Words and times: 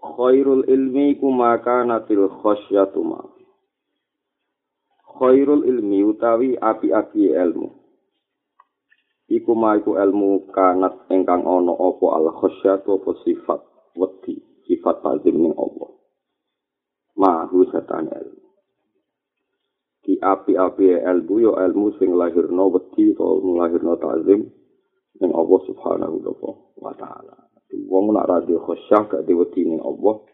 Khairul 0.00 0.64
ilmi 0.64 1.20
ku 1.20 1.28
maka 1.28 1.84
natil 1.84 2.24
khosyatu 2.40 3.04
ma. 3.04 3.20
Khairul 5.20 5.68
ilmi 5.68 6.00
utawi 6.00 6.56
api-api 6.56 7.36
ilmu. 7.36 7.68
Iku 9.28 9.52
ma 9.52 9.76
iku 9.76 10.00
ilmu 10.00 10.48
kanat 10.56 11.04
engkang 11.12 11.44
ono 11.44 11.76
opo 11.76 12.16
al 12.16 12.32
khosyatu 12.32 12.96
opo 12.96 13.12
sifat 13.20 13.60
wedi, 13.92 14.40
sifat 14.64 15.04
tazim 15.04 15.36
ning 15.36 15.52
Allah. 15.60 15.92
Mahu 17.20 17.68
setan 17.68 18.08
ilmu. 18.08 18.48
Di 20.00 20.16
api-api 20.16 20.96
ilmu 20.96 21.34
yo 21.44 21.52
ilmu 21.60 22.00
sing 22.00 22.16
lahirno 22.16 22.72
wedi 22.72 23.12
to 23.12 23.26
lahirno 23.52 24.00
tazim 24.00 24.48
ning 25.20 25.30
Allah 25.36 25.60
subhanahu 25.68 26.24
wa 26.80 26.96
ta'ala. 26.96 27.49
Wong 27.74 28.14
nak 28.14 28.26
radio 28.26 28.58
khosyah 28.58 29.06
gak 29.06 29.24
diwedi 29.26 29.66
ning 29.66 29.80
Allah 29.82 30.26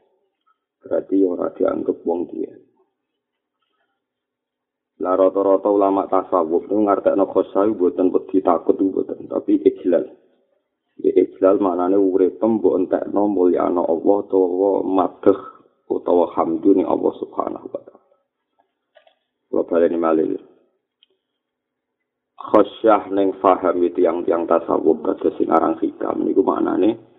berarti 0.81 1.17
ora 1.27 1.53
dianggap 1.53 1.99
wong 2.07 2.21
dia. 2.33 2.53
Lah 4.97 5.13
rata-rata 5.13 5.69
ulama 5.69 6.09
tasawuf 6.09 6.65
itu 6.65 6.77
ngartekno 6.81 7.29
khosyah 7.29 7.69
buatan 7.77 8.09
wedi 8.09 8.41
takut 8.41 8.81
buatan 8.81 9.29
tapi 9.29 9.61
ijlal. 9.61 10.09
Ya 10.97 11.13
ijlal 11.13 11.61
maknane 11.61 12.01
urip 12.01 12.41
mbok 12.41 12.81
entekno 12.81 13.29
mulyana 13.29 13.85
Allah 13.85 14.17
utawa 14.25 14.81
madh 14.81 15.29
utawa 15.93 16.33
hamdu 16.33 16.73
ning 16.73 16.89
Allah 16.89 17.13
subhanahu 17.21 17.69
wa 17.69 17.81
taala. 17.85 18.05
Wa 19.53 19.63
baleni 19.69 19.99
malih. 20.01 20.41
Khosyah 22.41 23.13
ning 23.13 23.37
faham 23.45 23.77
itu 23.85 24.01
yang 24.01 24.25
tiang 24.25 24.49
tasawuf 24.49 25.05
kados 25.05 25.37
sing 25.37 25.53
aran 25.53 25.77
hikam 25.77 26.25
niku 26.25 26.41
maknane 26.41 27.16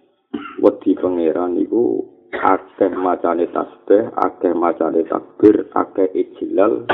wedi 0.62 0.98
pangeran 0.98 1.56
iku 1.62 2.04
akeh 2.34 2.92
macane 2.94 3.48
tasbih, 3.50 4.12
akeh 4.14 4.54
macane 4.54 5.02
takbir, 5.08 5.70
akeh 5.74 6.10
ijlal 6.14 6.86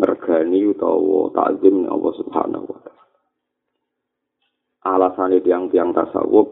mergani 0.00 0.66
utawa 0.66 1.30
takzim 1.30 1.86
Allah 1.86 2.12
Subhanahu 2.18 2.66
wa 2.66 2.78
taala. 2.82 3.04
Alasane 4.82 5.38
tiang-tiang 5.46 5.94
tasawuf 5.94 6.50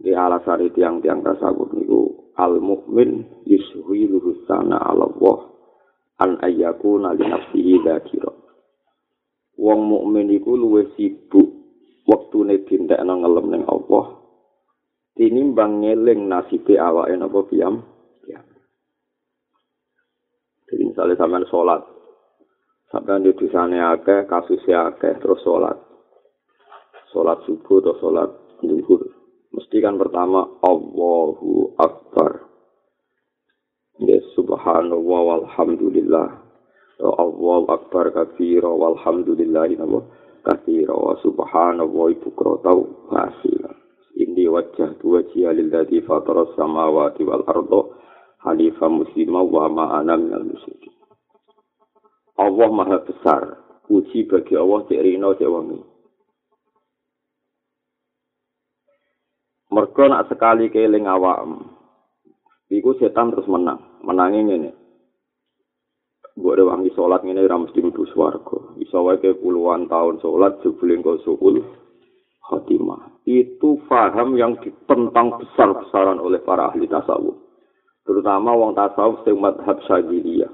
di 0.00 0.16
alasane 0.16 0.72
tiang-tiang 0.72 1.20
tasawuf 1.20 1.68
niku 1.76 2.32
al 2.40 2.56
mukmin 2.64 3.44
yushilu 3.44 4.48
sana 4.48 4.80
ala 4.80 5.04
Allah 5.04 5.38
an 6.24 6.40
ayyakuna 6.40 7.12
li 7.12 7.28
nafsihi 7.28 7.84
dzakira. 7.84 8.32
Wong 9.60 9.80
mukmin 9.84 10.32
iku 10.32 10.56
luwih 10.56 10.88
sibuk 10.96 11.60
wektune 12.08 12.64
dintekno 12.64 13.20
ngelem 13.20 13.46
ning 13.52 13.64
Allah 13.68 14.21
tinimbang 15.16 15.84
ngeling 15.84 16.28
nasibe 16.28 16.76
awake 16.80 17.14
napa 17.16 17.40
piyam 17.48 17.84
ya. 18.24 18.40
Jadi 20.68 20.82
misalnya 20.88 21.16
sampean 21.20 21.46
sholat 21.48 21.82
sampean 22.92 23.24
di 23.24 23.32
dosane 23.36 23.80
akeh 23.80 24.28
kasusnya 24.28 24.92
akeh 24.92 25.16
terus 25.20 25.40
sholat. 25.44 25.76
Sholat 27.12 27.44
subuh 27.44 27.80
atau 27.84 27.96
sholat 28.00 28.30
zuhur. 28.64 29.04
Mesti 29.52 29.84
kan 29.84 30.00
pertama 30.00 30.48
Allahu 30.64 31.76
Akbar. 31.76 32.48
Ya 34.00 34.16
subhanallah 34.32 35.20
walhamdulillah. 35.28 36.28
Allahu 37.04 37.68
Akbar 37.68 38.16
kabira 38.16 38.68
walhamdulillah 38.68 39.68
kathira 40.42 40.94
wa 40.96 41.14
subhanallah 41.22 42.06
ibu 42.12 42.28
krotau 42.34 43.08
hasil 43.14 43.71
Inni 44.42 44.50
wajah 44.50 44.98
dua 44.98 45.22
jia 45.30 45.54
lilladhi 45.54 46.02
fataras 46.02 46.50
samawati 46.58 47.22
wal 47.22 47.46
ardo 47.46 47.94
halifa 48.42 48.90
muslima 48.90 49.38
wa 49.38 49.70
ma'ana 49.70 50.18
minal 50.18 50.42
musyrikin. 50.42 50.90
Allah 52.42 52.66
maha 52.74 52.98
besar. 53.06 53.62
Puji 53.86 54.26
bagi 54.26 54.58
Allah 54.58 54.82
cek 54.90 54.98
rino 54.98 55.38
cek 55.38 55.46
wangi. 55.46 55.78
Mereka 59.70 60.10
nak 60.10 60.26
sekali 60.26 60.74
keling 60.74 61.06
awam. 61.06 61.78
Iku 62.66 62.98
setan 62.98 63.30
terus 63.30 63.46
menang. 63.46 64.02
Menangin 64.02 64.58
ini. 64.58 64.70
Gue 66.34 66.58
ada 66.58 66.66
wangi 66.66 66.90
sholat 66.98 67.22
ini 67.22 67.46
ramus 67.46 67.70
di 67.70 67.78
nudu 67.78 68.10
suarga. 68.10 68.74
Bisa 68.74 68.98
wae 68.98 69.22
puluhan 69.38 69.86
tahun 69.86 70.18
sholat 70.18 70.58
jebulin 70.66 70.98
kau 70.98 71.22
suhul. 71.22 71.62
khotimah. 72.42 73.11
Itu 73.22 73.78
faham 73.86 74.34
yang 74.34 74.58
ditentang 74.58 75.38
besar-besaran 75.38 76.18
oleh 76.18 76.42
para 76.42 76.74
ahli 76.74 76.90
tasawuf. 76.90 77.38
Terutama 78.02 78.50
wong 78.58 78.74
tasawuf 78.74 79.22
sing 79.22 79.38
madhab 79.38 79.78
syadiliyah. 79.86 80.50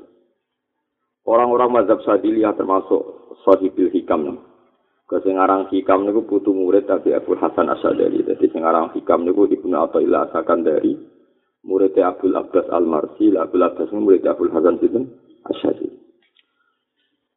Orang-orang 1.25 1.81
madhab 1.81 2.05
syadiliyah 2.05 2.53
termasuk 2.57 3.33
sahibil 3.45 3.89
hikam. 3.93 4.45
Kesengarang 5.09 5.73
hikam 5.73 6.05
niku 6.05 6.29
putu 6.29 6.53
murid 6.53 6.85
tapi 6.85 7.17
Abu 7.17 7.33
Hasan 7.33 7.73
Asyadali. 7.73 8.29
Jadi 8.29 8.45
sengarang 8.53 8.93
hikam 8.93 9.25
niku 9.25 9.49
Ibnu 9.49 9.73
Athaillah 9.73 10.29
dari 10.61 10.93
murid 11.65 11.97
Abdul 11.97 12.37
Abbas 12.37 12.69
Al-Marsi, 12.69 13.33
Abdul 13.33 13.65
Abbas 13.65 13.89
murid 13.97 14.29
Abdul 14.29 14.53
Hasan 14.53 14.77
Sidin 14.85 15.09
Asyadali. 15.49 15.89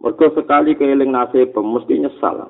Mereka 0.02 0.34
sekali 0.34 0.74
keeling 0.75 1.14
nasib, 1.14 1.53
mesti 1.53 1.94
nyesal. 2.02 2.50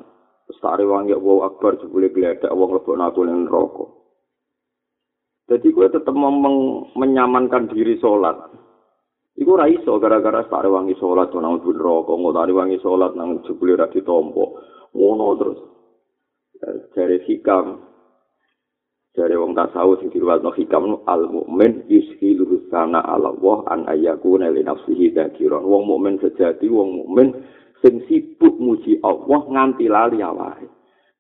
Sari 0.60 0.84
wangi 0.84 1.16
wow 1.16 1.48
akbar 1.48 1.80
jebule 1.80 2.12
gledek 2.12 2.52
wong 2.52 2.76
lebok 2.76 3.00
aku 3.00 3.22
ning 3.24 3.48
neraka. 3.48 3.86
Jadi 5.52 5.68
gue 5.72 5.88
tetap 5.92 6.16
menyamankan 6.96 7.68
diri 7.72 8.00
sholat. 8.00 8.40
Iku 9.36 9.56
ora 9.56 9.68
iso 9.68 10.00
gara-gara 10.00 10.48
sare 10.48 10.72
wangi 10.72 10.96
sholat 10.96 11.32
nang 11.36 11.60
bun 11.60 11.76
neraka, 11.76 12.14
ngono 12.16 12.52
wangi 12.56 12.80
sholat 12.80 13.16
nang 13.16 13.44
jebule 13.44 13.76
ra 13.80 13.92
ditompo. 13.92 14.60
Ngono 14.96 15.26
terus. 15.40 15.60
Jare 16.96 17.24
hikam 17.26 17.92
Jare 19.12 19.36
wong 19.36 19.52
tasawuf 19.52 20.00
sing 20.00 20.08
no 20.16 20.56
hikam 20.56 21.04
al 21.04 21.28
mukmin 21.28 21.84
yushilu 21.92 22.64
sana 22.72 23.04
ala 23.04 23.36
Allah 23.36 23.60
an 23.68 23.84
ayyakuna 23.92 24.48
li 24.56 24.64
nafsihi 24.64 25.12
dzakiran. 25.12 25.68
Wong 25.68 25.84
mukmin 25.84 26.16
sejati 26.24 26.72
wong 26.72 27.04
mukmin 27.04 27.36
sing 27.82 28.06
sibuk 28.08 28.56
muji 28.62 29.02
Allah 29.02 29.42
nganti 29.50 29.86
lali 29.90 30.22
awake. 30.22 30.70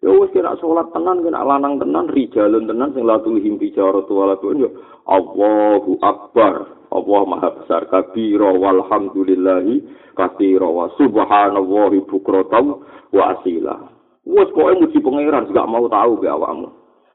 Ya 0.01 0.09
wis 0.09 0.33
kira 0.33 0.57
salat 0.57 0.89
tenan 0.97 1.21
kena 1.21 1.45
lanang 1.45 1.77
tenan 1.77 2.09
rijalun 2.09 2.65
tenan 2.65 2.89
sing 2.97 3.05
latul 3.05 3.37
himpi 3.37 3.69
cara 3.69 4.01
tuwa 4.09 4.33
yo 4.57 4.69
Allahu 5.05 6.01
akbar. 6.01 6.81
Allah 6.91 7.21
maha 7.23 7.49
besar 7.61 7.85
kabira 7.87 8.51
walhamdulillahi 8.51 9.85
katsira 10.17 10.65
wa 10.65 10.89
subhanallahi 10.97 12.01
bukratan 12.09 12.81
wa 13.13 13.23
asila. 13.37 13.93
Wes 14.25 14.49
pokoke 14.53 14.81
muji 14.81 14.97
pangeran 15.01 15.53
gak 15.53 15.69
mau 15.69 15.85
tahu 15.85 16.17
be 16.17 16.27
awakmu. 16.29 16.69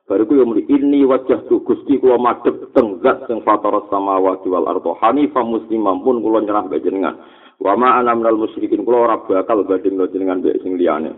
Bariku 0.06 0.38
yo 0.38 0.46
muni 0.46 0.62
ini 0.70 1.02
wajah 1.02 1.50
tu 1.50 1.66
Gusti 1.66 1.98
kula 1.98 2.14
madhep 2.14 2.70
teng 2.70 3.02
zat 3.02 3.26
sing 3.26 3.42
fatara 3.42 3.82
samawati 3.90 4.46
wal 4.46 4.70
ardo 4.70 4.94
hanifah 5.02 5.42
muslimah 5.42 5.98
pun 6.06 6.22
kula 6.22 6.46
nyerah 6.46 6.70
be 6.70 6.78
jenengan. 6.78 7.18
Wa 7.56 7.72
ma 7.74 7.98
ana 8.00 8.12
minal 8.12 8.36
musyrikin 8.36 8.84
kula 8.84 9.08
ora 9.08 9.16
bakal 9.24 9.64
banding 9.64 9.96
dengan 10.12 10.44
mbek 10.44 10.60
sing 10.60 10.76
liyane. 10.76 11.12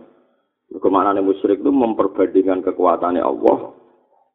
Kemanane 0.68 1.24
musyrik 1.24 1.64
itu 1.64 1.72
memperbandingkan 1.72 2.60
kekuatannya 2.60 3.24
Allah 3.24 3.72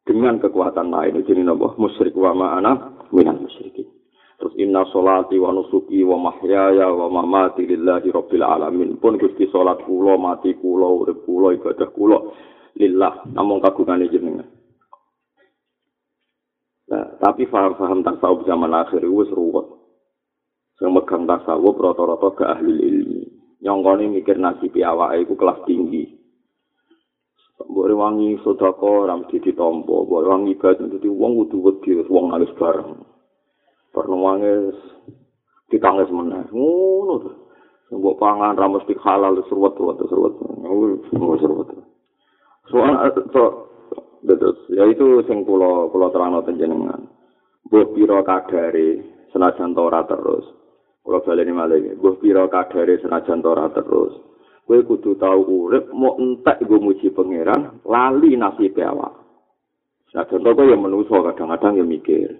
dengan 0.02 0.42
kekuatan 0.42 0.90
lain. 0.90 1.22
Jadi 1.22 1.40
napa? 1.46 1.78
Musyrik 1.78 2.12
wa 2.18 2.34
ma 2.34 2.46
ana 2.58 2.72
minal 3.14 3.38
musyrikin. 3.38 3.86
Terus 4.34 4.54
inna 4.58 4.82
sholati 4.90 5.38
wa 5.38 5.54
nusuki 5.54 6.02
wa 6.02 6.18
mahyaya 6.18 6.90
wa 6.90 7.06
mamati 7.06 7.64
lillahi 7.64 8.10
rabbil 8.10 8.42
alamin. 8.42 8.98
Pun 8.98 9.14
Gusti 9.14 9.46
salat 9.48 9.78
kula, 9.86 10.18
mati 10.18 10.58
kula, 10.58 10.90
urip 10.90 11.22
kula, 11.22 11.54
ibadah 11.54 11.88
kula 11.94 12.18
lillah 12.74 13.22
namung 13.30 13.62
kagungane 13.62 14.10
jenengan. 14.10 14.50
Nah, 16.90 17.16
tapi 17.22 17.48
faham-faham 17.48 18.04
tasawuf 18.04 18.44
zaman 18.44 18.74
akhir 18.74 19.06
wis 19.06 19.30
ruwet. 19.32 19.83
Sing 20.78 20.90
megang 20.90 21.24
tasawuf 21.30 21.78
rata-rata 21.78 22.28
ke 22.34 22.44
ahli 22.44 22.74
ilmi. 22.74 23.22
Nyongkone 23.64 24.10
mikir 24.10 24.36
nasib 24.36 24.74
awake 24.76 25.24
iku 25.24 25.34
kelas 25.38 25.62
tinggi. 25.64 26.04
Mbok 27.64 27.86
wangi 27.96 28.36
sedekah 28.42 28.82
ora 28.82 29.14
mesti 29.14 29.38
ditampa, 29.40 30.04
mbok 30.04 30.26
wangi 30.26 30.58
ibadah 30.58 30.90
dadi 30.90 31.08
wong 31.08 31.46
kudu 31.46 31.56
wedi 31.64 31.90
wong 32.10 32.34
nangis 32.34 32.52
bareng. 32.58 32.98
Perlu 33.94 34.16
nangis 34.20 34.76
ditangis 35.70 36.10
meneh. 36.10 36.44
Ngono 36.50 37.14
to. 37.22 37.30
Mbok 37.94 38.18
pangan 38.18 38.58
ra 38.58 38.66
mesti 38.66 38.92
halal 39.00 39.38
seruwet-seruwet 39.46 39.96
seruwet. 40.10 40.34
Oh, 41.14 41.38
seruwet. 41.38 41.68
Soal 42.68 43.12
so, 43.30 43.70
betul. 44.26 44.52
Ya 44.74 44.84
itu 44.90 45.22
sing 45.30 45.46
kula 45.46 45.88
kula 45.94 46.10
terangno 46.10 46.42
jenengan. 46.44 47.06
Mbok 47.70 47.94
pira 47.94 48.20
kadare 48.26 48.98
senajan 49.30 49.78
ora 49.78 50.02
terus. 50.10 50.63
Kula 51.04 51.20
baleni 51.20 51.52
malih. 51.52 52.00
Mbok 52.00 52.24
pira 52.24 52.48
kadare 52.48 52.96
senajan 53.04 53.44
ora 53.44 53.68
terus. 53.68 54.34
kowe 54.64 54.80
kudu 54.80 55.20
tau 55.20 55.44
urip 55.44 55.92
mau 55.92 56.16
entek 56.16 56.64
go 56.64 56.80
muji 56.80 57.12
pangeran 57.12 57.84
lali 57.84 58.32
nasib 58.32 58.80
awak 58.80 59.12
nah 60.16 60.24
contoh 60.24 60.52
kowe 60.56 60.64
yang 60.64 60.80
kadang-kadang 60.80 61.72
ya 61.76 61.84
mikir 61.84 62.30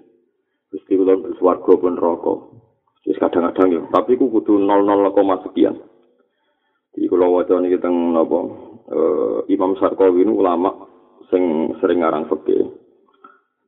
Gusti 0.73 0.97
kula 0.97 1.21
swarga 1.37 1.73
pun 1.77 2.01
neraka 2.01 2.35
wis 3.05 3.21
kadang-kadang 3.21 3.69
ya 3.77 3.83
tapi 3.93 4.17
ku 4.17 4.33
kudu 4.33 4.57
00, 4.57 5.45
sekian 5.49 5.77
Jadi 6.95 7.11
kalau 7.11 7.35
wajah 7.35 7.59
ini 7.59 7.75
kita 7.75 7.91
ngapa 7.91 8.39
uh, 8.87 9.39
Imam 9.51 9.75
Sarkawi 9.83 10.23
ini 10.23 10.31
ulama 10.31 10.71
sing 11.27 11.75
sering 11.83 12.07
ngarang 12.07 12.31
fikih. 12.31 12.71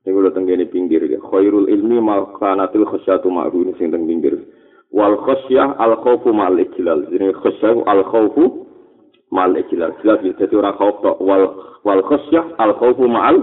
Ini 0.07 0.15
kalau 0.15 0.31
tenggini 0.31 0.63
pinggir 0.71 1.03
ya. 1.11 1.19
Khairul 1.19 1.67
ilmi 1.67 1.99
makanatil 1.99 2.87
khasyatu 2.87 3.27
ma'ru 3.27 3.67
ini 3.67 3.75
sing 3.83 3.91
teng 3.91 4.07
pinggir. 4.07 4.47
Wal 4.93 5.17
khasyah 5.27 5.77
al 5.79 5.97
khaufu 6.05 6.33
mal 6.33 6.55
ijlal 6.59 7.07
jenenge 7.11 7.35
khasyah 7.43 7.83
al 7.87 8.05
khaufu 8.07 8.67
mal 9.31 9.51
ijlal 9.57 9.93
jelas 10.03 10.21
ya 10.23 10.33
dadi 10.39 10.55
ora 10.57 10.73
khauf 10.79 11.03
tok 11.03 11.21
wal 11.21 11.45
wal 11.85 12.03
khasyah 12.07 12.45
al 12.59 12.73
khaufu 12.79 13.09
mal 13.09 13.37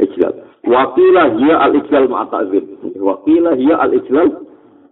ijlal 0.00 0.50
wa 0.66 0.92
qila 0.92 1.22
hiya 1.40 1.56
al 1.60 1.74
ijlal 1.76 2.06
ma 2.08 2.28
ta'zim. 2.28 2.64
Wa 3.00 3.16
qila 3.24 3.56
hiya 3.56 3.76
al 3.80 3.92
ijlal 3.96 4.28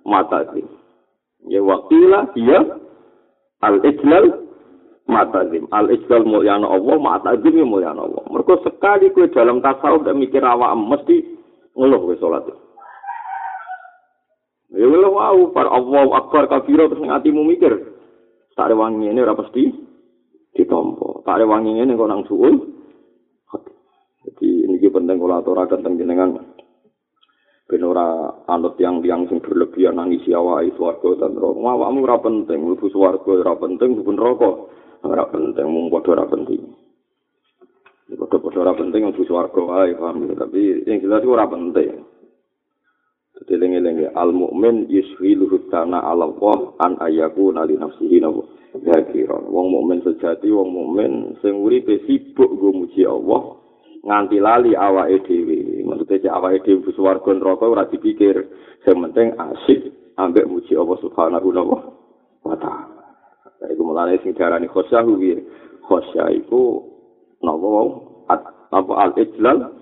ma 0.08 0.24
ta'zim. 0.24 0.66
Ya 1.48 1.60
wa 1.60 1.84
qila 1.88 2.32
hiya 2.32 2.60
al 3.60 3.76
ijlal 3.84 4.26
ma 5.08 5.28
ta'zim. 5.28 5.68
Al 5.72 5.92
ijlal 5.92 6.24
mulyana 6.24 6.66
Allah 6.68 6.96
ma 6.96 7.20
ta'zim 7.20 7.60
mulyana 7.68 8.00
Allah. 8.00 8.24
Mergo 8.32 8.64
sekali 8.64 9.12
kowe 9.12 9.28
dalam 9.28 9.60
tasawuf 9.60 10.08
dan 10.08 10.16
mikir 10.16 10.40
awak 10.40 10.72
mesti 10.72 11.36
ngeluh 11.76 12.00
kowe 12.00 12.16
salat 12.16 12.48
Ya 14.68 14.84
wala 14.84 15.08
wau 15.08 15.48
par 15.56 15.64
Allah 15.72 16.04
akbar 16.12 16.44
kabira 16.52 16.92
terus 16.92 17.00
ngatimu 17.00 17.40
mikir. 17.44 17.72
Tak 18.52 18.74
wangi 18.74 19.08
ini 19.08 19.22
ora 19.22 19.38
pasti 19.38 19.70
ditompo. 20.52 21.22
Tak 21.24 21.40
wangi 21.46 21.78
ini 21.78 21.94
kok 21.94 22.10
nang 22.10 22.26
suul. 22.28 22.54
Jadi 24.28 24.68
ini 24.68 24.76
penting 24.82 25.16
kalau 25.16 25.40
aturakan 25.40 25.80
tentang 25.80 25.94
jenengan 25.96 26.30
ben 27.68 27.84
ora 27.84 28.32
anut 28.48 28.80
yang 28.80 29.04
yang 29.04 29.28
sing 29.28 29.44
berlebihan 29.44 30.00
nangis 30.00 30.24
awake 30.32 30.72
swarga 30.76 31.20
dan 31.20 31.36
neraka. 31.36 31.60
Awakmu 31.60 31.98
ora 32.04 32.16
penting, 32.20 32.58
mlebu 32.64 32.86
swarga 32.88 33.32
ora 33.44 33.54
penting, 33.60 33.88
mlebu 33.92 34.12
neraka 34.16 34.50
ora 35.04 35.24
penting, 35.28 35.66
mung 35.68 35.92
padha 35.92 36.16
ora 36.16 36.24
penting. 36.28 36.64
Padha-padha 38.08 38.58
ora 38.64 38.72
penting 38.72 39.00
mlebu 39.04 39.22
swarga 39.28 39.60
wae, 39.60 39.92
paham 39.96 40.28
tapi 40.32 40.60
yang 40.88 40.98
jelas 41.04 41.24
ora 41.28 41.44
penting. 41.44 42.04
Dileng-eleng 43.46 44.10
al 44.18 44.34
mukmin 44.34 44.90
yushilu 44.90 45.46
hutana 45.46 46.02
ala 46.02 46.26
Allah 46.26 46.58
an 46.82 46.98
ayaku 46.98 47.54
nali 47.54 47.78
nafsihi 47.78 48.18
nabu. 48.18 48.42
Ya 48.82 48.98
wong 49.30 49.66
mukmin 49.70 50.02
sejati 50.02 50.50
wong 50.50 50.74
mukmin 50.74 51.38
sing 51.38 51.62
uripe 51.62 52.02
sibuk 52.04 52.58
go 52.58 52.74
muji 52.74 53.06
Allah 53.06 53.58
nganti 54.02 54.42
lali 54.42 54.74
awake 54.74 55.22
dhewe. 55.22 55.86
Maksude 55.86 56.18
cek 56.18 56.34
awake 56.34 56.66
dhewe 56.66 56.90
swarga 56.98 57.30
neraka 57.30 57.64
ora 57.66 57.86
dipikir. 57.86 58.50
Sing 58.82 58.98
penting 58.98 59.34
asik 59.38 59.92
ambek 60.18 60.50
muji 60.50 60.74
Allah 60.74 60.98
subhanahu 60.98 61.48
wa 62.42 62.56
ta'ala. 62.58 63.06
Iku 63.70 63.82
mulane 63.82 64.18
sing 64.22 64.34
diarani 64.34 64.70
khosyah 64.70 65.02
kuwi. 65.02 65.38
Khosyah 65.86 66.30
iku 66.34 66.82
napa 67.42 67.66
wau? 67.66 67.88
Apa 68.68 68.92
al-ijlal 69.08 69.72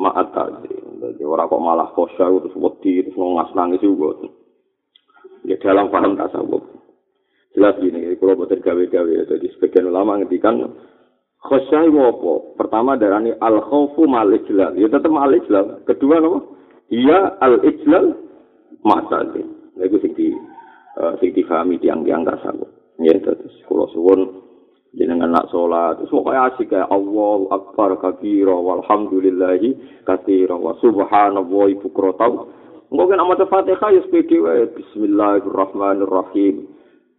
ma'at 0.00 0.28
ta'zim. 0.34 0.83
Jadi 1.12 1.22
orang 1.26 1.50
kok 1.50 1.60
malah 1.60 1.88
khosya 1.92 2.26
terus 2.40 2.56
wedi 2.56 3.04
terus 3.04 3.18
ngas 3.18 3.50
nangis 3.52 3.84
juga. 3.84 4.28
Ya 5.44 5.60
dalam 5.60 5.92
paham 5.92 6.16
tasawuf. 6.16 6.64
Jelas 7.54 7.78
gini, 7.78 8.18
kalau 8.18 8.34
buat 8.34 8.50
gawe-gawe, 8.50 9.14
jadi 9.30 9.46
sebagian 9.54 9.86
ulama 9.92 10.18
ngertikan 10.18 10.74
khosya 11.38 11.86
itu 11.86 12.00
apa? 12.02 12.32
Pertama 12.58 12.98
darani 12.98 13.30
al 13.38 13.62
khawfu 13.62 14.08
mal 14.10 14.26
ijlal. 14.32 14.74
Ya 14.74 14.90
tetap 14.90 15.12
mal 15.12 15.30
ijlal. 15.30 15.84
Kedua 15.86 16.18
apa? 16.18 16.40
Iya 16.90 17.38
al 17.38 17.62
ijlal 17.62 18.16
ma'at 18.82 19.32
Nah, 19.74 19.82
itu 19.90 19.98
sing 20.06 20.12
di 20.14 20.30
uh, 21.02 21.18
sing 21.18 21.34
difahami 21.34 21.82
tiang-tiang 21.82 22.22
tasawuf. 22.22 22.70
Ya, 23.02 23.14
terus 23.18 23.54
kalau 23.66 23.90
suwun 23.90 24.43
jenengan 24.94 25.30
nak 25.34 25.50
sholat. 25.50 25.98
Terus 25.98 26.10
pokoknya 26.10 26.40
asik 26.54 26.70
kayak 26.70 26.90
Allah 26.90 27.38
akbar 27.50 27.98
kabira 27.98 28.54
walhamdulillahi 28.54 30.02
kathira 30.06 30.54
wa 30.54 30.78
subhanallahi 30.78 31.78
bukrotau 31.82 32.50
mungkin 32.94 33.18
amat 33.18 33.42
fatihah 33.50 33.90
ya 33.90 34.00
sepede 34.06 34.38
wae. 34.38 34.70
Bismillahirrahmanirrahim. 34.74 36.70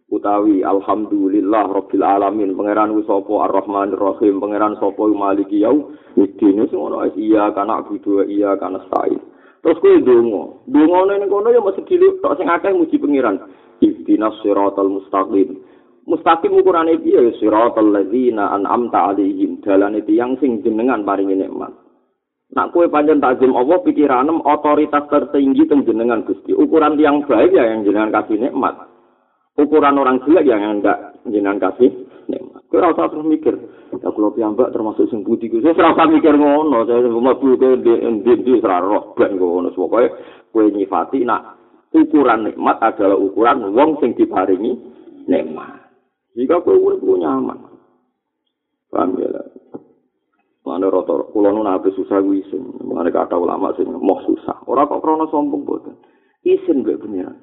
Utawi 0.06 0.62
alhamdulillah 0.62 1.66
rabbil 1.66 2.06
alamin. 2.06 2.54
Pangeran 2.54 2.94
sapa? 3.04 3.50
Arrahmanir 3.50 3.98
rahim 4.00 4.40
pangeran 4.40 4.78
sapa? 4.80 5.02
Maliki 5.12 5.60
yau 5.60 5.92
iki 6.16 6.48
wis 6.56 6.72
ngono 6.72 7.04
iya 7.18 7.52
kana 7.52 7.84
kudu 7.84 8.24
iya 8.24 8.56
kana 8.56 8.80
stai 8.88 9.12
terus 9.60 9.82
kowe 9.82 9.98
donga 9.98 10.62
donga 10.70 11.18
ning 11.18 11.26
kono 11.26 11.50
ya 11.50 11.58
mesti 11.58 11.82
diluk 11.90 12.22
tok 12.22 12.38
sing 12.38 12.48
akeh 12.48 12.72
muji 12.72 12.96
pangeran. 12.96 13.36
Ihdinas 13.76 14.40
siratal 14.40 14.88
mustaqim 14.88 15.60
mustaqim 16.06 16.54
ukurane 16.54 16.96
piye? 17.02 17.18
Ya 17.28 17.32
siratal 17.36 17.90
ladzina 17.90 18.54
an'amta 18.54 19.12
alaihim 19.12 19.60
dalane 19.60 20.00
tiyang 20.06 20.38
sing 20.38 20.62
jenengan 20.62 21.02
paringi 21.02 21.34
nikmat. 21.34 21.74
Nak 22.54 22.70
kowe 22.70 22.86
pancen 22.86 23.18
takzim 23.18 23.52
Allah 23.58 23.82
pikiranem 23.82 24.38
otoritas 24.46 25.10
tertinggi 25.10 25.66
teng 25.66 25.82
jenengan 25.82 26.22
Gusti. 26.22 26.54
Ukuran 26.54 26.94
tiang 26.94 27.26
baik 27.26 27.50
ya 27.50 27.74
yang 27.74 27.82
jenengan 27.82 28.14
kasih 28.14 28.38
nikmat. 28.38 28.86
Ukuran 29.58 29.98
orang 29.98 30.22
jelek 30.22 30.46
ya 30.46 30.56
yang 30.56 30.78
enggak 30.78 31.18
jenengan 31.26 31.58
kasih 31.58 31.90
nikmat. 32.30 32.62
Kowe 32.70 32.78
ora 32.78 32.94
terus 32.94 33.26
mikir 33.26 33.54
ya 33.98 34.08
kula 34.14 34.30
piyambak 34.30 34.70
termasuk 34.70 35.10
sing 35.10 35.26
putih 35.26 35.50
kuwi 35.50 35.66
ora 35.74 35.94
usah 35.94 36.06
mikir 36.06 36.34
ngono 36.38 36.86
saya 36.86 37.06
mlebu 37.06 37.58
ke 37.58 37.68
ndi 37.82 38.62
ora 38.62 38.78
roh 38.78 39.14
ben 39.18 39.34
ngono. 39.34 39.74
Pokoke 39.74 40.14
kowe 40.54 40.64
nyifati 40.70 41.26
nak 41.26 41.58
ukuran 41.90 42.46
nikmat 42.46 42.78
adalah 42.78 43.18
ukuran 43.18 43.74
wong 43.74 43.98
sing 43.98 44.14
diparingi 44.14 44.70
nikmat 45.26 45.85
Jika 46.36 46.60
kowe 46.60 46.76
urip 46.76 47.00
ku 47.00 47.16
nyaman. 47.16 47.56
Paham 48.92 49.16
ya? 49.16 49.40
Mana 50.68 50.92
rata 50.92 51.32
kula 51.32 51.48
nu 51.54 51.64
nabi 51.64 51.88
susah 51.96 52.20
kuwi 52.20 52.44
isin. 52.44 52.76
Mana 52.84 53.08
kata 53.08 53.40
ulama 53.40 53.72
sing 53.80 53.88
mau 53.88 54.20
susah. 54.28 54.68
Ora 54.68 54.84
kok 54.84 55.00
krana 55.00 55.24
sombong 55.32 55.64
boten. 55.64 55.96
Isin 56.44 56.84
mbek 56.84 57.00
pengiran. 57.00 57.40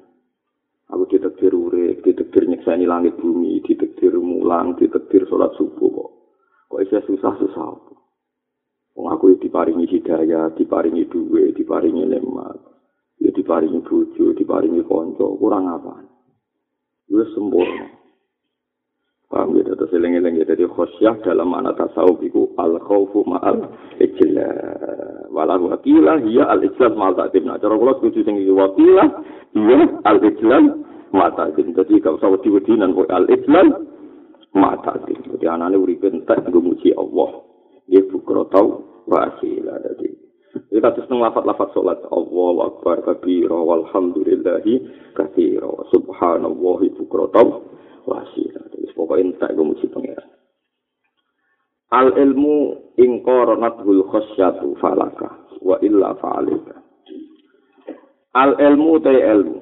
Aku 0.92 1.08
ditekdir 1.08 1.50
urip, 1.50 2.04
ditekdir 2.04 2.44
nyekseni 2.44 2.84
langit 2.84 3.16
bumi, 3.18 3.58
ditekdir 3.64 4.14
mulang, 4.20 4.76
ditekdir 4.78 5.26
sholat 5.26 5.50
subuh 5.56 5.90
kok. 5.90 6.10
Kok 6.70 6.80
isih 6.84 7.02
susah-susah 7.08 7.64
apa? 7.64 7.94
Wong 8.94 9.10
aku 9.10 9.34
diparingi 9.42 9.90
hidayah, 9.90 10.54
diparingi 10.54 11.08
duwe, 11.10 11.50
diparingi 11.56 12.06
nikmat. 12.06 12.60
Ya 13.18 13.32
diparingi 13.34 13.82
bojo, 13.82 14.36
diparingi 14.36 14.84
kanca, 14.86 15.26
kurang 15.40 15.66
apa? 15.66 16.04
Wis 17.10 17.32
sempurna. 17.34 18.03
Paham 19.32 19.56
ya, 19.56 19.72
terus 19.72 19.90
eling-eling 19.96 20.36
ya. 20.36 20.44
Jadi 20.44 20.68
khosyah 20.68 21.16
dalam 21.24 21.48
makna 21.48 21.72
tasawuf 21.72 22.20
itu 22.20 22.52
al-khawfu 22.60 23.24
ma'al 23.24 23.72
ijla. 23.96 24.50
Walau 25.32 25.72
wakilah, 25.72 26.20
ya 26.28 26.44
al-ijlal 26.52 26.92
ma'al 26.94 27.16
ta'zim. 27.16 27.48
Nah, 27.48 27.56
cara 27.56 27.74
kalau 27.74 27.96
setuju 27.98 28.20
sing 28.22 28.36
wakilah, 28.52 29.08
ya 29.56 29.78
al-ijlal 30.04 30.64
ma'al 31.16 31.32
ta'zim. 31.34 31.72
Jadi 31.72 32.04
kalau 32.04 32.20
usah 32.20 32.30
wedi-wedinan, 32.36 32.92
al-ijlal 32.92 33.68
ma'al 34.52 34.80
ta'zim. 34.84 35.18
Jadi 35.34 35.44
anak-anak 35.48 35.80
uripin 35.80 36.22
tak 36.28 36.44
ngumuji 36.46 36.92
Allah. 36.94 37.42
Dia 37.88 38.04
bukro 38.06 38.44
tau 38.52 38.84
wasilah. 39.08 39.80
Jadi 39.82 40.08
Jadi 40.54 40.78
kata 40.78 41.02
setengah 41.02 41.34
lafat-lafat 41.34 41.74
sholat 41.74 41.98
Allah 42.14 42.54
akbar 42.70 43.02
kabira 43.02 43.58
walhamdulillahi 43.58 44.74
kathira 45.18 45.66
subhanallahi 45.90 46.94
bukrotaw 46.94 47.46
wasilah. 47.58 47.73
Terus 48.94 49.10
pokoknya 49.10 49.34
tak 49.42 49.58
gue 49.58 49.66
mesti 49.66 49.90
pengiran. 49.90 50.30
Al 51.90 52.14
ilmu 52.14 52.78
ingkoronat 52.94 53.82
hul 53.82 54.06
khosyatu 54.06 54.78
falaka 54.78 55.34
wa 55.58 55.82
illa 55.82 56.14
fa'alika. 56.14 56.78
Al 58.38 58.54
ilmu 58.54 59.02
te 59.02 59.14
ilmu. 59.18 59.58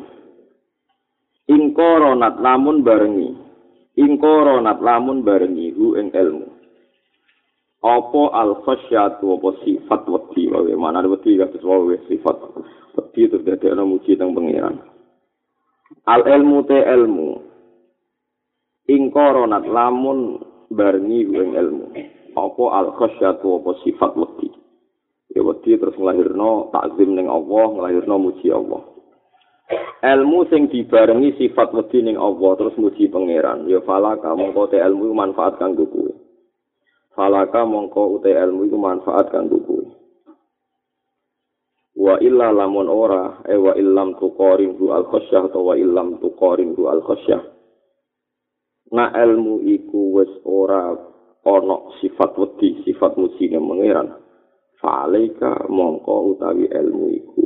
Ingkoronat 1.49 2.45
lamun 2.45 2.85
barengi. 2.85 3.33
Ingkoronat 3.97 4.85
lamun 4.85 5.25
barengi 5.25 5.73
hu 5.73 5.97
ing 5.97 6.12
ilmu. 6.12 6.49
apa 7.83 8.23
al 8.31 8.62
khasyatu 8.62 9.43
apa 9.43 9.59
sifat 9.67 10.07
wedi 10.07 10.47
wae 10.55 10.71
mana 10.79 11.03
wedi 11.03 11.35
kados 11.35 11.67
wae 11.67 11.99
sifat 12.07 12.39
wedi 12.95 13.27
ana 13.67 13.83
muji 13.83 14.15
teng 14.15 14.39
pangeran 14.39 14.79
al 16.07 16.23
ilmu 16.23 16.62
te 16.62 16.79
ilmu 16.79 17.51
ing 18.89 19.12
koronat 19.12 19.67
lamun 19.69 20.43
barengi 20.73 21.29
ing 21.29 21.55
ilmu. 21.55 21.87
Apa 22.33 22.65
al 22.73 22.89
khasyatu 22.97 23.61
apa 23.61 23.71
sifat 23.85 24.17
wedi? 24.17 24.49
Ya 25.37 25.45
wedi 25.45 25.77
terus 25.77 25.97
nglahirno 26.01 26.73
takzim 26.73 27.12
ning 27.12 27.29
Allah 27.29 27.67
nglahirno 27.77 28.17
muji 28.17 28.49
Allah. 28.49 28.83
Ilmu 30.03 30.49
sing 30.49 30.73
dibarengi 30.73 31.37
sifat 31.37 31.77
wedi 31.77 32.03
ning 32.03 32.17
Allah 32.17 32.57
terus 32.57 32.77
muji 32.81 33.07
pangeran. 33.12 33.69
Ya 33.69 33.85
fala 33.85 34.17
kamu 34.17 34.57
te 34.73 34.81
ilmu 34.81 35.12
manfaat 35.12 35.61
kanggo 35.61 35.87
kuwe 35.87 36.23
falaka 37.17 37.65
mongko 37.69 38.21
ute 38.21 38.33
ilmu 38.33 38.69
iku 38.69 38.79
manfaat 38.81 39.29
kanggo 39.29 39.61
kowe. 39.65 39.87
Wa 41.93 42.17
illa 42.25 42.49
lamun 42.51 42.89
ora 42.89 43.45
e 43.45 43.55
wa 43.57 43.77
illam 43.77 44.17
tuqarin 44.17 44.81
al 44.89 45.05
khasyah 45.12 45.53
wa 45.53 45.77
illam 45.77 46.17
tuqarin 46.25 46.73
al 46.89 47.05
khasyah 47.05 47.41
na 48.92 49.08
ilmu 49.25 49.64
iku 49.64 50.20
wis 50.20 50.32
ora 50.44 50.92
ana 51.42 51.76
sifat 51.99 52.37
wedi 52.37 52.84
sifat 52.84 53.16
musine 53.16 53.58
mengeran 53.58 54.12
falaika 54.78 55.64
mongko 55.72 56.37
utawi 56.37 56.68
ilmu 56.68 57.06
iku 57.16 57.40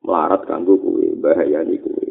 melarat 0.00 0.42
kanggo 0.48 0.80
kowe 0.80 1.06
bahayani 1.20 1.76
kowe 1.78 2.08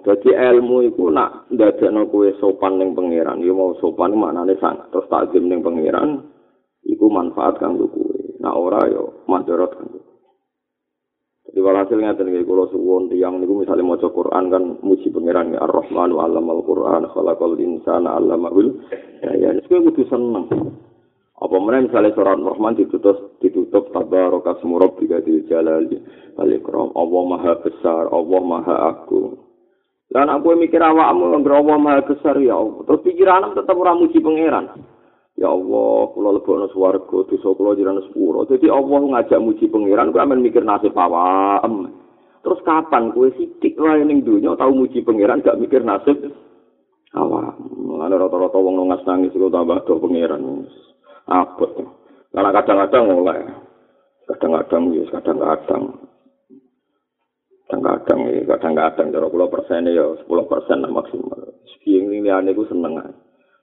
Jadi 0.00 0.32
ilmu 0.32 0.88
iku 0.88 1.12
nak 1.12 1.52
ndadekno 1.52 2.08
kowe 2.08 2.32
sopan 2.40 2.80
ning 2.80 2.96
pangeran, 2.96 3.44
ya 3.44 3.52
mau 3.52 3.76
sopan 3.76 4.16
maknane 4.16 4.56
sangat 4.56 4.88
terus 4.88 5.04
takzim 5.12 5.52
ning 5.52 5.60
pangeran 5.60 6.24
iku 6.88 7.12
manfaat 7.12 7.60
kanggo 7.60 7.84
kowe. 7.92 8.18
Nak 8.40 8.56
ora 8.56 8.80
ya 8.88 9.04
mandorot 9.28 9.76
kanggo. 9.76 10.09
Jadi 11.50 11.66
walhasil 11.66 11.98
ngaten 11.98 12.30
iki 12.30 12.46
kula 12.46 12.70
suwun 12.70 13.10
tiyang 13.10 13.42
niku 13.42 13.58
misale 13.58 13.82
maca 13.82 14.06
Quran 14.06 14.54
kan 14.54 14.78
muji 14.86 15.10
pangeran 15.10 15.50
ya 15.50 15.66
Ar-Rahmanu 15.66 16.22
'allamal 16.22 16.62
Qur'an 16.62 17.10
khalaqal 17.10 17.58
insana 17.58 18.14
'allamahul 18.14 18.78
ya 19.18 19.34
ya 19.34 19.58
kowe 19.66 19.82
kudu 19.90 20.06
seneng. 20.06 20.46
Apa 21.42 21.56
meneh 21.58 21.90
misale 21.90 22.14
surat 22.14 22.38
Rahman 22.38 22.78
ditutup 22.78 23.34
ditutup 23.42 23.90
tabaraka 23.90 24.62
smu 24.62 24.78
rabbika 24.78 25.26
dzil 25.26 25.42
jalali 25.50 25.98
wal 26.38 26.54
ikram. 26.54 26.94
Allah 26.94 27.22
maha 27.26 27.52
besar, 27.66 28.06
Allah 28.14 28.40
maha 28.46 28.76
agung. 28.94 29.42
Dan 30.06 30.30
aku 30.30 30.54
mikir 30.54 30.78
awakmu 30.78 31.34
yang 31.34 31.42
Allah 31.50 31.78
maha 31.82 32.00
besar 32.06 32.38
ya 32.38 32.62
Allah. 32.62 32.86
Terus 32.86 33.02
tetap 33.58 33.74
ora 33.74 33.98
muji 33.98 34.22
pangeran. 34.22 34.70
Ya 35.40 35.48
Allah, 35.48 36.12
kula 36.12 36.36
lebokno 36.36 36.68
swarga, 36.68 37.24
dosa 37.24 37.48
kula 37.56 37.72
jiran 37.72 37.96
sepuro. 38.04 38.44
Jadi 38.44 38.68
Allah 38.68 39.00
ngajak 39.00 39.40
muji 39.40 39.72
pangeran, 39.72 40.12
kowe 40.12 40.20
amen 40.20 40.44
mikir 40.44 40.60
nasib 40.60 40.92
awakmu. 40.92 41.88
Terus 42.44 42.60
kapan 42.60 43.08
kowe 43.16 43.24
sithik 43.32 43.80
wae 43.80 44.04
ning 44.04 44.20
donya 44.20 44.52
tau 44.60 44.68
muji 44.68 45.00
pangeran 45.00 45.40
gak 45.40 45.56
mikir 45.56 45.80
nasib 45.80 46.28
awakmu. 47.16 48.04
Ana 48.04 48.20
rata-rata 48.20 48.60
wong 48.60 48.84
nangis 48.84 49.00
nangis 49.08 49.32
kok 49.32 49.48
tambah 49.48 49.80
do 49.88 49.96
pangeran. 49.96 50.68
Abot. 51.24 51.72
Karena 52.36 52.50
kadang-kadang 52.52 53.04
oleh. 53.08 53.40
Kadang-kadang 54.28 54.92
ya, 54.92 55.04
kadang-kadang. 55.08 55.84
kadang-kadang 57.70 58.20
ya 58.34 58.42
kadang-kadang 58.50 59.06
cara 59.14 59.26
kula 59.30 59.46
persen 59.46 59.86
ya 59.86 60.02
10 60.26 60.26
persen 60.26 60.82
lah 60.82 60.90
maksimal 60.90 61.38
sekian 61.78 62.10
ini 62.10 62.26
ane 62.26 62.50
ku 62.50 62.66
seneng 62.66 62.98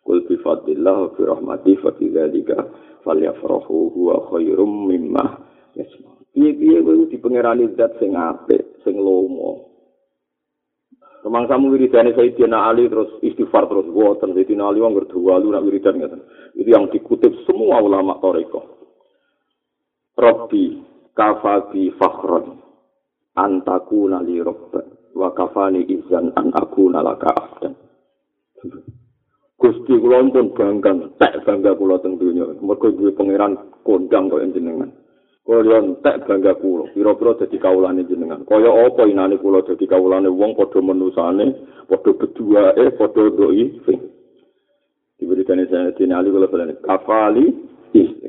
kul 0.07 0.23
bi 0.23 0.39
fadillah 0.39 1.11
bi 1.11 1.21
rahmati 1.27 1.75
fa 1.83 1.91
fi 1.99 2.07
dzalika 2.07 2.55
falyafrahu 3.03 3.91
huwa 3.91 4.31
khairum 4.31 4.87
mimma 4.87 5.43
yasma 5.75 6.15
piye 6.31 6.55
piye 6.55 6.79
kuwi 6.79 7.11
di 7.11 7.67
zat 7.75 7.99
sing 7.99 8.15
apik 8.15 8.63
sing 8.87 8.95
lomo 8.95 9.67
Kemang 11.27 11.49
samu 11.51 11.73
wiridane 11.75 12.15
Sayyidina 12.15 12.71
Ali 12.71 12.87
terus 12.87 13.19
istighfar 13.19 13.67
terus 13.67 13.89
woten 13.91 14.31
Sayyidina 14.31 14.69
Ali 14.71 14.79
wong 14.79 14.95
lu 14.95 15.49
nak 15.51 15.65
wiridan 15.65 15.99
ngeten. 15.99 16.23
Itu 16.55 16.69
yang 16.71 16.87
dikutip 16.87 17.43
semua 17.43 17.83
ulama 17.83 18.15
toriko. 18.23 18.63
Rabbi 20.15 20.65
kafabi 21.11 21.91
fakhron 21.99 22.61
antaku 23.35 24.07
nali 24.07 24.39
robban 24.39 24.87
wa 25.17 25.33
kafani 25.35 25.83
izan 25.89 26.31
an 26.37 26.53
aku 26.53 26.87
nalaka 26.95 27.33
afdan. 27.33 27.73
Gusti 29.57 29.93
kula 29.97 30.21
pun 30.29 30.53
bangga, 30.53 31.17
tak 31.17 31.41
bangga 31.41 31.73
kula 31.73 31.97
teng 31.97 32.21
donya. 32.21 32.45
Mergo 32.61 32.93
duwe 32.93 33.09
pangeran 33.17 33.57
kondang 33.81 34.29
kaya 34.29 34.45
jenengan. 34.53 34.93
Kula 35.41 35.97
tak 36.05 36.29
bangga 36.29 36.53
kula, 36.61 36.93
pira-pira 36.93 37.33
dadi 37.41 37.57
kawulane 37.57 38.05
jenengan. 38.05 38.45
Kaya 38.45 38.69
apa 38.69 39.09
inane 39.09 39.41
kula 39.41 39.65
dadi 39.65 39.89
kawulane 39.89 40.29
wong 40.29 40.53
padha 40.53 40.77
menusane, 40.77 41.45
padha 41.89 42.11
bedua 42.13 42.77
eh 42.77 42.93
padha 42.93 43.23
doi. 43.33 43.65
Diberikan 45.17 45.65
saya 45.65 45.89
dini 45.97 46.13
ali 46.13 46.29
kula 46.29 46.45
kafali 46.85 47.45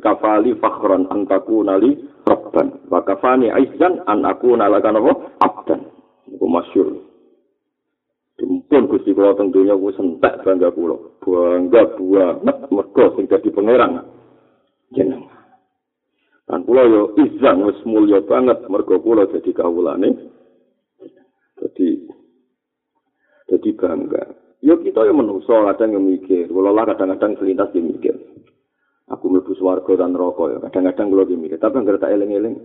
kafali 0.00 0.54
fakhran 0.56 1.10
antaku 1.10 1.60
nali 1.66 1.98
rabban 2.24 2.80
wa 2.88 3.02
kafani 3.02 3.50
aizan 3.50 4.00
an 4.06 4.24
aku 4.24 4.54
nalakan 4.54 5.02
apa 5.02 5.12
abdan 5.42 5.80
iku 6.30 6.46
masyhur 6.46 6.88
Dimpun 8.38 8.86
Gusti 8.86 9.10
kula 9.12 9.34
teng 9.34 9.50
donya 9.50 9.74
ku 9.74 9.90
sentek 9.92 10.46
bangga 10.46 10.70
kula 10.70 10.96
bangga 11.28 11.82
banget 12.00 12.56
mergo 12.72 13.04
sing 13.16 13.28
dadi 13.28 13.52
pangeran 13.52 14.00
jeneng 14.96 15.28
Dan 16.48 16.64
kula 16.64 16.80
yo 16.88 17.12
izan 17.20 17.60
wis 17.68 17.76
mulya 17.84 18.24
banget 18.24 18.64
mergo 18.72 18.96
kula 19.04 19.28
dadi 19.28 19.52
kawulane. 19.52 20.16
Dadi 21.60 22.08
dadi 23.52 23.70
bangga. 23.76 24.24
Yo 24.64 24.80
kita 24.80 25.04
yo 25.04 25.12
menungso 25.12 25.52
kadang 25.68 25.92
yo 25.92 26.00
mikir, 26.00 26.48
kula 26.48 26.72
lah 26.72 26.88
kadang-kadang 26.88 27.36
selintas 27.36 27.68
yo 27.76 27.84
mikir. 27.84 28.16
aku 29.08 29.24
mlebu 29.28 29.56
swarga 29.56 30.04
dan 30.04 30.16
neraka 30.16 30.44
ya 30.48 30.58
kadang-kadang 30.64 31.12
kula 31.12 31.24
mikir. 31.28 31.60
Tapi 31.60 31.84
anggere 31.84 32.00
tak 32.00 32.16
eling-eling 32.16 32.56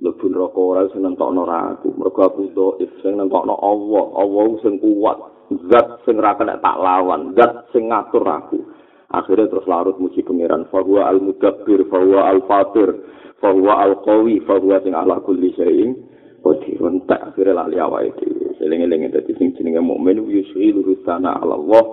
mlebu 0.00 0.24
neraka 0.32 0.56
ora 0.56 0.88
sing 0.88 1.04
nentokno 1.04 1.44
ra 1.44 1.76
aku. 1.76 1.92
Mergo 1.92 2.20
aku 2.24 2.40
dhaif 2.56 2.88
sing 3.04 3.20
nentokno 3.20 3.52
Allah. 3.52 4.16
Allah 4.16 4.48
sing 4.64 4.80
kuat 4.80 5.35
zat 5.70 6.02
sing 6.06 6.16
ra 6.18 6.34
kena 6.34 6.58
tak 6.58 6.76
lawan 6.78 7.34
zat 7.38 7.70
sing 7.70 7.90
ngatur 7.90 8.24
aku. 8.26 8.58
Akhirnya 9.06 9.46
terus 9.46 9.66
larut 9.70 9.96
muji 10.02 10.26
pangeran 10.26 10.66
fahuwa 10.68 11.06
al 11.06 11.22
mudabbir 11.22 11.86
fahuwa 11.86 12.26
al 12.26 12.42
fatir 12.44 12.90
fahuwa 13.38 13.74
al 13.86 13.94
qawi 14.02 14.42
fahuwa 14.42 14.82
sing 14.82 14.92
ala 14.98 15.22
kulli 15.22 15.54
syai'in 15.54 15.94
qadir. 16.42 16.82
Tak 17.06 17.32
akhirnya 17.32 17.62
lali 17.62 17.78
awake 17.78 18.18
dhewe. 18.18 18.58
Eling-eling 18.58 19.14
dadi 19.14 19.30
sing 19.38 19.54
jenenge 19.54 19.78
mukmin 19.78 20.26
yushilu 20.26 20.82
sana 21.06 21.38
ala 21.38 21.54
Allah 21.54 21.84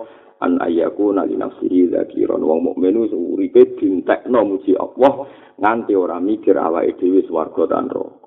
an 0.41 0.57
ayaku 0.57 1.13
nali 1.13 1.37
nafsihi 1.37 1.93
zakiron 1.93 2.41
wong 2.41 2.73
mukmin 2.73 2.97
wis 2.97 3.13
uripe 3.13 3.77
dintekno 3.77 4.41
muji 4.41 4.73
Allah 4.73 5.29
nganti 5.61 5.93
ora 5.93 6.17
mikir 6.17 6.57
awake 6.57 6.97
dhewe 6.97 7.21
swarga 7.29 7.77
dan 7.77 7.93
neraka 7.93 8.23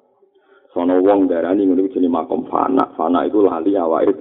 sono 0.76 1.00
wong 1.00 1.24
darani 1.24 1.64
ngene 1.64 1.88
iki 1.88 1.96
jenenge 1.96 2.12
makom 2.12 2.44
fana 2.52 2.92
fana 3.00 3.24
itu 3.24 3.40
lali 3.40 3.72
awake 3.80 4.20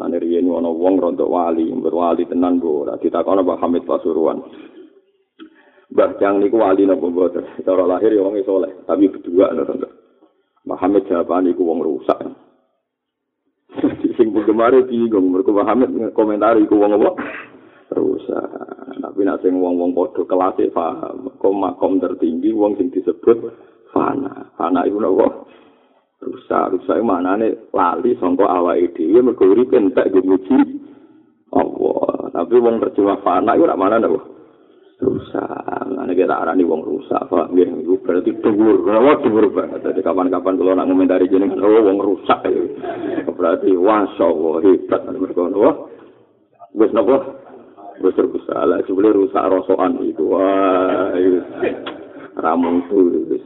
Tane 0.00 0.16
riyen 0.16 0.48
ana 0.48 0.72
wong 0.72 0.96
rontok 0.96 1.28
wali, 1.28 1.68
berwali 1.76 2.24
tenan 2.24 2.56
bu, 2.56 2.88
ora 2.88 2.96
ditakono 2.96 3.44
Pak 3.44 3.60
Hamid 3.60 3.84
Pasuruan. 3.84 4.40
Mbah 5.92 6.16
Jang 6.16 6.40
niku 6.40 6.56
wali 6.56 6.88
napa 6.88 7.04
mboten? 7.04 7.44
Cara 7.68 7.84
lahir 7.84 8.16
ya 8.16 8.24
wong 8.24 8.40
soleh, 8.48 8.80
tapi 8.88 9.12
berdua 9.12 9.52
lho, 9.52 9.68
Mbah. 10.64 10.78
Hamid 10.80 11.04
jawaban 11.04 11.52
iku 11.52 11.68
wong 11.68 11.84
rusak. 11.84 12.16
sing 14.16 14.32
penggemar 14.32 14.72
bingung 14.88 15.36
mergo 15.36 15.52
Muhammad 15.52 15.92
komentar 16.16 16.56
iku 16.56 16.80
wong 16.80 16.96
apa? 16.96 17.10
Rusak. 17.92 18.48
Tapi 19.04 19.20
nek 19.20 19.44
sing 19.44 19.60
wong-wong 19.60 19.92
padha 19.92 20.24
kelas 20.24 20.56
paham 20.72 21.28
kok 21.36 21.52
makom 21.52 22.00
tertinggi 22.00 22.56
wong 22.56 22.72
sing 22.80 22.88
disebut 22.88 23.52
fana. 23.92 24.48
Fana 24.56 24.88
iku 24.88 24.96
napa 24.96 25.44
rusak 26.20 26.64
rusak 26.76 26.96
manane 27.00 27.72
lali 27.72 28.12
sangka 28.20 28.44
awake 28.44 28.92
dhewe 28.96 29.20
mergo 29.24 29.44
urip 29.48 29.72
entek 29.72 30.12
muji 30.20 30.58
Allah 31.56 32.30
tapi 32.30 32.56
wong 32.60 32.78
terjemah 32.78 33.18
fana 33.24 33.56
iku 33.56 33.64
ora 33.66 33.76
mana 33.76 33.96
napa 33.98 34.40
rusak. 35.00 35.96
Ane 35.96 36.12
kita 36.12 36.36
arani 36.36 36.62
wong 36.64 36.84
rusak, 36.84 37.28
Pak. 37.28 37.50
Nggih, 37.52 37.84
iku 37.84 37.94
berarti 38.04 38.30
dhuwur. 38.40 38.84
Ora 38.84 39.16
dhuwur 39.24 39.48
banget. 39.52 39.80
Jadi 39.84 40.00
kapan-kapan 40.04 40.60
kalau 40.60 40.76
nak 40.76 40.86
ngomentari 40.86 41.26
jeneng 41.28 41.56
oh 41.56 41.80
wong 41.80 41.98
rusak 41.98 42.40
ya. 42.46 42.62
Berarti 43.32 43.72
wasyaallah 43.74 44.60
hebat 44.64 45.02
mergo 45.16 45.42
wah. 45.56 45.76
Wis 46.76 46.92
napa? 46.92 47.16
Wis 48.04 48.16
rusak. 48.16 48.60
Lah 48.60 48.78
sebule 48.84 49.10
rusak 49.12 49.44
rosokan 49.48 50.04
itu. 50.04 50.24
Wah, 50.28 51.16
ramung 52.38 52.84
tuh 52.88 53.24
wis. 53.32 53.44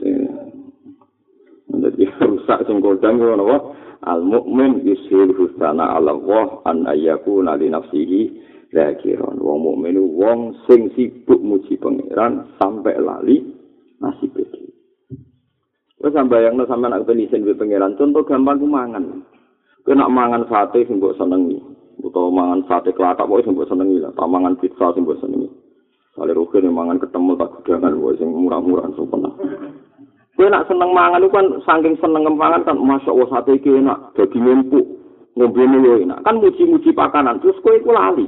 Jadi 1.72 2.02
rusak 2.20 2.68
kodang 2.68 3.16
ngono 3.16 3.44
apa? 3.48 3.58
al 4.04 4.20
mukmin 4.20 4.84
yushil 4.84 5.32
husana 5.32 5.96
Allah 5.96 6.60
an 6.68 6.84
ayyakuna 6.84 7.56
li 7.56 7.72
nafsihi 7.72 8.20
zakiron 8.68 9.40
wong 9.40 9.58
mukmin 9.64 9.96
wong 9.96 10.60
sing 10.68 10.92
sibuk 10.92 11.40
muji 11.40 11.80
pangeran 11.80 12.52
sampai 12.60 13.00
lali 13.00 13.40
nasib 14.02 14.36
iki. 14.36 14.68
Wes 16.04 16.12
sambayangno 16.12 16.68
sampean 16.68 16.92
aku 16.92 17.16
penisen 17.16 17.48
we 17.48 17.56
pangeran 17.56 17.96
contoh 17.96 18.26
gampang 18.28 18.60
ku 18.60 18.68
mangan. 18.68 19.24
Kena 19.88 20.08
mangan 20.08 20.44
sate 20.52 20.84
sing 20.84 21.00
mbok 21.00 21.16
senengi 21.16 21.56
utawa 22.04 22.28
mangan 22.28 22.60
sate 22.68 22.92
kelatak 22.92 23.24
wae 23.24 23.40
sing 23.40 23.56
mbok 23.56 23.68
senengi 23.72 24.04
lah. 24.04 24.12
Tak 24.12 24.28
mangan 24.28 24.60
pizza 24.60 24.92
sing 24.92 25.08
mbok 25.08 25.20
senengi. 25.24 25.48
Sale 26.12 26.36
rugen 26.36 26.68
mangan 26.68 27.00
ketemu 27.00 27.40
tak 27.40 27.52
gudangan 27.56 27.96
wae 27.96 28.20
sing 28.20 28.28
murah-murah 28.28 28.92
sopan 28.92 29.32
Kowe 30.34 30.50
nak 30.50 30.66
seneng 30.66 30.90
mangan 30.90 31.22
itu 31.22 31.30
kan 31.30 31.46
saking 31.62 31.94
seneng 32.02 32.26
mangan 32.34 32.66
kan 32.66 32.74
masya 32.74 33.14
Allah 33.14 33.28
sate 33.30 33.54
iki 33.54 33.70
enak, 33.70 34.18
daging 34.18 34.50
empuk, 34.50 34.82
ngombe 35.38 35.62
yo 35.62 36.02
enak. 36.02 36.26
Kan 36.26 36.42
muji-muji 36.42 36.90
pakanan 36.90 37.38
terus 37.38 37.54
kowe 37.62 37.70
iku 37.70 37.94
lali. 37.94 38.26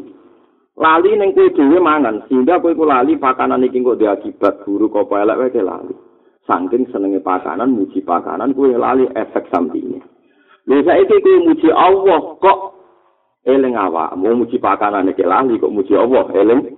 Lali 0.78 1.10
ning 1.18 1.34
kowe 1.34 1.50
dhewe 1.50 1.82
mangan 1.82 2.22
sehingga 2.30 2.62
kowe 2.62 2.70
iku 2.70 2.86
lali 2.86 3.18
pakanan 3.18 3.66
iki 3.66 3.82
kok 3.82 3.98
diakibat 3.98 4.62
buruk 4.62 4.94
apa 4.94 5.26
elek 5.26 5.38
wae 5.50 5.62
lali. 5.66 5.94
Saking 6.46 6.86
senenge 6.94 7.18
pakanan, 7.26 7.74
muji 7.74 7.98
pakanan 8.06 8.54
kowe 8.54 8.70
lali 8.70 9.10
efek 9.10 9.50
sampingnya. 9.50 9.98
Lha 10.70 10.86
saiki 10.86 11.16
kowe 11.18 11.42
muji 11.42 11.74
Allah 11.74 12.22
kok 12.38 12.58
eling 13.50 13.74
awak, 13.74 14.14
muji 14.14 14.62
pakanan 14.62 15.10
iki 15.10 15.26
lali 15.26 15.58
kok 15.58 15.74
muji 15.74 15.98
Allah 15.98 16.30
eling 16.38 16.70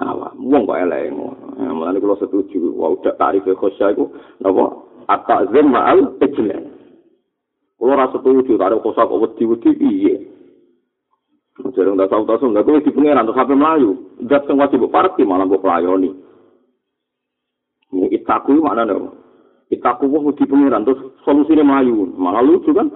awak. 0.00 0.32
Wong 0.40 0.64
kok 0.64 0.80
elek 0.80 1.12
ngono. 1.12 1.41
Nah, 1.52 1.72
mulane 1.76 2.00
kula 2.00 2.16
setuju 2.16 2.72
wa 2.72 2.96
udah 2.96 3.12
tarif 3.20 3.44
khosya 3.44 3.92
iku 3.92 4.08
napa 4.40 4.72
at-ta'zim 5.12 5.68
ma'al 5.68 6.16
ijlal. 6.20 6.64
Kula 7.76 7.92
ora 7.98 8.06
setuju 8.12 8.56
tarif 8.56 8.80
khosya 8.80 9.08
kok 9.08 9.20
wedi-wedi 9.20 9.70
piye. 9.76 10.14
Jarang 11.72 12.00
tak 12.00 12.08
tahu 12.08 12.24
tahu 12.24 12.48
nggak 12.48 12.64
gue 12.64 12.84
di 12.88 12.92
pangeran 12.96 13.28
terus 13.28 13.36
sampai 13.36 13.56
melayu. 13.56 13.90
Dat 14.24 14.48
sing 14.48 14.56
wajib 14.56 14.88
parti 14.88 15.20
malah 15.24 15.44
gue 15.44 15.60
pelayoni. 15.60 16.10
Ini 17.92 18.08
itaku 18.08 18.56
mana 18.56 18.88
nih? 18.88 18.96
Itaku 19.68 20.08
gue 20.08 20.32
di 20.36 20.44
pangeran 20.48 20.84
terus 20.88 21.12
solusinya 21.28 21.64
melayu. 21.64 22.08
Malah 22.16 22.40
lucu 22.40 22.72
kan? 22.72 22.88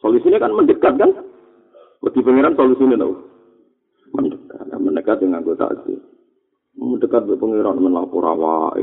Solusinya 0.00 0.40
kan 0.40 0.56
mendekat 0.56 0.96
kan? 0.96 1.12
Di 2.04 2.20
pangeran 2.24 2.56
solusinya 2.56 2.96
tahu. 2.96 3.14
Mendekat, 4.16 4.64
mendekat 4.80 5.16
dengan 5.20 5.44
gue 5.44 5.56
takdir. 5.60 6.00
Mendekat 6.74 7.26
be 7.26 7.34
pangeran 7.38 7.78
melapor 7.78 8.24
awak 8.26 8.78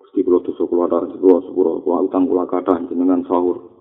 Gusti 0.00 0.20
kula 0.24 0.40
dosa 0.44 0.62
kula 0.68 0.84
dar 0.86 1.04
kula 1.10 1.38
sepuro 1.44 1.80
kula 1.82 2.06
utang 2.06 2.28
kula 2.30 2.44
kathah 2.46 2.78
jenengan 2.86 3.24
sahur. 3.26 3.72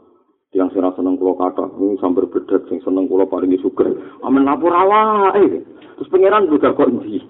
Tiang 0.53 0.69
sira 0.73 0.93
seneng 0.97 1.17
kula 1.17 1.37
kathah 1.37 1.69
sing 1.77 1.97
sambar 2.01 2.25
bedet 2.29 2.63
sing 2.69 2.79
seneng 2.81 3.05
kula 3.05 3.29
paringi 3.29 3.61
sugih. 3.61 3.93
Amen 4.25 4.47
lapor 4.47 4.73
awak 4.73 5.37
terus 5.93 6.09
pangeran 6.09 6.49
juga 6.49 6.73
kok 6.73 6.89
endi? 6.89 7.21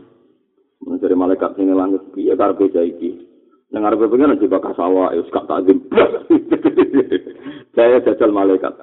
Mencari 0.84 1.16
malaikat 1.16 1.52
sing 1.56 1.72
langit 1.72 2.04
piye 2.16 2.36
karepe 2.36 2.68
iki? 2.70 3.12
Nang 3.74 3.90
arepe 3.90 4.06
pangeran 4.06 4.38
coba 4.38 4.72
kasawa 4.72 5.18
wis 5.18 5.32
gak 5.34 5.50
tak 5.50 5.66
saya 7.74 7.98
jajal 8.06 8.30
malaikat. 8.30 8.78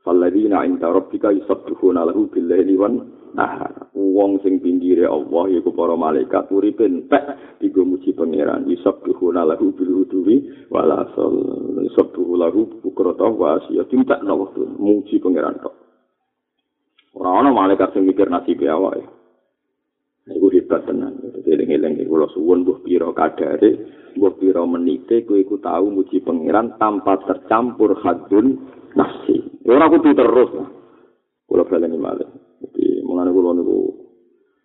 Falladzina 0.00 0.64
inda 0.64 0.88
rabbika 0.88 1.28
yusabbihuna 1.28 2.08
lahu 2.08 2.32
bil-laili 2.32 2.74
wan 2.80 3.17
nahar. 3.38 3.94
Wong 3.94 4.42
sing 4.42 4.58
pinggire 4.58 5.06
Allah 5.06 5.46
yaiku 5.54 5.70
para 5.70 5.94
malaikat 5.94 6.50
uripe 6.50 6.82
entek 6.82 7.54
digo 7.62 7.86
muji 7.86 8.10
pangeran 8.10 8.66
yusabbihuna 8.66 9.46
lahu 9.46 9.70
bil 9.78 10.02
udwi 10.02 10.66
wal 10.74 10.90
asal. 10.90 11.30
Yusabbihu 11.78 12.34
lahu 12.34 12.82
bukrata 12.82 13.30
wa 13.30 13.62
asya 13.62 13.86
tinta 13.86 14.18
waktu 14.18 14.66
muji 14.82 15.22
pangeran 15.22 15.62
tok. 15.62 15.74
Ora 17.14 17.38
ana 17.38 17.54
malaikat 17.54 17.94
sing 17.94 18.02
mikir 18.10 18.26
nasib 18.26 18.58
awake. 18.66 19.06
Iku 20.28 20.52
hebat 20.52 20.84
tenan. 20.84 21.16
Dadi 21.24 21.48
eling-eling 21.56 22.04
iku 22.04 22.20
kula 22.20 22.28
suwun 22.36 22.60
mbuh 22.60 22.84
pira 22.84 23.08
kadare, 23.16 23.80
mbuh 24.12 24.36
pira 24.36 24.60
menite 24.68 25.24
kowe 25.24 25.40
iku 25.40 25.56
tau 25.56 25.88
muji 25.88 26.20
pangeran 26.20 26.76
tanpa 26.76 27.16
tercampur 27.24 27.96
hadun 28.04 28.60
nafsi. 28.92 29.40
Ora 29.64 29.88
kudu 29.88 30.12
terus. 30.12 30.50
Kula 31.48 31.64
baleni 31.64 31.96
malih. 31.96 32.28
Jadi 32.58 33.02
mulane 33.06 33.30
kula 33.30 33.50
niku 33.54 33.78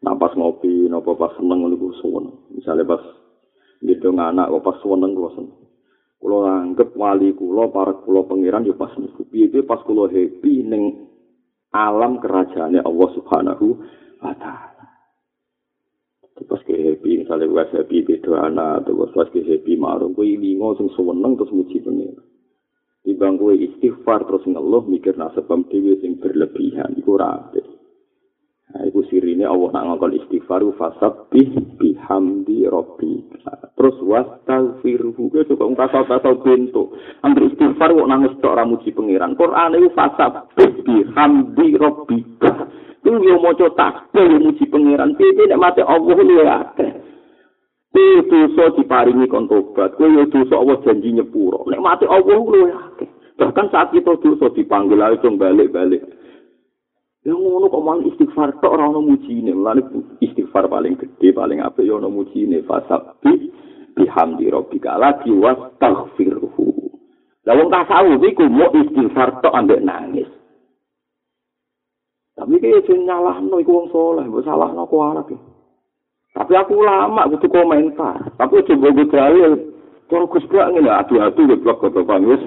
napas 0.01 0.33
ngopi, 0.33 0.89
napa 0.89 1.13
pas 1.13 1.33
seneng 1.37 1.69
niku 1.69 1.93
suwun. 2.01 2.49
Misale 2.53 2.83
pas 2.83 3.01
gitu 3.83 4.09
anak 4.15 4.49
kok 4.49 4.63
pas 4.65 4.77
seneng 4.81 5.11
kula 5.13 5.29
seneng. 5.37 5.59
Kula 6.17 6.39
anggap 6.63 6.89
wali 6.95 7.35
kula 7.35 7.69
para 7.69 7.93
kula 8.01 8.25
pangeran 8.25 8.65
yo 8.65 8.73
pas 8.73 8.93
niku. 8.97 9.25
Piye 9.29 9.61
pas 9.63 9.81
kula 9.85 10.09
happy 10.09 10.65
ning 10.65 11.09
alam 11.73 12.21
kerajaannya 12.21 12.85
Allah 12.85 13.09
Subhanahu 13.17 13.67
wa 14.21 14.33
taala. 14.37 14.73
Pas 16.43 16.59
ke 16.65 16.75
happy, 16.75 17.23
misalnya 17.23 17.45
gue 17.45 17.65
happy 17.77 17.97
beda 18.03 18.49
anak, 18.49 18.83
atau 18.83 19.05
pas 19.15 19.29
ke 19.31 19.45
happy 19.45 19.77
marung, 19.77 20.17
gue 20.17 20.33
lingo 20.33 20.75
sing 20.75 20.89
seneng 20.91 21.37
terus 21.39 21.53
muji 21.53 21.77
pangeran. 21.79 22.25
Timbang 23.03 23.35
kowe 23.35 23.51
istighfar 23.51 24.23
terus 24.23 24.47
ngeluh 24.47 24.87
mikir 24.87 25.19
nasabam 25.19 25.67
dhewe 25.67 25.99
sing 25.99 26.23
berlebihan 26.23 26.95
iku 26.95 27.19
ora 27.19 27.35
apik. 27.35 27.67
Nah, 28.73 28.89
iku 28.89 29.05
sirine 29.05 29.45
Allah 29.45 29.69
nak 29.69 29.85
ngakon 29.85 30.17
istighfar 30.17 30.65
fasabbih 30.73 31.77
bihamdi 31.77 32.65
rabbi. 32.65 33.21
Terus 33.77 33.97
wastaghfirhu 34.01 35.13
kuwi 35.13 35.45
coba 35.45 35.69
ungkasa-ungkasa 35.69 36.41
bento. 36.41 36.97
Ambil 37.21 37.53
istighfar 37.53 37.93
kok 37.93 38.09
nangis 38.09 38.33
tok 38.41 38.57
ora 38.57 38.65
muji 38.65 38.89
pangeran. 38.89 39.37
Quran 39.37 39.77
iku 39.77 39.89
fasabbih 39.93 40.71
bihamdi 40.89 41.67
rabbi. 41.77 42.17
Itu 43.05 43.19
yo 43.21 43.37
maca 43.37 43.67
tasbih 43.77 44.25
yo 44.25 44.37
muji 44.41 44.65
pangeran. 44.65 45.13
Piye 45.21 45.45
nek 45.53 45.61
mate 45.61 45.85
Allah 45.85 46.17
luwe 46.17 46.45
akeh. 46.49 46.91
Kowe 47.93 48.25
dosa 48.25 48.73
diparingi 48.73 49.29
kon 49.29 49.45
tobat, 49.45 49.93
kowe 50.01 50.09
yo 50.09 50.25
dosa 50.33 50.57
Allah 50.57 50.81
janji 50.81 51.13
nyepuro. 51.13 51.61
Nek 51.69 51.77
mati 51.77 52.09
Allah 52.09 52.41
luwe 52.41 52.73
akeh. 52.73 53.09
Bahkan 53.37 53.69
saat 53.69 53.93
kita 53.93 54.17
dosa 54.17 54.49
dipanggil 54.57 54.97
dong 55.21 55.37
balik-balik. 55.37 56.01
Yang 57.23 57.39
ngono 57.39 57.65
kok 57.71 57.85
mang 57.87 58.03
istighfar 58.03 58.59
tok 58.59 58.75
ora 58.75 58.91
ono 58.91 58.99
mujine. 58.99 59.55
Lan 59.55 59.79
istighfar 60.19 60.67
paling 60.67 60.99
gede, 60.99 61.31
paling 61.31 61.63
apik 61.63 61.87
yo 61.87 61.95
ono 61.95 62.11
mujine 62.11 62.59
fasabi 62.67 63.47
bihamdi 63.95 64.51
rabbika 64.51 64.99
lagi 64.99 65.31
wastaghfirhu. 65.31 66.67
Lah 67.47 67.53
wong 67.55 67.71
tasawuf 67.71 68.19
iku 68.27 68.43
mau 68.51 68.67
istighfar 68.75 69.39
tok 69.39 69.55
ambek 69.55 69.79
nangis. 69.79 70.27
Tapi 72.35 72.59
kayak 72.59 72.91
sing 72.91 73.07
nyalahno 73.07 73.55
iku 73.61 73.71
wong 73.71 73.87
saleh, 73.93 74.25
mbok 74.27 74.43
salahno 74.43 74.83
kok 74.83 75.07
arep. 75.15 75.29
Tapi 76.33 76.53
aku 76.59 76.81
lama 76.81 77.29
butuh 77.29 77.47
komentar. 77.47 78.35
Tapi 78.35 78.65
coba 78.67 78.87
gue 78.89 79.07
dalil. 79.07 79.51
Kalau 80.11 80.27
gak 80.27 80.43
ngene 80.75 80.91
adu-adu 80.91 81.45
gue 81.45 81.61
blok 81.61 81.87
kok 81.87 82.03
Bang 82.03 82.25
Gus. 82.25 82.41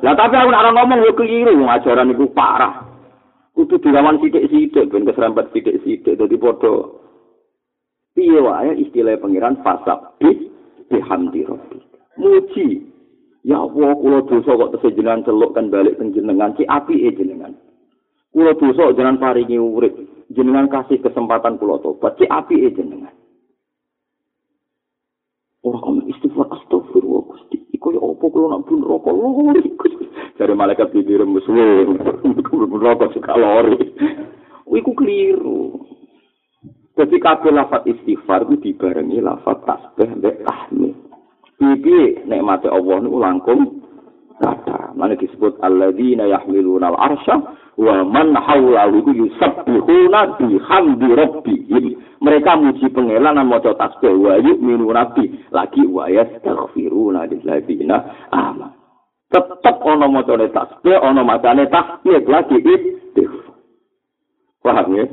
Lah 0.00 0.16
tapi 0.16 0.34
aku 0.34 0.48
nak 0.50 0.74
ngomong 0.74 1.06
gue 1.06 1.14
keliru 1.14 1.60
ajaran 1.68 2.10
itu 2.10 2.26
parah. 2.34 2.89
Kudu 3.50 3.82
dilawan 3.82 4.22
sithik-sithik 4.22 4.88
ben 4.88 5.04
keserempet 5.04 5.50
sithik-sithik. 5.50 6.14
Dadi 6.14 6.36
padha 6.38 6.72
piye 8.14 8.38
wae 8.38 8.72
istilah 8.78 9.18
pangeran? 9.18 9.58
Fasab 9.66 10.16
bi 10.22 10.50
bihamdi 10.86 11.42
rabbi. 11.46 11.78
Muji. 12.16 12.86
Ya 13.40 13.56
Allah 13.56 13.96
kula 13.96 14.20
dosa 14.28 14.52
kok 14.52 14.72
tesih 14.76 14.92
jenengan 15.00 15.24
celuk 15.24 15.56
kan 15.56 15.72
balik 15.72 15.96
teng 15.96 16.12
jenengan. 16.12 16.52
Si 16.54 16.68
api 16.68 17.08
jenengan. 17.16 17.56
Kula 18.30 18.52
dosa 18.54 18.92
jenengan 18.92 19.18
paringi 19.18 19.56
urip. 19.56 19.96
jenengan 20.30 20.70
kasih 20.70 21.02
kesempatan 21.02 21.58
kula 21.58 21.82
tobat. 21.82 22.14
Cek 22.20 22.30
api 22.30 22.54
e 22.62 22.68
jenengan? 22.70 23.14
Ora 25.66 25.78
kok 25.82 26.06
istighfar. 26.06 26.46
Astagfirullah 26.54 27.22
Gusti. 27.26 27.58
Iku 27.74 27.96
ya 27.96 28.00
opo 28.00 28.30
kula 28.30 28.56
nak 28.56 28.64
bun 28.70 28.80
rokok 28.86 29.14
lori 29.14 29.70
dari 30.50 30.58
malaikat 30.58 30.90
di 30.90 31.06
diri 31.06 31.22
musuh 31.22 31.86
rokok 32.74 33.14
suka 33.14 33.38
lori. 33.38 33.78
Iku 34.66 34.90
keliru. 34.98 35.78
Jadi 36.98 37.22
kabeh 37.22 37.54
lafat 37.54 37.86
istighfar 37.86 38.50
itu 38.50 38.74
dibarengi 38.74 39.22
lafat 39.22 39.62
tasbih 39.62 40.10
dan 40.18 40.42
tahmid. 40.42 40.98
Bibi 41.54 42.26
nikmati 42.26 42.66
Allah 42.66 42.98
ini 42.98 43.14
langkung 43.14 43.78
kata. 44.42 44.90
Mana 44.98 45.14
disebut 45.14 45.62
alladzina 45.62 46.26
yahmiluna 46.26 46.90
al-arsya 46.90 47.36
wa 47.78 48.02
man 48.02 48.34
hawlahu 48.34 49.06
yusabbihuna 49.06 50.34
bihamdi 50.34 51.08
rabbihim. 51.14 51.84
Mereka 52.18 52.50
muji 52.58 52.90
pangeran 52.90 53.38
dan 53.38 53.46
maca 53.46 53.70
tasbih 53.78 54.18
wa 54.18 54.34
yu'minu 54.42 54.90
rabbi 54.90 55.30
lagi 55.54 55.86
wa 55.86 56.10
yastaghfiruna 56.10 57.30
lilladzina 57.30 58.02
aman 58.34 58.79
tetep 59.30 59.76
ana 59.86 60.06
macane 60.10 60.50
tasbih 60.50 60.98
ana 60.98 61.22
macane 61.22 61.64
tahmid 61.70 62.26
lagi 62.26 62.58
istighfar 62.58 63.54
paham 64.60 64.88
ya? 64.96 65.04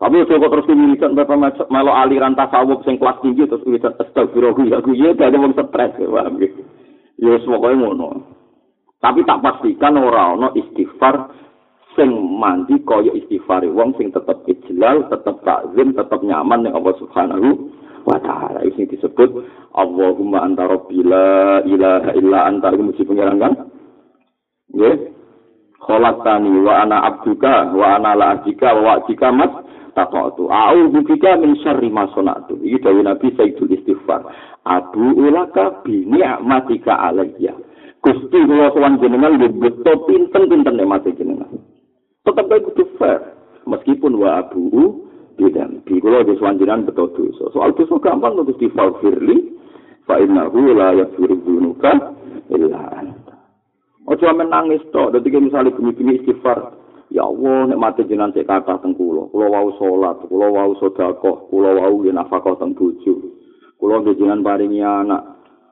Tapi 0.00 0.24
coba 0.24 0.46
terus 0.48 0.68
dimilikan 0.68 1.12
bapak 1.12 1.68
melo 1.68 1.92
aliran 1.92 2.32
tasawuf 2.32 2.80
sing 2.88 2.96
kelas 2.96 3.20
tinggi 3.20 3.44
terus 3.44 3.64
wiridan 3.68 3.92
astagfirullah 4.00 4.56
ya 4.64 4.80
gue 4.80 4.96
ya 4.96 5.12
ada 5.12 5.36
wong 5.36 5.52
stres 5.52 5.92
ya 6.00 6.08
paham 6.08 6.40
ya? 6.40 6.48
Ya 7.20 7.36
semoga 7.44 7.76
ngono. 7.76 8.08
Tapi 9.00 9.24
tak 9.28 9.44
pastikan 9.44 10.00
ora 10.00 10.32
ana 10.36 10.48
istighfar 10.56 11.36
sing 11.96 12.08
mandi 12.16 12.80
kaya 12.84 13.12
istighfar 13.12 13.64
wong 13.68 13.92
sing 14.00 14.08
tetep 14.08 14.40
ijlal, 14.48 15.04
tetep 15.12 15.36
takzim, 15.44 15.92
tetep 15.92 16.20
nyaman 16.24 16.64
ning 16.64 16.72
Allah 16.72 16.96
Subhanahu 16.96 17.48
wa 18.10 18.18
taala. 18.18 18.60
Iki 18.66 18.90
disebut 18.96 19.30
Allahumma 19.78 20.42
anta 20.42 20.66
rabbi 20.66 21.06
la 21.06 21.62
ilaha 21.62 22.10
illa 22.18 22.38
anta 22.50 22.74
iku 22.74 22.82
mesti 22.90 23.06
pengiran 23.06 23.38
kan? 23.38 23.52
Nggih. 24.74 25.14
Khalaqtani 25.80 26.60
wa 26.60 26.84
ana 26.84 26.96
abduka 27.08 27.72
wa 27.72 27.96
ana 27.96 28.12
la 28.18 28.26
ajika 28.36 28.74
wa 28.76 29.00
ajika 29.00 29.32
mas 29.32 29.52
taqatu. 29.94 30.50
A'udzu 30.50 31.06
bika 31.06 31.38
min 31.40 31.56
syarri 31.62 31.88
ma 31.88 32.10
sanatu. 32.12 32.58
Iki 32.60 32.84
dawuh 32.84 33.00
Nabi 33.06 33.32
Sayyidul 33.38 33.72
Istighfar. 33.78 34.26
Abu 34.66 35.16
ulaka 35.16 35.80
bi 35.86 36.04
ni'matika 36.04 37.00
alayya. 37.00 37.56
Gusti 38.00 38.38
kula 38.44 38.72
sowan 38.72 39.00
jenengan 39.00 39.36
nggih 39.36 39.52
beto 39.60 40.08
pinten-pinten 40.08 40.76
nikmat 40.76 41.04
jenengan. 41.16 41.48
Tetep 42.24 42.48
kudu 42.48 42.84
fair. 42.96 43.36
Meskipun 43.68 44.16
wa 44.16 44.40
abu 44.40 44.68
bidan. 45.38 45.82
Di 45.86 46.00
kula 46.00 46.26
wis 46.26 46.40
wanjiran 46.40 46.86
beto 46.86 47.10
dosa. 47.12 47.50
Soal 47.54 47.74
dosa 47.76 47.98
gampang 48.02 48.38
kok 48.38 48.54
Gusti 48.54 48.70
firli 48.72 49.36
fa 50.08 50.18
innahu 50.18 50.74
la 50.74 50.96
yaghfiru 50.98 51.38
dzunuba 51.44 51.92
illa 52.50 52.82
anta. 52.98 53.34
Ojo 54.10 54.26
menangis 54.34 54.82
tok, 54.90 55.14
dadi 55.14 55.30
misalnya 55.38 55.70
bumi-bumi 55.76 56.18
istighfar, 56.18 56.74
ya 57.14 57.22
Allah 57.22 57.70
nek 57.70 57.78
mati 57.78 58.02
jenengan 58.08 58.34
cek 58.34 58.48
kathah 58.48 58.82
teng 58.82 58.98
kula. 58.98 59.30
Kula 59.30 59.46
wau 59.46 59.70
salat, 59.78 60.18
kula 60.26 60.50
wau 60.50 60.74
sedekah, 60.82 61.46
kula 61.46 61.70
wau 61.78 62.02
nafkah 62.10 62.58
teng 62.58 62.74
bojo. 62.74 63.14
Kula 63.78 64.02
jenengan 64.02 64.42
paringi 64.42 64.82
anak, 64.82 65.22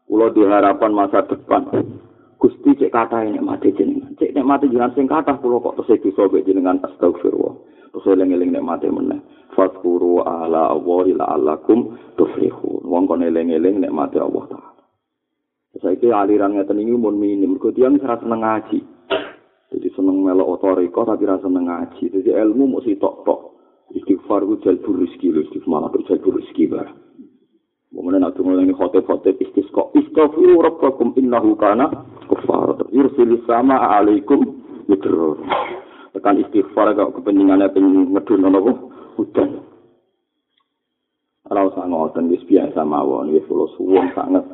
kula 0.07 0.31
diharapan 0.31 0.93
masa 0.95 1.27
depan. 1.27 1.67
Gusti 2.39 2.79
cek 2.79 2.95
kata 2.95 3.27
ini 3.27 3.43
mati 3.43 3.75
jenengan. 3.75 4.15
Cek 4.15 4.31
nek 4.31 4.47
mati 4.47 4.71
jenengan 4.71 4.95
sing 4.95 5.11
kata 5.11 5.43
pulau 5.43 5.59
kok 5.59 5.83
terus 5.83 5.99
itu 5.99 6.15
sobek 6.15 6.47
jenengan 6.47 6.79
astagfirullah. 6.87 7.59
Terus 7.93 8.07
eling 8.15 8.35
eling 8.37 8.51
nek 8.55 8.67
mati 8.67 8.89
meneh. 8.89 9.21
Fatkuru 9.57 10.23
ala 10.23 10.71
Allah 10.71 11.01
ila 11.09 11.25
alakum 11.35 11.97
tuflihun. 12.15 12.85
Wong 12.87 13.05
kon 13.09 13.25
eling 13.25 13.53
eling 13.53 13.83
nek 13.83 13.95
mati 13.95 14.21
Allah 14.21 14.45
taala. 14.49 14.71
Saiki 15.79 16.11
aliran 16.11 16.59
ngeten 16.59 16.83
iki 16.83 16.95
mun 16.95 17.17
minim. 17.17 17.55
Mergo 17.55 17.71
tiyang 17.71 18.03
ora 18.03 18.19
seneng 18.19 18.43
ngaji. 18.43 18.79
Jadi 19.69 19.89
seneng 19.93 20.25
melok 20.25 20.59
otoriko 20.59 21.05
tapi 21.05 21.29
rasa 21.29 21.47
seneng 21.47 21.69
ngaji. 21.69 22.05
Jadi 22.09 22.31
ilmu 22.35 22.79
mesti 22.79 22.97
tok-tok. 22.97 23.41
Istighfar 23.89 24.45
ku 24.45 24.61
jalbur 24.61 25.01
rezeki 25.01 25.33
lho, 25.33 25.41
istighfar 25.49 25.89
ku 25.89 26.05
jalbur 26.05 26.37
rezeki 26.37 26.65
barang. 26.69 26.99
Kemudian 27.89 28.21
aku 28.21 28.45
mulai 28.45 28.69
khotib-khotib 28.69 29.41
istisqa. 29.41 29.89
Istaghfiru 29.97 30.61
rabbakum 30.61 31.17
innahu 31.17 31.57
kana 31.57 31.89
kufar. 32.29 32.85
Yursil 32.93 33.41
sama 33.49 33.81
alaikum 33.97 34.61
mitrur. 34.93 35.41
Tekan 36.29 36.45
istighfar 36.45 36.93
kok 36.93 37.17
kepentingannya 37.17 37.73
pengen 37.73 38.13
ngedun 38.13 38.53
apa? 38.53 38.73
Hujan. 39.17 39.65
Ora 41.49 41.73
usah 41.73 41.89
ngoten 41.89 42.29
wis 42.29 42.45
biasa 42.45 42.85
mawon 42.85 43.33
wis 43.33 43.49
kula 43.49 43.65
suwun 43.73 44.13
sanget. 44.13 44.45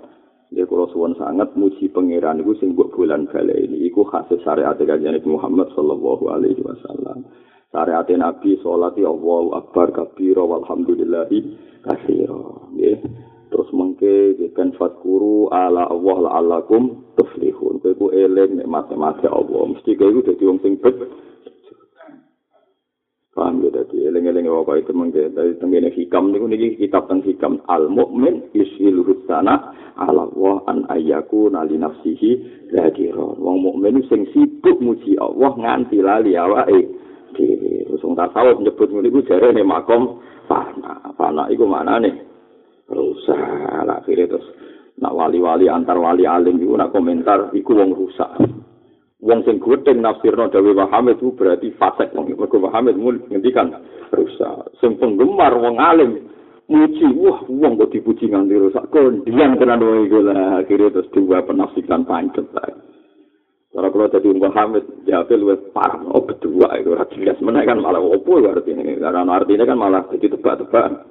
Ya 0.54 0.70
kula 0.70 0.86
suwun 0.94 1.18
sanget 1.18 1.50
muji 1.58 1.90
pangeran 1.90 2.38
iku 2.46 2.54
sing 2.62 2.78
mbok 2.78 2.94
bulan 2.94 3.26
bali 3.26 3.66
ini 3.66 3.90
iku 3.90 4.06
khas 4.06 4.30
syariat 4.46 4.78
kanjeng 4.78 5.18
Muhammad 5.26 5.66
sallallahu 5.74 6.30
alaihi 6.30 6.62
wasallam. 6.62 7.26
Syariat 7.74 8.06
Nabi 8.06 8.54
salat 8.62 8.94
ya 8.94 9.10
Allahu 9.10 9.58
akbar 9.58 9.90
kabira 9.90 10.46
walhamdulillahi 10.46 11.58
katsira. 11.82 12.70
Nggih. 12.70 13.02
terus 13.50 13.70
mengke 13.70 14.34
kan 14.58 14.74
fatkuru 14.74 15.46
ala 15.54 15.86
Allah 15.86 16.16
la 16.26 16.30
alakum 16.42 17.06
tuflihun 17.14 17.78
kowe 17.78 17.94
ku 17.94 18.10
eling 18.10 18.58
nek 18.58 18.66
mate-mate 18.66 19.30
Allah 19.30 19.70
mesti 19.70 19.94
kowe 19.94 20.10
iku 20.10 20.26
dadi 20.26 20.42
wong 20.42 20.58
sing 20.58 20.74
bet 20.82 20.98
paham 23.34 23.66
ya 23.66 23.70
dadi 23.74 24.06
eling-eling 24.06 24.46
apa 24.46 24.78
itu 24.78 24.94
mengke 24.94 25.26
dari 25.34 25.58
tengene 25.58 25.90
hikam 25.90 26.30
niku 26.30 26.46
niki 26.46 26.78
kitab 26.78 27.10
teng 27.10 27.20
hikam 27.26 27.58
al 27.66 27.90
mukmin 27.90 28.46
yusil 28.54 29.02
husana 29.02 29.74
ala 29.98 30.30
Allah 30.30 30.56
an 30.70 30.78
ayyaku 30.90 31.50
nali 31.50 31.74
nafsihi 31.74 32.30
dzakira 32.70 33.34
wong 33.38 33.58
mukmin 33.66 34.06
sing 34.06 34.30
sibuk 34.30 34.78
muji 34.78 35.18
Allah 35.18 35.50
nganti 35.58 35.98
lali 35.98 36.38
awake 36.38 37.04
dhewe. 37.34 37.90
Terus 37.90 38.02
wong 38.06 38.14
tasawuf 38.14 38.62
nyebut 38.62 38.88
niku 38.94 39.26
jarene 39.26 39.66
makom 39.66 40.22
fana. 40.46 41.14
Fana 41.18 41.50
iku 41.50 41.66
manane? 41.66 42.10
Rusak. 42.86 43.84
Akhirnya 43.84 44.36
terus 44.36 44.46
nak 45.00 45.14
wali-wali 45.14 45.66
antar 45.66 45.98
wali 45.98 46.22
alim 46.22 46.62
itu 46.62 46.70
nak 46.74 46.94
komentar 46.94 47.50
iku 47.50 47.74
wong 47.74 47.98
rusak 47.98 48.30
wong 49.24 49.40
sing 49.48 49.56
gudeng 49.56 50.04
nafsirno 50.04 50.52
dawe 50.52 50.70
Muhammad 50.76 51.16
itu 51.16 51.32
berarti 51.32 51.72
fasek 51.80 52.12
wong 52.12 52.28
mergo 52.36 52.60
Muhammad 52.60 53.00
mul 53.00 53.16
ngendikan 53.32 53.72
rusak. 54.12 54.68
Sing 54.84 55.00
penggemar 55.00 55.56
wong 55.56 55.80
alim 55.80 56.28
muji 56.68 57.08
wah 57.16 57.40
wong 57.48 57.80
kok 57.80 57.90
dipuji 57.96 58.28
nganti 58.28 58.60
rusak. 58.60 58.84
Kondian 58.92 59.56
kena 59.56 59.80
wong 59.80 60.04
iku 60.04 60.20
lah 60.20 60.60
akhirnya 60.60 61.00
terus 61.00 61.08
dua 61.16 61.40
penafsiran 61.40 62.04
pancet 62.04 62.44
Kalau 63.74 63.90
kalau 63.90 64.06
tadi 64.06 64.30
Mbak 64.30 64.54
Hamid, 64.54 64.86
ya 65.02 65.26
lu 65.34 65.50
parah, 65.74 65.98
oh 66.06 66.22
berdua 66.22 66.78
itu 66.78 66.94
jelas. 67.18 67.42
Mana 67.42 67.66
kan 67.66 67.82
malah 67.82 67.98
opo 67.98 68.38
artinya, 68.38 68.86
karena 68.86 69.26
artinya 69.34 69.66
kan 69.66 69.74
malah 69.74 70.06
jadi 70.14 70.30
tebak-tebakan. 70.30 71.02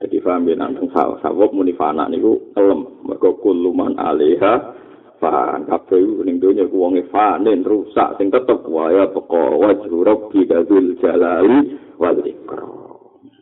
Jadi 0.00 0.16
paham 0.24 0.48
ya 0.48 0.56
nang 0.56 0.76
sawok 0.92 1.52
muni 1.52 1.76
fana 1.76 2.08
niku 2.08 2.52
kelem 2.56 3.04
mergo 3.08 3.36
kuluman 3.40 4.00
alaiha 4.00 4.83
fan 5.24 5.64
kabeh 5.64 6.20
ning 6.28 6.36
donya 6.36 6.68
ku 6.68 6.84
wonge 6.84 7.08
fanen 7.08 7.64
rusak 7.64 8.20
sing 8.20 8.28
tetep 8.28 8.60
wae 8.68 9.00
peko 9.08 9.56
wajhu 9.56 10.04
rabbi 10.04 10.44
kadzul 10.44 10.92
jalali 11.00 11.80
wal 11.96 12.20
ikram. 12.20 12.68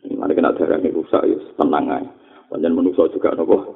Ini 0.07 0.31
kena 0.31 0.55
darane 0.55 0.87
rusak 0.95 1.27
ya 1.27 1.35
tenang 1.59 1.91
ae. 1.91 2.07
Panjen 2.47 2.71
manusa 2.71 3.11
juga 3.11 3.35
nopo 3.35 3.75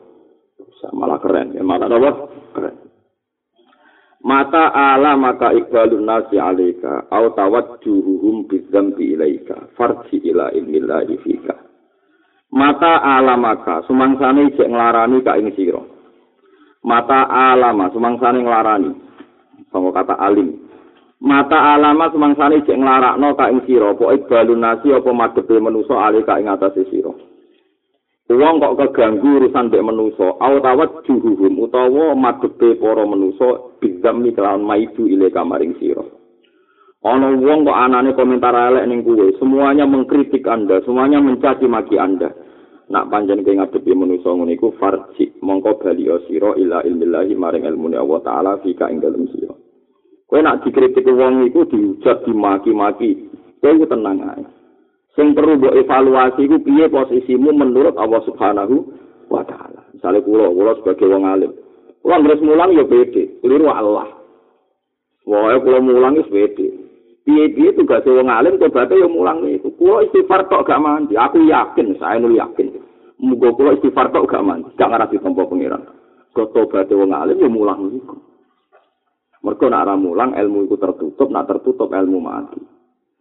rusak 0.55 0.91
malah 0.95 1.19
keren 1.19 1.51
ya 1.51 1.67
malah 1.67 1.91
nopo 1.91 2.31
keren. 2.55 2.75
Mata 4.23 4.71
ala 4.71 5.19
maka 5.19 5.51
ikbalun 5.51 6.07
nasi 6.07 6.39
alaika 6.39 7.11
au 7.11 7.35
tawajjuhum 7.35 8.47
bidzambi 8.47 9.19
ilaika 9.19 9.75
farji 9.75 10.23
ila 10.23 10.55
ilmillahi 10.55 11.19
fika. 11.19 11.67
mata 12.51 13.03
alamaka 13.03 13.83
sumangsane 13.87 14.55
cek 14.55 14.71
nglarani 14.71 15.19
ka 15.23 15.35
ing 15.35 15.51
sira 15.55 15.83
mata 16.87 17.27
alama 17.27 17.91
sumangsane 17.91 18.39
nglarani. 18.39 18.95
Sangka 19.67 19.91
kata 19.91 20.15
alim? 20.23 20.55
Mata 21.19 21.75
alama 21.75 22.07
sumangsane 22.15 22.63
cek 22.63 22.79
nglarakno 22.79 23.35
ka 23.35 23.51
ing 23.51 23.59
sira. 23.67 23.91
Apa 23.91 24.15
ibalun 24.15 24.63
nasi 24.63 24.95
apa 24.95 25.11
madhepe 25.11 25.59
manusa 25.59 25.99
ali 25.99 26.23
ka 26.23 26.39
ing 26.39 26.47
atase 26.47 26.87
sira. 26.87 27.11
Wong 28.27 28.59
kok 28.59 28.75
keganggu 28.79 29.39
urusan 29.39 29.71
dek 29.71 29.83
manusa 29.83 30.35
awat 30.39 31.03
juhuhum 31.07 31.63
utawa 31.63 32.11
madhepe 32.15 32.75
para 32.79 33.03
manusa 33.03 33.75
bizamni 33.83 34.31
kelawan 34.31 34.63
maidu 34.63 35.07
ile 35.11 35.27
kamaring 35.31 35.75
sira. 35.79 36.03
Ana 37.03 37.35
wong 37.35 37.67
kok 37.67 37.75
anane 37.75 38.15
komentar 38.15 38.55
elek 38.55 38.87
ning 38.87 39.03
kuwe, 39.03 39.35
semuanya 39.39 39.83
mengkritik 39.83 40.47
Anda, 40.47 40.79
semuanya 40.87 41.19
mencaci 41.23 41.67
maki 41.67 41.95
Anda. 41.99 42.31
Nak 42.87 43.11
panjen 43.11 43.43
kowe 43.43 43.51
ngadepi 43.51 43.91
manusa 43.91 44.31
ngono 44.31 44.51
iku 44.55 44.71
farji, 44.79 45.35
mongko 45.43 45.83
bali 45.83 46.07
sira 46.23 46.55
ila 46.55 46.87
ilmillahi 46.87 47.35
maring 47.35 47.67
ilmu 47.67 47.91
Allah 47.91 48.19
taala 48.23 48.51
fika 48.63 48.87
ing 48.87 49.03
dalem 49.03 49.27
sira. 49.27 49.51
Kowe 50.31 50.39
nak 50.39 50.63
dikritik 50.63 51.03
wong 51.03 51.51
iku 51.51 51.67
dihujat 51.67 52.23
dimaki-maki, 52.23 53.27
kowe 53.59 53.85
tenang 53.91 54.23
ae. 54.23 54.43
Sing 55.19 55.35
perlu 55.35 55.59
mbok 55.59 55.75
evaluasi 55.75 56.47
iku 56.47 56.63
piye 56.63 56.87
posisimu 56.87 57.51
menurut 57.51 57.99
Allah 57.99 58.23
Subhanahu 58.23 58.87
wa 59.27 59.43
taala. 59.43 59.83
Misale 59.91 60.23
kula, 60.23 60.47
kula 60.47 60.79
sebagai 60.79 61.11
wong 61.11 61.27
alim. 61.27 61.51
Kula 61.99 62.23
ngres 62.23 62.39
mulang 62.39 62.71
ya 62.71 62.87
pede, 62.87 63.43
keliru 63.43 63.67
Allah. 63.67 64.07
Wah, 65.27 65.59
kula 65.59 65.83
mulang 65.83 66.23
wis 66.23 66.29
pede. 66.31 66.86
Piye-piye 67.27 67.75
tugas 67.75 68.07
wong 68.07 68.31
alim 68.31 68.55
tobaté 68.55 68.95
yo 68.95 69.11
mulang 69.11 69.43
niku. 69.43 69.75
Kulo 69.75 69.99
istighfar 70.07 70.47
tok 70.47 70.63
gak 70.63 70.79
mandi. 70.79 71.19
Aku 71.19 71.43
yakin, 71.43 71.99
saya 71.99 72.23
nuli 72.23 72.39
yakin. 72.39 72.71
Muga 73.19 73.51
kulo 73.51 73.75
istighfar 73.75 74.15
tok 74.15 74.31
gak 74.31 74.47
mandi. 74.47 74.71
Jangan 74.79 75.03
ora 75.03 75.11
ditampa 75.11 75.43
pangeran. 75.43 75.83
Kok 76.31 76.55
tobaté 76.55 76.95
wong 76.95 77.11
alim 77.11 77.43
yo 77.43 77.51
mulang 77.51 77.91
niku. 77.91 78.15
Mergo 79.43 79.67
nek 79.67 79.83
ora 79.83 79.95
mulang 79.99 80.31
ilmu 80.39 80.71
iku 80.71 80.79
tertutup, 80.79 81.27
nek 81.27 81.51
tertutup 81.51 81.91
ilmu 81.91 82.17
mati. 82.23 82.63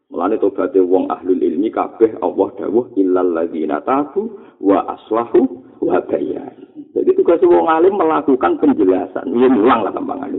Mulane 0.07 0.39
tobaté 0.39 0.79
wong 0.79 1.11
ahlul 1.11 1.43
ilmi 1.43 1.75
kabeh 1.75 2.23
Allah 2.23 2.49
dawuh 2.63 2.95
illal 2.95 3.35
ladzina 3.35 3.83
tabu 3.83 4.39
wa 4.63 4.87
aslahu 4.95 5.67
wa 5.83 5.99
bayyan. 6.07 6.55
Jadi 6.95 7.11
tugas 7.19 7.43
wong 7.43 7.67
alim 7.67 7.99
melakukan 7.99 8.55
penjelasan. 8.63 9.35
Yo 9.35 9.51
mulang 9.51 9.83
lah 9.83 9.91
gampang 9.91 10.31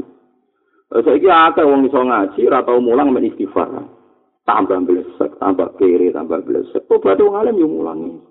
Saiki 0.88 1.28
akeh 1.28 1.68
wong 1.68 1.84
iso 1.92 2.00
ngaji 2.00 2.48
ora 2.48 2.64
tau 2.64 2.80
mulang 2.80 3.12
men 3.12 3.28
istighfar. 3.28 3.68
Tambah 4.48 4.88
blesek, 4.88 5.36
tambah 5.44 5.76
kiri, 5.76 6.16
tambah 6.16 6.40
blesek. 6.48 6.88
Tobat 6.88 7.20
wong 7.20 7.36
alim 7.36 7.60
yo 7.60 7.68
mulang. 7.68 8.24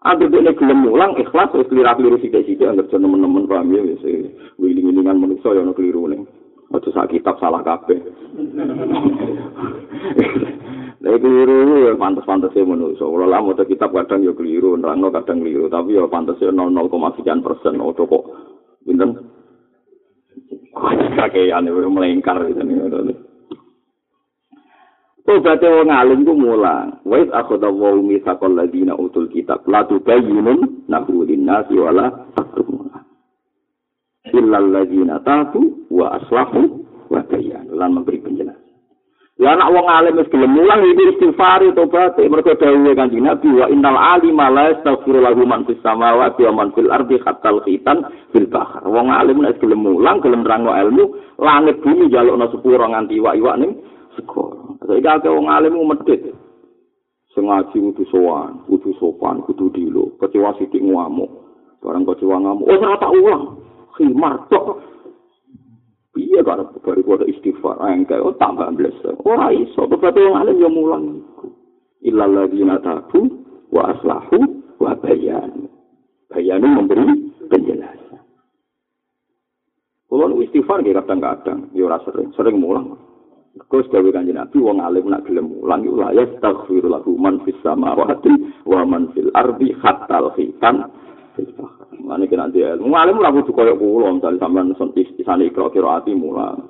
Ada 0.00 0.24
dene 0.32 0.56
gelem 0.56 0.88
mulang 0.88 1.12
ikhlas 1.20 1.52
wis 1.52 1.68
keliru-keliru 1.68 2.16
sithik-sithik 2.24 2.64
anggere 2.64 2.88
temen-temen 2.88 3.44
paham 3.44 3.68
ya 3.68 3.84
wis 3.84 4.00
wiling-wilingan 4.56 5.20
manusa 5.20 5.52
yo 5.52 5.60
ono 5.60 5.76
keliru 5.76 6.08
ning. 6.08 6.24
Ojo 6.72 6.88
sak 6.88 7.12
kitab 7.12 7.36
salah 7.36 7.60
kabeh. 7.60 8.00
Lha 11.04 11.16
keliru 11.20 11.84
ya 11.84 11.92
pantes-pantes 12.00 12.56
e 12.56 12.64
manusa. 12.64 13.04
Kula 13.04 13.28
lah 13.28 13.44
maca 13.44 13.68
kitab 13.68 13.92
kadang 13.92 14.24
ya 14.24 14.32
keliru, 14.32 14.72
nerangno 14.80 15.12
kadang 15.12 15.44
keliru, 15.44 15.68
tapi 15.68 16.00
ya 16.00 16.08
e 16.08 16.48
0,0 16.48 17.16
sekian 17.20 17.44
persen 17.44 17.76
ojo 17.76 18.08
kok 18.08 18.24
pinten. 18.88 19.39
Kakean 21.18 21.68
e 21.68 21.70
melengkar 21.70 22.40
gitu 22.48 22.62
nih. 22.64 23.16
Obate 25.30 25.68
wong 25.70 25.94
alim 25.94 26.26
ku 26.26 26.34
mulang. 26.34 26.98
Wa 27.06 27.22
iz 27.22 27.30
akhadha 27.30 27.70
wa 27.70 27.94
mitsaqal 28.02 28.50
ladina 28.50 28.98
utul 28.98 29.30
kitab 29.30 29.62
la 29.70 29.86
tubayyinun 29.86 30.90
nahu 30.90 31.22
linnasi 31.22 31.78
wala 31.78 32.10
taktumuna. 32.34 33.06
Illa 34.34 34.58
alladina 34.58 35.22
tabu 35.22 35.86
wa 35.86 36.18
aslahu 36.18 36.82
wa 37.14 37.22
bayyanu 37.30 37.78
lan 37.78 37.94
memberi 37.94 38.18
penjelasan. 38.18 38.49
Ya 39.40 39.56
anak 39.56 39.72
wong 39.72 39.88
alim 39.88 40.20
wis 40.20 40.28
gelem 40.28 40.52
mulang 40.52 40.84
iki 40.84 41.16
istighfar 41.16 41.64
tobat 41.72 42.12
mergo 42.20 42.52
dawuhe 42.60 42.92
Kanjeng 42.92 43.24
Nabi 43.24 43.48
wa 43.56 43.72
innal 43.72 43.96
alima 43.96 44.52
la 44.52 44.68
yastaghfiru 44.68 45.16
lahu 45.16 45.48
man 45.48 45.64
fis 45.64 45.80
samawati 45.80 46.44
wa 46.44 46.60
man 46.60 46.76
fil 46.76 46.92
ardi 46.92 47.16
hatta 47.24 47.48
khitan 47.64 48.04
fil 48.36 48.44
bahr. 48.52 48.84
Wong 48.84 49.08
alim 49.08 49.40
nek 49.40 49.56
gelem 49.56 49.80
mulang 49.80 50.20
gelem 50.20 50.44
nerangno 50.44 50.76
ilmu 50.76 51.04
langit 51.40 51.80
bumi 51.80 52.12
jalukno 52.12 52.52
sepuro 52.52 52.84
nganti 52.84 53.16
iwak-iwak 53.16 53.56
ning 53.64 53.80
segoro. 54.12 54.76
Saiki 54.84 55.08
akeh 55.08 55.32
wong 55.32 55.48
alim 55.48 55.72
medhit. 55.88 56.36
Sing 57.32 57.48
ngaji 57.48 57.80
kudu 57.80 58.04
sowan, 58.12 58.60
kudu 58.68 58.92
sopan, 59.00 59.40
kudu 59.48 59.72
dilo. 59.72 60.20
Kecewa 60.20 60.52
sithik 60.60 60.84
ngamuk. 60.84 61.32
Barang 61.80 62.04
kecewa 62.04 62.36
ngamuk, 62.44 62.68
oh 62.68 62.76
ora 62.76 63.00
tak 63.00 63.14
ulang. 63.16 63.56
Khimar 63.96 64.36
tok. 64.52 64.89
Piye 66.30 66.46
karo 66.46 66.70
bari 66.86 67.02
kok 67.02 67.26
istighfar 67.26 67.82
engke 67.90 68.14
oh 68.22 68.30
tambah 68.38 68.70
bles 68.78 68.94
ora 69.26 69.50
iso. 69.50 69.90
Berarti 69.90 70.22
wong 70.22 70.38
alim 70.38 70.62
yo 70.62 70.70
mulang 70.70 71.04
iku. 71.18 71.50
Illal 72.06 72.30
ladina 72.30 72.78
tabu 72.78 73.26
wa 73.74 73.90
aslahu 73.90 74.38
wa 74.78 74.94
bayan. 75.02 75.66
Bayan 76.30 76.62
memberi 76.62 77.34
penjelasan. 77.50 78.22
Kalau 80.06 80.38
istighfar 80.38 80.86
kita 80.86 81.02
kadang-kadang. 81.02 81.66
Yo 81.74 81.90
ora 81.90 81.98
sering. 82.06 82.30
Sering 82.38 82.62
mulang. 82.62 82.94
Kau 83.66 83.82
sebagai 83.82 84.14
kanji 84.14 84.30
Nabi, 84.30 84.62
wong 84.62 84.78
alim 84.78 85.10
nak 85.10 85.26
gelem 85.26 85.50
mulang, 85.50 85.82
ya 85.82 85.90
Allah, 85.90 86.08
ya 86.22 86.24
staghfirullahu 86.38 87.10
man 87.18 87.42
fis 87.42 87.58
samawati 87.66 88.30
wa 88.62 88.86
man 88.86 89.10
fil 89.10 89.26
ardi 89.34 89.74
hatta 89.74 90.22
Mane 92.00 92.24
kena 92.26 92.50
dia. 92.50 92.74
Ngalim 92.74 93.20
ora 93.20 93.34
kudu 93.34 93.52
koyo 93.54 93.74
kula, 93.78 94.16
misale 94.16 94.40
sampean 94.40 94.74
isane 95.18 95.46
ikra 95.46 95.70
kira 95.70 96.00
ati 96.00 96.16
mulang. 96.16 96.68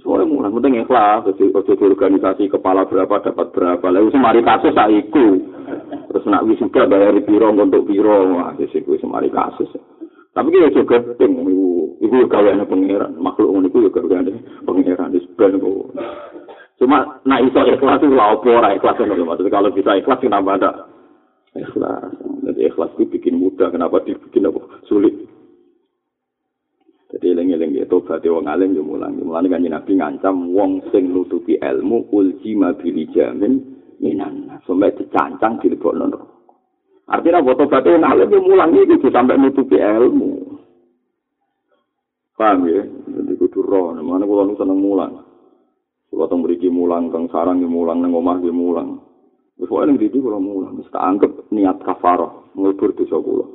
Soale 0.00 0.24
mulang 0.24 0.56
penting 0.56 0.80
ikhlas, 0.80 1.28
ojo 1.28 1.72
organisasi 1.76 2.48
kepala 2.48 2.88
berapa 2.88 3.20
dapat 3.20 3.52
berapa. 3.52 3.86
Lah 3.92 4.00
wis 4.00 4.16
mari 4.16 4.40
kasus 4.40 4.72
sak 4.72 4.88
iku. 4.88 5.36
Terus 6.08 6.24
nak 6.24 6.48
wis 6.48 6.56
juga 6.56 6.88
bayar 6.88 7.12
piro 7.20 7.52
untuk 7.52 7.84
piro, 7.84 8.32
wah 8.32 8.56
wis 8.56 8.72
iku 8.72 8.96
wis 8.96 9.04
mari 9.04 9.28
kasus. 9.28 9.68
Tapi 10.32 10.48
kita 10.48 10.72
juga 10.72 10.96
penting, 11.12 11.44
iku 11.44 11.68
iku 12.00 12.16
gaweane 12.24 12.64
pangeran, 12.64 13.20
makhluk 13.20 13.52
ngono 13.52 13.68
iku 13.68 13.84
yo 13.84 13.90
gaweane 13.92 14.32
pangeran 14.64 15.12
wis 15.12 15.28
ben 15.36 15.60
kok. 15.60 15.92
Cuma 16.80 17.20
nak 17.28 17.44
iso 17.44 17.60
ikhlas 17.60 18.00
itu 18.00 18.16
lah 18.16 18.32
opo 18.34 18.48
ora 18.48 18.72
ikhlas 18.72 18.96
maksudnya 18.96 19.52
kalau 19.52 19.70
bisa 19.76 19.92
ikhlas 20.00 20.18
kenapa 20.24 20.56
ada 20.56 20.70
ikhlas. 21.56 22.12
Jadi 22.42 22.60
ikhlas 22.68 22.90
itu 22.96 23.04
bikin 23.08 23.36
mudah, 23.38 23.68
kenapa 23.68 24.00
dibikin 24.04 24.48
apa 24.48 24.60
sulit? 24.88 25.14
Jadi 27.12 27.28
eling-eling 27.28 27.76
itu 27.76 27.96
berarti 28.00 28.32
wong 28.32 28.48
alim 28.48 28.72
yo 28.72 28.80
mulang. 28.80 29.20
Mulane 29.20 29.52
kan 29.52 29.60
Nabi 29.60 30.00
ngancam 30.00 30.48
wong 30.56 30.80
sing 30.88 31.12
nutupi 31.12 31.60
ilmu 31.60 32.08
ulji 32.08 32.56
mabili 32.56 33.04
jamin 33.12 33.60
minan. 34.00 34.48
Sampai 34.64 34.96
dicancang 34.96 35.60
dilebokno 35.60 36.08
neraka. 36.08 36.26
Artinya 37.12 37.44
foto 37.44 37.68
berarti 37.68 37.88
wong 37.92 38.04
alim 38.08 38.32
yo 38.32 38.40
mulang 38.40 38.72
iki 38.72 39.08
sampai 39.12 39.36
nutupi 39.36 39.76
ilmu. 39.76 40.56
Paham 42.32 42.64
ya? 42.66 42.82
Jadi 42.82 43.38
kudu 43.38 43.60
roh, 43.60 43.94
mana 43.94 44.24
kula 44.24 44.48
nu 44.48 44.56
seneng 44.56 44.80
mulang. 44.80 45.20
Kula 46.10 46.26
teng 46.26 46.42
mriki 46.42 46.72
mulang, 46.72 47.12
kang 47.12 47.28
sarang 47.30 47.60
yo 47.62 47.68
mulang, 47.68 48.00
nang 48.00 48.16
omah 48.16 48.40
yo 48.40 48.50
mulang. 48.50 48.98
Wis 49.60 49.68
wae 49.68 49.84
ning 49.84 50.00
didi 50.00 50.18
kula 50.18 50.40
mulang, 50.40 50.80
tak 50.88 51.02
anggap 51.02 51.32
niat 51.52 51.78
kafarah, 51.84 52.32
ngubur 52.56 52.96
dosa 52.96 53.16
kula. 53.20 53.46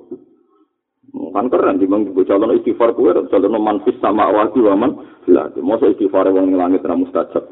Kan 1.34 1.50
keren 1.50 1.78
di 1.82 1.90
bang 1.90 2.06
calon 2.14 2.58
istighfar 2.58 2.94
kue, 2.94 3.14
calon 3.30 3.58
manfis 3.62 3.98
sama 4.02 4.30
awati 4.30 4.62
waman, 4.62 4.98
lah, 5.30 5.50
masa 5.62 5.90
istighfar 5.90 6.30
ning 6.30 6.58
langit 6.58 6.86
ra 6.86 6.94
mustajab. 6.94 7.46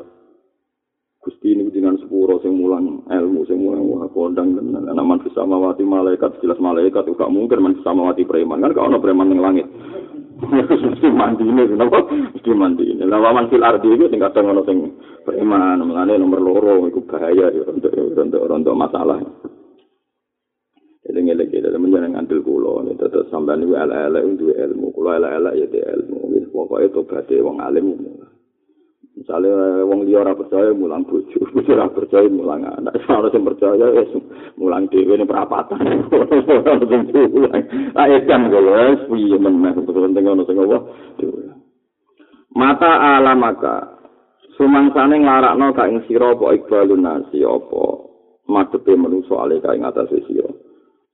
Gusti 1.25 1.57
ini 1.57 1.73
dengan 1.73 1.94
sepuro 2.25 2.41
sing 2.41 2.57
mulang 2.57 3.05
ilmu 3.05 3.45
sing 3.45 3.61
mulang 3.61 3.85
wah 3.85 4.09
kondang 4.09 4.57
tenan. 4.57 4.89
Ana 4.89 5.05
manfis 5.05 5.29
sama 5.37 5.61
wati 5.61 5.85
malaikat 5.85 6.41
jelas 6.41 6.57
malaikat 6.57 7.05
gak 7.05 7.29
mungkin 7.29 7.61
manfis 7.61 7.85
sama 7.85 8.09
wati 8.09 8.25
preman. 8.25 8.65
Kan 8.65 8.73
gak 8.73 8.89
ono 8.89 8.97
preman 8.97 9.29
ning 9.29 9.45
langit. 9.45 9.69
Mesti 10.41 11.07
mandi 11.13 11.45
ini 11.47 11.63
kenapa 11.69 12.11
mesti 12.11 12.51
mandi 12.51 12.83
ini. 12.83 13.05
Lah 13.05 13.23
waman 13.23 13.47
fil 13.47 13.63
ardi 13.63 13.87
itu 13.93 14.09
tingkat 14.09 14.33
ngono 14.33 14.65
sing 14.65 14.97
preman. 15.21 15.85
Mengenai 15.85 16.17
nomor 16.17 16.41
loro 16.41 16.89
itu 16.89 17.05
bahaya 17.05 17.53
ya 17.53 17.63
untuk 17.69 17.93
untuk 17.93 18.41
untuk 18.49 18.73
masalah. 18.73 19.21
Eling-eling 21.05 21.53
kita 21.53 21.69
dalam 21.69 21.85
menjalankan 21.85 22.25
ngandel 22.25 22.41
kulo 22.41 22.81
ini 22.81 22.97
tetap 22.97 23.29
sampai 23.29 23.61
ini 23.61 23.77
ala-ala 23.77 24.25
untuk 24.25 24.49
ilmu. 24.49 24.89
Kulo 24.91 25.13
ala-ala 25.13 25.53
ya 25.53 25.69
di 25.69 25.77
ilmu. 25.77 26.33
Pokoknya 26.49 26.89
itu 26.89 26.99
berarti 27.05 27.35
wong 27.45 27.57
alim 27.61 27.87
Misalnya 29.15 29.87
wong 29.87 30.03
liya 30.03 30.27
ora 30.27 30.35
percaya 30.35 30.75
mulang 30.75 31.07
bojo, 31.07 31.39
bojo 31.55 31.71
ora 31.71 31.87
percaya 31.87 32.27
mulang 32.27 32.67
anak. 32.67 32.99
Soale 33.07 33.31
sing 33.31 33.47
percaya 33.47 33.87
wis 33.95 34.11
mulang 34.59 34.91
dhewe 34.91 35.15
ning 35.15 35.23
perapatan. 35.23 35.79
Ah 37.95 38.11
kok 38.11 38.51
wis 38.51 39.01
piye 39.07 39.37
meneh 39.39 39.71
penting 39.71 40.27
ono 40.27 40.43
sing 40.43 40.59
apa. 40.59 40.77
Mata 42.55 42.91
alamaka 43.15 43.75
sumangsane 44.59 45.23
nglarakno 45.23 45.71
ka 45.71 45.87
ing 45.87 46.03
sira 46.11 46.35
apa 46.35 46.51
ikbalun 46.59 47.03
nasi 47.03 47.39
apa 47.47 47.83
madhepe 48.51 48.99
manungsa 48.99 49.39
ale 49.39 49.63
ka 49.63 49.71
ing 49.71 49.87
atase 49.87 50.27
sira. 50.27 50.51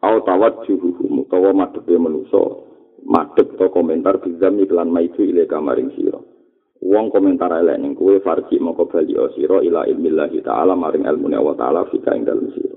Au 0.01 0.25
tawajjuhu 0.25 1.05
mutawa 1.05 1.53
madhepe 1.53 2.01
manungsa 2.01 2.41
madhep 3.05 3.61
to 3.61 3.69
komentar 3.69 4.17
bizam 4.25 4.57
iklan 4.57 4.89
maitu 4.89 5.21
ile 5.21 5.45
kamaring 5.45 5.93
sira. 5.93 6.17
Wong 6.81 7.13
komentar 7.13 7.53
elek 7.53 7.77
ning 7.77 7.93
kuwe 7.93 8.19
farji 8.25 8.57
moko 8.57 8.89
bali 8.89 9.13
sira 9.37 9.61
ila 9.61 9.85
ilmillahi 9.85 10.41
taala 10.41 10.73
maring 10.73 11.05
ilmu 11.05 11.29
Allah 11.29 11.55
taala 11.55 11.81
fika 11.93 12.17
ing 12.17 12.25
dalem 12.25 12.49
sira. 12.57 12.75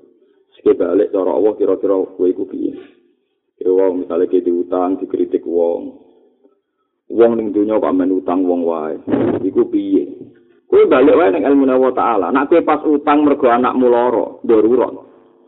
Sik 0.54 0.76
balik 0.76 1.10
cara 1.10 1.32
Allah 1.32 1.52
kira-kira 1.56 1.96
kuwe 2.14 2.30
iku 2.30 2.44
piye? 2.46 2.72
Ya 3.58 3.72
wong 3.72 4.04
misale 4.04 4.28
ke 4.28 4.44
diutang 4.44 5.00
dikritik 5.00 5.42
wong. 5.48 5.98
Wong 7.08 7.32
ning 7.36 7.50
donya 7.56 7.80
kok 7.80 7.94
men 7.96 8.12
utang 8.12 8.44
wong 8.44 8.62
wae. 8.62 8.96
Iku 9.40 9.66
piye? 9.72 10.04
Kuwe 10.68 10.84
balik 10.86 11.16
wae 11.16 11.32
ning 11.32 11.48
ilmu 11.48 11.64
Allah 11.66 11.92
taala. 11.96 12.26
Nek 12.28 12.52
kuwe 12.52 12.60
pas 12.62 12.84
utang 12.84 13.24
mergo 13.24 13.48
anakmu 13.48 13.88
lara 13.88 14.40
darurat 14.44 15.04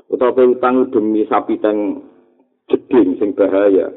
utawa 0.07 0.39
utang 0.47 0.91
demi 0.95 1.27
sapi 1.27 1.59
teng 1.59 2.07
jeding 2.71 3.19
sing 3.19 3.35
bahaya 3.35 3.91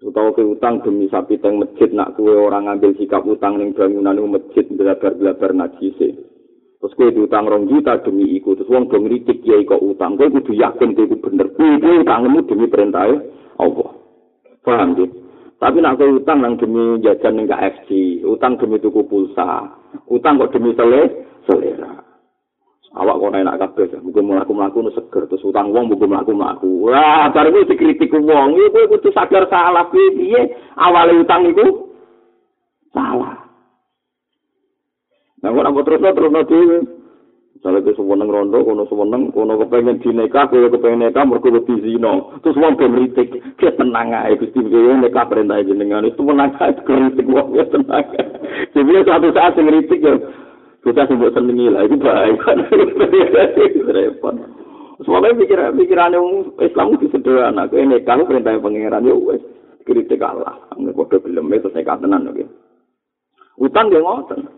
utawa 0.00 0.32
ke 0.32 0.42
utang 0.44 0.80
demi 0.80 1.06
sapi 1.12 1.36
teng 1.40 1.60
masjid 1.60 1.92
nak 1.92 2.16
kue 2.16 2.32
orang 2.32 2.68
ngambil 2.68 2.96
sikap 2.96 3.24
utang 3.24 3.60
ning 3.60 3.76
bangunan 3.76 4.16
masjid 4.28 4.64
belabar 4.72 5.12
belabar 5.16 5.50
najise. 5.52 6.16
Terus 6.80 6.96
kue 6.96 7.12
diutang 7.12 7.44
rong 7.44 7.68
juta 7.68 8.00
demi 8.00 8.24
iku 8.40 8.56
terus 8.56 8.72
wong 8.72 8.88
dong 8.88 9.04
ritik 9.04 9.44
ya 9.44 9.60
kok 9.64 9.84
utang. 9.84 10.16
Kue 10.16 10.32
kudu 10.32 10.56
yakin 10.56 10.96
kue 10.96 11.12
bener. 11.20 11.52
Kue 11.52 11.92
utangmu 12.00 12.48
demi 12.48 12.66
perintah 12.72 13.08
Allah. 13.60 13.90
Paham 14.64 14.96
gitu 14.96 15.20
tapi 15.60 15.76
nak 15.84 16.00
kue 16.00 16.08
utang 16.08 16.40
nang 16.40 16.56
demi 16.56 16.96
jajan 17.04 17.36
ning 17.36 17.44
KFC 17.44 18.20
utang 18.24 18.56
demi 18.56 18.80
tuku 18.80 19.04
pulsa 19.04 19.68
utang 20.08 20.40
kok 20.40 20.56
demi 20.56 20.72
selera 20.72 21.04
selera 21.44 21.92
awak 22.90 23.18
kok 23.22 23.34
enak 23.38 23.58
kabeh 23.58 23.86
mugo 24.02 24.20
mlaku-mlaku 24.22 24.82
nu 24.82 24.90
seger 24.90 25.30
terus 25.30 25.46
utang 25.46 25.70
wong 25.70 25.90
mugo 25.90 26.10
mlaku-mlaku. 26.10 26.90
Wah 26.90 27.30
bar 27.30 27.46
iki 27.46 27.70
dikritik 27.74 28.10
wong 28.10 28.58
iku 28.58 28.90
kudu 28.90 29.14
sadar 29.14 29.46
salah. 29.46 29.86
Piye 29.90 30.50
awale 30.74 31.22
utang 31.22 31.46
iku 31.46 31.94
salah. 32.90 33.38
Nah 35.40 35.50
kok 35.54 35.84
terus 35.86 36.02
terus 36.02 36.48
dhewe. 36.50 36.78
Misalnya 37.60 37.84
ke 37.84 37.92
sewenang 37.92 38.32
rondo, 38.32 38.64
kono 38.64 38.88
sewenang, 38.88 39.36
kono 39.36 39.60
kepengen 39.60 40.00
dinekah, 40.00 40.48
kono 40.48 40.72
kepengen 40.72 41.04
nekah, 41.04 41.28
mereka 41.28 41.52
lebih 41.52 41.76
zino. 41.84 42.32
Terus 42.40 42.56
wong 42.56 42.80
kemritik, 42.80 43.36
dia 43.60 43.76
tenang 43.76 44.16
aja, 44.16 44.32
gusti. 44.32 44.64
Dia 44.64 44.96
nekah 44.96 45.28
perintah 45.28 45.60
jenengan, 45.60 46.08
itu 46.08 46.24
menang 46.24 46.56
aja, 46.56 46.80
keritik 46.88 47.28
wong, 47.28 47.52
dia 47.52 47.68
tenang 47.68 48.00
aja. 48.00 48.22
Jadi 48.72 49.04
suatu 49.04 49.28
saat 49.36 49.60
ngeritik 49.60 50.00
ya, 50.00 50.16
kita 50.80 51.02
sebut 51.08 51.30
senengi 51.32 51.68
lah 51.68 51.84
itu 51.84 51.96
baik 52.00 52.40
repot 53.96 54.34
semuanya 55.04 55.36
pikiran 55.36 55.76
pikiran 55.76 56.16
yang 56.16 56.26
Islam 56.60 56.96
itu 56.96 57.06
sederhana 57.12 57.68
ini 57.72 58.00
kamu 58.04 58.28
perintah 58.28 58.56
pangeran 58.60 59.08
ya 59.08 59.14
wes 59.16 59.42
kritik 59.84 60.20
Allah 60.20 60.56
nggak 60.76 60.96
kode 60.96 61.20
belum 61.24 61.52
itu 61.52 61.68
saya 61.72 61.84
katakan 61.84 62.28
oke 62.28 62.44
Utang 63.60 63.92
dia 63.92 64.00
ngoten. 64.00 64.48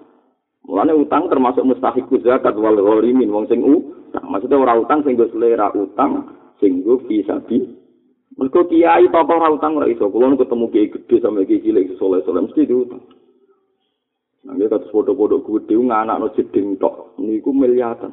Mulane 0.63 0.95
utang 0.95 1.27
termasuk 1.27 1.67
mustahik 1.67 2.07
zakat 2.23 2.55
wal 2.55 2.79
gharimin 2.79 3.35
wong 3.35 3.51
sing 3.51 3.59
utang. 3.67 4.23
Maksudnya 4.31 4.63
ora 4.63 4.79
utang 4.79 5.03
sing 5.03 5.19
go 5.19 5.27
selera 5.35 5.75
utang 5.75 6.39
sing 6.63 6.87
go 6.87 7.03
fisabi. 7.11 7.67
Mergo 8.39 8.63
kiai 8.71 9.11
papa 9.11 9.43
ora 9.43 9.51
utang 9.51 9.75
ora 9.75 9.91
iso. 9.91 10.07
Kulo 10.07 10.39
ketemu 10.39 10.71
kiai 10.71 10.93
gede 10.95 11.17
sama 11.19 11.43
kiai 11.43 11.67
cilik 11.67 11.99
soleh-soleh 11.99 12.47
mesti 12.47 12.63
diutang. 12.63 13.03
Nah, 14.43 14.59
dia 14.59 14.67
kata 14.67 14.91
foto-foto 14.91 15.47
gede, 15.47 15.79
nganak 15.79 16.19
no 16.19 16.35
jeding 16.35 16.75
tok. 16.75 17.15
Niku 17.23 17.55
miliatan. 17.55 18.11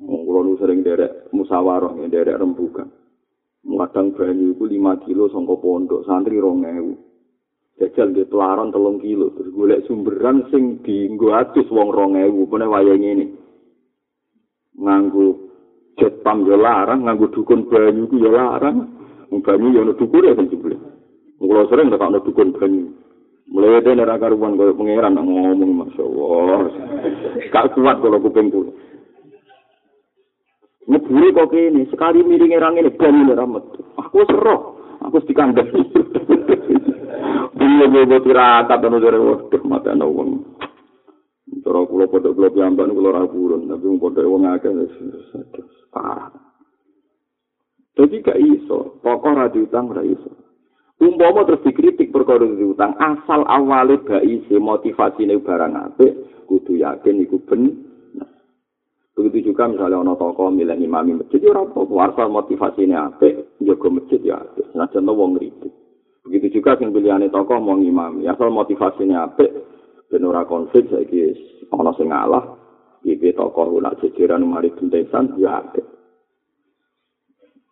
Kulo 0.00 0.40
nu 0.44 0.60
sering 0.60 0.84
derek 0.84 1.32
musyawarah, 1.32 1.96
derek 2.08 2.36
rembukan. 2.36 2.88
Ngadang 3.60 4.16
banyu 4.16 4.56
iku 4.56 4.64
5 4.68 5.04
kilo 5.04 5.28
sangka 5.28 5.56
pondok, 5.60 6.04
santri 6.08 6.40
2000. 6.40 6.96
Jajal 7.80 8.12
nggih 8.12 8.28
pelaron 8.28 8.72
3 8.72 9.00
kilo, 9.00 9.32
terus 9.36 9.52
golek 9.56 9.84
sumberan 9.88 10.48
sing 10.52 10.84
dienggo 10.84 11.32
atus 11.32 11.68
wong 11.72 11.92
2000, 11.92 12.48
pene 12.48 12.66
wayah 12.68 12.96
ngene. 12.96 13.26
Nganggo 14.76 15.26
jet 15.96 16.20
pam 16.20 16.44
yo 16.44 16.56
larang, 16.60 17.08
nganggo 17.08 17.32
dukun 17.32 17.68
banyu 17.68 18.04
ku 18.08 18.16
yo 18.20 18.32
larang. 18.32 19.00
Banyu 19.32 19.72
yo 19.72 19.80
ono 19.84 19.92
dukure 19.96 20.36
kan 20.36 20.48
jebule. 20.48 20.76
Kulo 21.40 21.68
sering 21.72 21.88
tak 21.88 22.04
ono 22.04 22.20
dukun 22.20 22.52
banyu. 22.56 22.99
Mulai 23.50 23.82
itu 23.82 23.90
nera 23.98 24.14
karuan 24.14 24.54
kaya 24.54 24.70
pengeran 24.78 25.18
ngomong 25.18 25.72
masya 25.82 26.02
Allah. 26.06 26.60
Kak 27.50 27.74
kuat 27.74 27.98
kalau 27.98 28.22
kuping 28.22 28.46
kulo. 28.54 28.70
Ngeburi 30.90 31.34
kok 31.34 31.54
ini, 31.54 31.82
sekali 31.90 32.22
miring 32.22 32.54
erang 32.54 32.74
ini, 32.78 32.90
bani 32.94 33.22
ini 33.22 33.34
ramet. 33.34 33.62
Aku 33.94 34.26
seroh, 34.26 34.60
aku 35.02 35.22
dikandani. 35.22 35.82
Bunyi 37.54 37.86
gue 37.90 38.18
tirakat, 38.26 38.80
anu 38.80 38.98
dari 38.98 39.18
waduh, 39.20 39.62
mata 39.68 39.94
ana 39.94 40.06
wong. 40.08 40.42
Cara 41.62 41.84
kula 41.86 42.08
padha 42.08 42.32
kula 42.32 42.48
piyambak 42.50 42.88
niku 42.88 43.06
ora 43.06 43.26
purun, 43.28 43.68
tapi 43.68 43.84
wong 43.86 43.98
padha 44.00 44.26
wong 44.26 44.42
akeh 44.48 44.72
parah. 45.92 46.30
Jadi 47.94 48.24
gak 48.24 48.40
iso, 48.40 48.96
pokok 49.04 49.36
ra 49.36 49.52
diutang 49.52 49.92
ra 49.92 50.00
iso. 50.00 50.39
Umpama 51.00 51.48
terus 51.48 51.64
dikritik 51.64 52.12
perkara 52.12 52.44
diutang, 52.44 52.92
asal 53.00 53.40
awale 53.48 54.04
gak 54.04 54.20
isi 54.20 54.60
motivasine 54.60 55.32
barang 55.40 55.72
apik, 55.72 56.44
kudu 56.44 56.76
yakin 56.76 57.24
iku 57.24 57.40
bener. 57.48 57.72
Begitu 59.16 59.52
juga 59.52 59.68
misalnya 59.68 60.00
ono 60.00 60.14
toko 60.20 60.52
milih 60.52 60.76
imami 60.76 61.16
masjid, 61.16 61.40
ya 61.40 61.56
apa 61.56 61.80
asal 62.04 62.28
motivasi 62.28 62.84
ini 62.84 62.96
apa, 62.96 63.32
jaga 63.60 63.88
masjid 63.92 64.20
ya. 64.20 64.38
Nah 64.76 64.88
contoh 64.92 65.12
wong 65.16 65.40
ngeritik. 65.40 65.72
Begitu 66.24 66.60
juga 66.60 66.76
sing 66.76 66.92
pilihane 66.92 67.32
toko 67.32 67.56
mau 67.56 67.80
imami, 67.80 68.28
asal 68.28 68.52
motivasi 68.52 69.04
ini 69.04 69.16
apa, 69.16 69.44
ben 70.08 70.24
ora 70.24 70.44
konflik 70.44 70.88
saiki 70.92 71.36
ono 71.72 71.96
sing 71.96 72.12
ngalah, 72.12 72.44
iki 73.04 73.32
toko 73.32 73.72
nak 73.80 74.04
jejeran 74.04 74.44
mari 74.44 74.68
bentesan 74.72 75.32
ya 75.40 75.64
apa. 75.64 75.80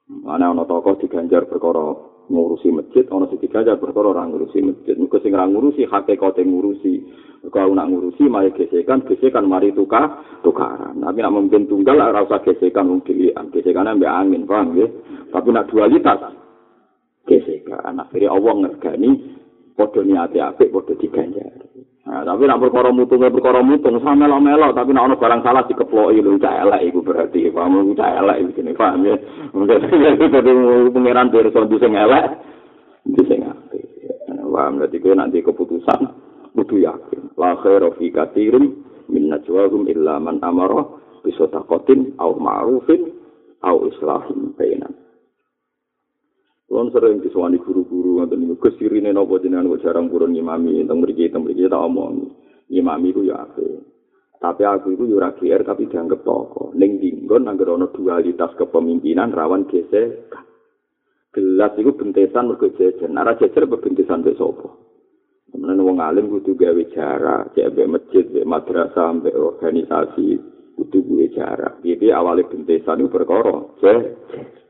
Mana 0.08 0.52
ono 0.52 0.64
toko 0.64 0.96
diganjar 0.96 1.44
perkara 1.44 2.17
ngurusi 2.28 2.68
masjid 2.70 3.04
ana 3.08 3.26
sing 3.32 3.40
digajar 3.40 3.80
perkara 3.80 4.12
ora 4.12 4.24
ngurusi 4.28 4.60
masjid. 4.60 4.94
Muga 5.00 5.18
sing 5.24 5.32
ora 5.32 5.48
ngurusi 5.48 5.88
hakikate 5.88 6.44
ngurusi. 6.44 6.94
Kalau 7.48 7.72
nak 7.72 7.88
ngurusi 7.88 8.28
mari 8.28 8.52
gesekan 8.52 9.02
gesekan 9.08 9.48
mari 9.48 9.72
tukar 9.72 10.20
tukaran. 10.44 11.00
Tapi 11.00 11.18
nak 11.24 11.34
mungkin 11.34 11.64
tunggal 11.66 11.96
ora 11.96 12.24
usah 12.24 12.44
gesekan 12.44 12.88
mungkin. 12.88 13.32
Gesekan 13.52 13.88
ambek 13.88 14.12
angin 14.12 14.44
paham 14.44 14.76
ya? 14.76 14.88
Tapi 15.32 15.48
nak 15.50 15.66
dualitas 15.72 16.20
gesekan. 17.24 17.96
Akhirnya 17.98 18.32
Allah 18.32 18.54
ngergani 18.68 19.10
padha 19.78 20.00
niate 20.04 20.38
apik 20.42 20.72
padha 20.74 20.92
diganjar 20.98 21.68
Nah, 22.08 22.24
tapi 22.24 22.48
nak 22.48 22.64
perkara 22.64 22.88
mutung 22.88 23.20
perkara 23.20 23.60
mutung 23.60 24.00
sama 24.00 24.24
melo-melo 24.24 24.72
tapi 24.72 24.96
nak 24.96 25.12
ono 25.12 25.14
barang 25.20 25.44
salah 25.44 25.68
dikeploki 25.68 26.24
lho 26.24 26.40
cah 26.40 26.64
elek 26.64 26.88
iku 26.88 27.04
berarti 27.04 27.52
paham 27.52 27.92
cah 27.92 28.24
elek 28.24 28.48
iki 28.48 28.64
ne 28.64 28.72
paham 28.72 29.04
ya. 29.04 29.12
Jadi 29.52 29.86
pangeran 30.96 31.28
pirsa 31.28 31.68
sing 31.68 31.92
elek 31.92 32.24
di 33.04 33.22
sing 33.28 33.44
apik. 33.44 33.84
Paham 34.24 34.80
berarti 34.80 34.96
kowe 35.04 35.12
nanti 35.20 35.44
keputusan 35.44 36.00
kudu 36.56 36.80
yakin. 36.80 37.28
La 37.36 37.60
khairu 37.60 37.92
fi 38.00 38.08
katsirin 38.08 38.72
min 39.12 39.28
najwahum 39.28 39.84
illa 39.92 40.16
man 40.16 40.40
amara 40.40 40.88
bi 41.20 41.28
sadaqatin 41.36 42.16
aw 42.16 42.32
ma'rufin 42.40 43.04
aw 43.60 43.84
islahin 43.84 44.56
bainan. 44.56 44.96
Kulon 46.68 46.92
sering 46.92 47.24
disuani 47.24 47.56
guru-guru 47.56 48.20
ngoten 48.20 48.44
niku 48.44 48.68
Gus 48.68 48.76
sirine 48.76 49.08
napa 49.08 49.40
jenengan 49.40 49.72
kok 49.72 49.88
jarang 49.88 50.12
purun 50.12 50.36
ngimami 50.36 50.84
teng 50.84 51.00
mriki 51.00 51.32
teng 51.32 51.48
mriki 51.48 51.64
tak 51.64 51.80
omong. 51.80 52.28
Ngimami 52.68 53.08
ku 53.16 53.24
ya 53.24 53.40
ape. 53.40 53.88
Tapi 54.36 54.62
aku 54.68 54.92
itu 54.92 55.16
ora 55.16 55.32
GR 55.32 55.64
tapi 55.64 55.88
dianggap 55.88 56.20
toko. 56.28 56.76
Ning 56.76 57.00
dinggon 57.00 57.48
anggere 57.48 57.72
ana 57.72 57.88
dualitas 57.88 58.52
kepemimpinan 58.60 59.32
rawan 59.32 59.64
gesek. 59.64 60.28
Gelas 61.32 61.72
iku 61.80 61.96
bentesan 61.96 62.52
mergo 62.52 62.68
jejer. 62.76 63.08
Nara 63.08 63.32
jejer 63.40 63.64
bentesan 63.64 64.20
mbek 64.20 64.36
sapa? 64.36 64.68
Temenan 65.48 65.80
wong 65.80 66.04
alim 66.04 66.28
kudu 66.28 66.52
gawe 66.52 66.82
jarak, 66.92 67.56
cek 67.56 67.72
mbek 67.72 67.88
masjid, 67.88 68.24
mbek 68.28 68.44
madrasah, 68.44 69.16
mbek 69.16 69.32
organisasi 69.32 70.36
kudu 70.76 71.00
gawe 71.00 71.26
jarak. 71.32 71.80
Piye 71.80 72.12
awale 72.12 72.44
bentesan 72.44 73.00
iku 73.00 73.08
perkara 73.08 73.56
jejer. 73.80 74.67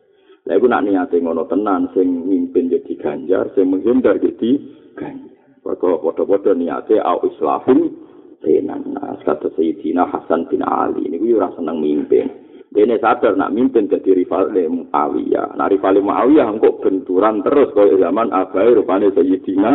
Lah 0.48 0.56
iku 0.56 0.64
nak 0.64 0.88
niate 0.88 1.20
ngono 1.20 1.44
tenan 1.44 1.92
sing 1.92 2.24
mimpin 2.24 2.72
jadi 2.72 2.96
ganjar, 2.96 3.52
sing 3.52 3.68
menghindar 3.68 4.16
jadi 4.16 4.56
ganjar. 4.96 5.60
Padha 5.60 6.24
padha 6.24 6.52
niate 6.56 6.96
au 7.04 7.20
islahun 7.28 7.92
tenan. 8.40 8.96
Nah, 8.96 9.20
kata 9.20 9.52
Sayyidina 9.52 10.08
Hasan 10.08 10.48
bin 10.48 10.64
Ali 10.64 11.04
niku 11.04 11.28
yo 11.28 11.44
ora 11.44 11.52
seneng 11.52 11.84
mimpin. 11.84 12.48
Dene 12.72 12.96
sadar 12.96 13.36
nak 13.36 13.52
mimpin 13.52 13.92
jadi 13.92 14.24
rival 14.24 14.52
Muawiyah. 14.52 15.56
Nah 15.56 15.68
rival 15.68 16.00
Muawiyah 16.00 16.48
engko 16.48 16.80
benturan 16.80 17.44
terus 17.44 17.72
kaya 17.76 17.96
zaman 18.00 18.32
Abai 18.32 18.72
rupane 18.72 19.12
Sayyidina 19.12 19.72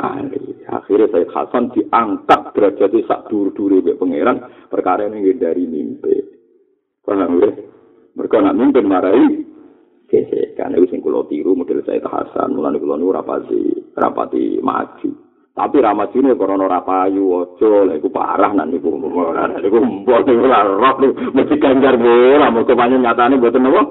Ali. 0.00 0.56
Akhirnya 0.64 1.12
Sayyid 1.12 1.32
Hasan 1.36 1.68
diangkat 1.76 2.56
derajatnya 2.56 3.04
sak 3.04 3.28
dur-dure 3.28 3.84
mbek 3.84 4.00
pangeran 4.00 4.40
perkara 4.72 5.04
ini 5.04 5.36
dari 5.36 5.68
mimpi. 5.68 6.16
Paham 7.04 7.44
ya? 7.44 7.52
Mereka 8.16 8.36
nak 8.40 8.56
mimpin 8.56 8.88
marahi 8.88 9.53
gesekan 10.08 10.76
itu 10.76 10.86
sing 10.92 11.00
kula 11.00 11.24
tiru 11.26 11.56
model 11.56 11.80
saya 11.82 12.04
Hasan 12.04 12.54
mulane 12.54 12.78
kula 12.78 13.00
niku 13.00 13.12
rapati 13.14 13.60
rapati 13.96 14.60
maju. 14.60 15.10
Tapi 15.54 15.78
ra 15.78 15.94
maju 15.94 16.18
ne 16.18 16.34
krana 16.34 16.66
ora 16.66 16.82
payu 16.82 17.46
aja. 17.46 17.86
Lha 17.86 17.94
iku 17.94 18.10
parah 18.10 18.50
nang 18.50 18.74
niku. 18.74 18.90
Ora 18.90 19.46
niku 19.46 19.78
mbok 19.78 20.26
niku 20.26 20.42
ora 20.50 20.66
roh 20.66 20.94
mesti 21.30 21.54
ganjar 21.62 21.94
ora. 21.94 22.50
Mesti 22.50 22.74
panjen 22.74 23.06
nyatane 23.06 23.38
mboten 23.38 23.62
napa 23.62 23.82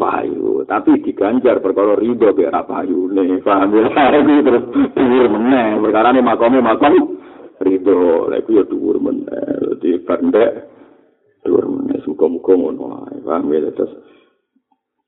payu. 0.00 0.64
Tapi 0.64 1.04
diganjar 1.04 1.60
perkara 1.60 1.92
rido 2.00 2.32
be 2.32 2.48
ora 2.48 2.64
ne. 2.64 3.36
Paham 3.44 3.76
ya? 3.76 3.84
Terus 4.48 4.64
dhuwur 4.96 5.26
meneh. 5.28 5.76
Perkara 5.84 6.08
ne 6.16 6.20
makome 6.24 6.64
makom 6.64 7.20
rido 7.60 8.32
lha 8.32 8.40
iku 8.40 8.50
ya 8.56 8.64
dhuwur 8.64 8.96
meneh. 8.96 9.76
Di 9.84 10.00
pendek 10.08 10.50
dhuwur 11.44 11.68
meneh. 11.68 12.00
Muga-muga 12.08 12.52
ngono 12.56 12.84
ae. 13.12 13.20
Paham 13.20 13.52
ya? 13.52 13.68
Terus 13.76 13.92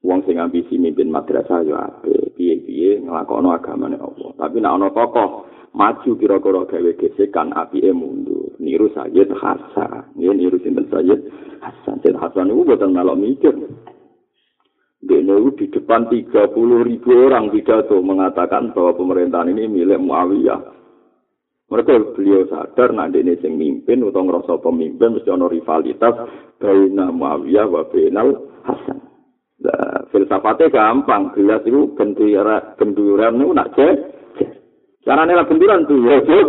wong 0.01 0.25
sing 0.25 0.41
ambisi 0.41 0.81
mimpin 0.81 1.13
madrasah 1.13 1.61
yo 1.65 1.77
ape 1.77 2.33
piye-piye 2.37 3.05
nglakokno 3.05 3.53
agamane 3.53 4.01
Allah. 4.01 4.31
Tapi 4.41 4.57
nek 4.61 4.73
ana 4.73 4.89
tokoh 4.89 5.45
maju 5.77 6.11
kira-kira 6.17 6.65
gawe 6.67 6.91
gesekan 6.97 7.53
apike 7.53 7.93
mundur. 7.93 8.57
Niru 8.57 8.89
Sayyid 8.97 9.29
Hasan. 9.37 10.17
Yen 10.17 10.41
niru 10.41 10.57
sinten? 10.65 10.89
Sayyid 10.89 11.21
Hasan. 11.61 12.01
Sayyid 12.01 12.17
Hasan 12.17 12.49
itu 12.49 12.65
boten 12.65 12.97
melok 12.97 13.21
mikir. 13.21 13.55
Dene 15.01 15.33
di 15.57 15.67
depan 15.73 16.13
30 16.13 16.53
ribu 16.85 17.11
orang 17.25 17.49
pidato 17.49 17.97
mengatakan 18.05 18.77
bahwa 18.77 18.93
pemerintahan 19.01 19.49
ini 19.49 19.65
milik 19.65 19.97
Muawiyah. 19.97 20.61
Mereka 21.73 22.19
beliau 22.19 22.45
sadar 22.51 22.93
nak 22.93 23.17
dene 23.17 23.41
sing 23.41 23.57
mimpin 23.57 24.05
utawa 24.05 24.29
ngrasa 24.29 24.61
pemimpin 24.61 25.17
mesti 25.17 25.31
ana 25.33 25.49
rivalitas 25.49 26.15
baina 26.61 27.09
Muawiyah 27.09 27.67
wa 27.69 27.83
bainal 27.89 28.29
Hasan. 28.61 29.10
Filsafatnya 30.09 30.73
gampang, 30.73 31.37
gelas 31.37 31.61
itu 31.69 31.93
benturan, 31.93 32.75
benturan 32.81 33.37
itu 33.37 33.53
nak 33.53 33.71
cek. 33.77 33.95
Caranya 35.05 35.45
lah 35.45 35.47
benturan 35.47 35.85
tuh, 35.85 36.01
ya 36.01 36.17
cek. 36.25 36.47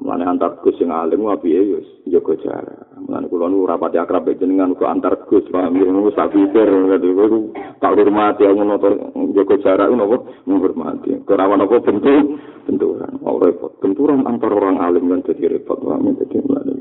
Mulane 0.00 0.22
antar 0.22 0.62
Gus 0.62 0.78
sing 0.78 0.86
alim 0.86 1.26
wae 1.26 1.50
ya 1.50 1.60
wis 1.66 1.88
jaga 2.06 2.38
jarak. 2.38 2.94
Mulane 3.10 3.26
kula 3.26 3.50
nu 3.50 3.66
rapati 3.66 3.98
akrab 3.98 4.30
jenengan 4.38 4.78
kok 4.78 4.86
antar 4.86 5.18
Gus 5.26 5.42
paham 5.50 5.74
ya 5.74 5.82
ngono 5.82 6.14
sak 6.14 6.30
pikir 6.30 6.70
ngono 6.70 7.50
tak 7.82 7.98
hormati 7.98 8.46
ngono 8.46 8.78
to 8.78 8.88
jaga 9.34 9.56
jarak 9.58 9.90
ngono 9.90 10.30
menghormati. 10.46 11.26
Ora 11.26 11.50
ana 11.50 11.66
apa 11.66 11.82
bentuk 11.82 12.38
benturan. 12.70 13.18
Ora 13.26 13.50
repot. 13.50 13.82
Benturan 13.82 14.22
antar 14.30 14.54
orang 14.54 14.78
alim 14.78 15.10
kan 15.10 15.26
jadi 15.26 15.58
repot 15.58 15.82
paham 15.82 16.14
ya 16.14 16.38
mulane. 16.38 16.74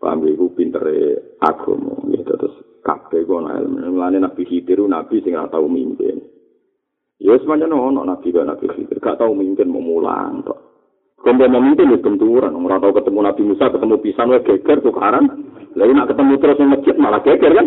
Paham 0.00 0.24
iku 0.24 0.56
pintere 0.56 1.36
agama 1.44 2.00
kabeh 2.80 3.24
kono 3.28 3.52
ilmu. 3.52 3.96
Mulane 3.96 4.18
Nabi 4.20 4.42
Khidir 4.44 4.80
nabi 4.88 5.20
sing 5.20 5.36
ora 5.36 5.48
tau 5.52 5.68
mimpin. 5.68 6.20
Ya 7.20 7.36
semuanya 7.36 7.68
ono 7.68 8.00
nabi 8.04 8.32
kan 8.32 8.48
nabi 8.48 8.66
Khidir, 8.68 8.96
gak 8.98 9.20
tahu 9.20 9.36
mimpin 9.36 9.68
mau 9.68 9.84
mulang 9.84 10.40
tok. 10.44 10.70
Kalau 11.20 11.36
mau 11.36 11.60
mimpin 11.60 11.92
ya 11.92 12.00
benturan, 12.00 12.56
orang 12.56 12.80
tahu 12.80 12.96
ketemu 12.96 13.18
Nabi 13.28 13.42
Musa, 13.44 13.68
ketemu 13.68 14.00
pisan, 14.00 14.32
wah 14.32 14.40
geger 14.40 14.80
tukaran. 14.80 15.24
Lalu 15.76 15.92
nak 15.92 16.08
ketemu 16.08 16.32
terus 16.40 16.56
di 16.56 16.64
masjid 16.64 16.96
malah 16.96 17.20
geger 17.20 17.52
kan? 17.52 17.66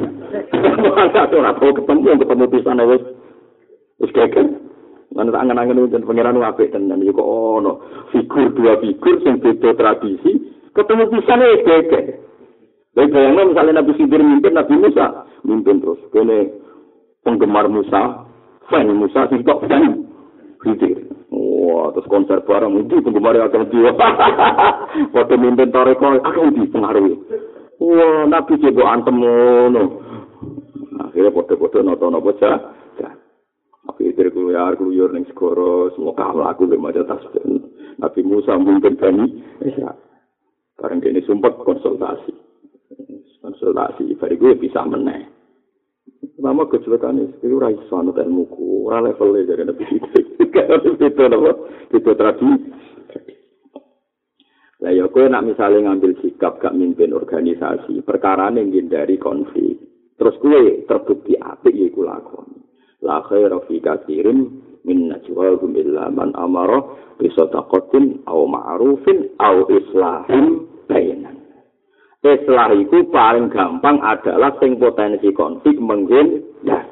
Orang 1.38 1.56
tahu 1.62 1.72
ketemu, 1.78 2.18
ketemu 2.18 2.46
pisan 2.50 2.82
wes 2.90 3.04
wes 4.02 4.12
geger. 4.12 4.48
Lan 5.14 5.30
tak 5.30 5.42
angen-angen 5.46 5.94
dan 5.94 6.02
pangeran 6.02 6.42
apik 6.42 6.74
tenan 6.74 7.06
iki 7.06 7.14
kok 7.14 7.30
ono 7.30 7.86
figur 8.10 8.50
dua 8.58 8.82
figur 8.82 9.22
sing 9.22 9.38
beda 9.38 9.78
tradisi 9.78 10.32
ketemu 10.74 11.04
pisan 11.14 11.46
wis 11.46 11.62
geger. 11.62 12.04
Lha 12.94 13.10
bayangno 13.10 13.50
misalnya 13.50 13.82
Nabi 13.82 13.92
Khidir 13.98 14.22
mimpin 14.22 14.54
Nabi 14.54 14.74
Musa 14.78 15.26
mimpin 15.42 15.82
terus 15.82 15.98
kene 16.14 16.54
penggemar 17.26 17.66
Musa, 17.66 18.28
fan 18.70 18.88
Musa 18.94 19.26
sing 19.34 19.42
tok 19.42 19.66
fan 19.66 20.06
Khidir. 20.62 21.10
Wah, 21.34 21.90
terus 21.92 22.08
konser 22.08 22.40
bareng 22.46 22.86
itu 22.86 23.02
penggemar 23.02 23.36
akan 23.36 23.68
dia. 23.72 23.92
Waktu 25.12 25.36
mimpin 25.42 25.74
toreko 25.74 26.22
akan 26.22 26.54
dipengaruhi. 26.54 27.18
Wah, 27.82 28.30
Nabi 28.30 28.62
juga 28.62 28.94
antem 28.94 29.18
ngono. 29.18 29.84
Akhirnya 31.10 31.34
foto-foto 31.34 31.82
noto-noto 31.82 32.32
aja. 32.38 32.62
Tapi 33.84 34.16
itu 34.16 34.32
keluar 34.32 34.80
keluar 34.80 35.12
neng 35.12 35.28
segoro 35.28 35.92
semua 35.92 36.16
kalah 36.16 36.56
aku 36.56 36.72
lima 36.72 36.96
tas 36.96 37.20
Nabi 38.00 38.22
Musa 38.24 38.56
mungkin 38.56 38.96
bani 38.96 39.44
ya 39.60 39.92
bareng 40.80 41.04
ini 41.04 41.20
sumpah 41.28 41.52
konsultasi 41.68 42.43
konsultasi 43.44 44.16
bari 44.18 44.36
gue 44.40 44.54
bisa 44.58 44.84
meneh 44.88 45.34
Lama 46.44 46.68
kecelakaan 46.68 47.20
ini, 47.20 47.36
itu 47.40 47.56
rai 47.56 47.78
suanu 47.88 48.12
dan 48.12 48.28
muku, 48.28 48.84
ora 48.90 49.00
levelnya 49.00 49.54
jadi 49.54 49.64
nabi 49.70 49.86
itu. 49.86 50.20
Kalau 50.52 50.82
itu 51.94 52.12
tradisi. 52.18 52.74
Lah 54.84 54.92
ya 54.92 55.08
kowe 55.08 55.24
nak 55.32 55.48
misalnya 55.48 55.88
ngambil 55.88 56.20
sikap 56.20 56.60
gak 56.60 56.76
mimpin 56.76 57.16
organisasi, 57.16 58.04
perkara 58.04 58.52
yang 58.52 58.68
dari 58.92 59.16
konflik. 59.16 59.80
Terus 60.20 60.36
kowe 60.44 60.64
terbukti 60.84 61.40
apik 61.40 61.72
ya 61.72 61.88
iku 61.88 62.04
lakon. 62.04 62.50
La 63.00 63.24
khaira 63.24 63.64
fi 63.64 63.80
katsirin 63.80 64.40
min 64.84 65.08
najwahum 65.08 65.72
illa 65.80 66.12
man 66.12 66.36
amara 66.36 66.84
bi 67.16 67.32
sadaqatin 67.32 68.28
aw 68.28 68.44
ma'rufin 68.44 69.32
aw 69.40 69.64
islahin 69.72 70.68
bainan. 70.92 71.43
Islah 72.24 72.72
itu 72.72 73.04
paling 73.12 73.52
gampang 73.52 74.00
adalah 74.00 74.56
sing 74.64 74.80
potensi 74.80 75.28
konflik 75.36 75.76
menghindar. 75.76 76.88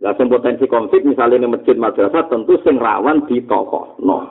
Lah 0.00 0.12
sing 0.16 0.32
potensi 0.32 0.64
konflik 0.64 1.04
misalnya 1.04 1.44
ini 1.44 1.52
masjid 1.52 1.76
madrasah 1.76 2.32
tentu 2.32 2.56
sing 2.64 2.80
rawan 2.80 3.28
di 3.28 3.44
tokoh. 3.44 4.00
No. 4.00 4.24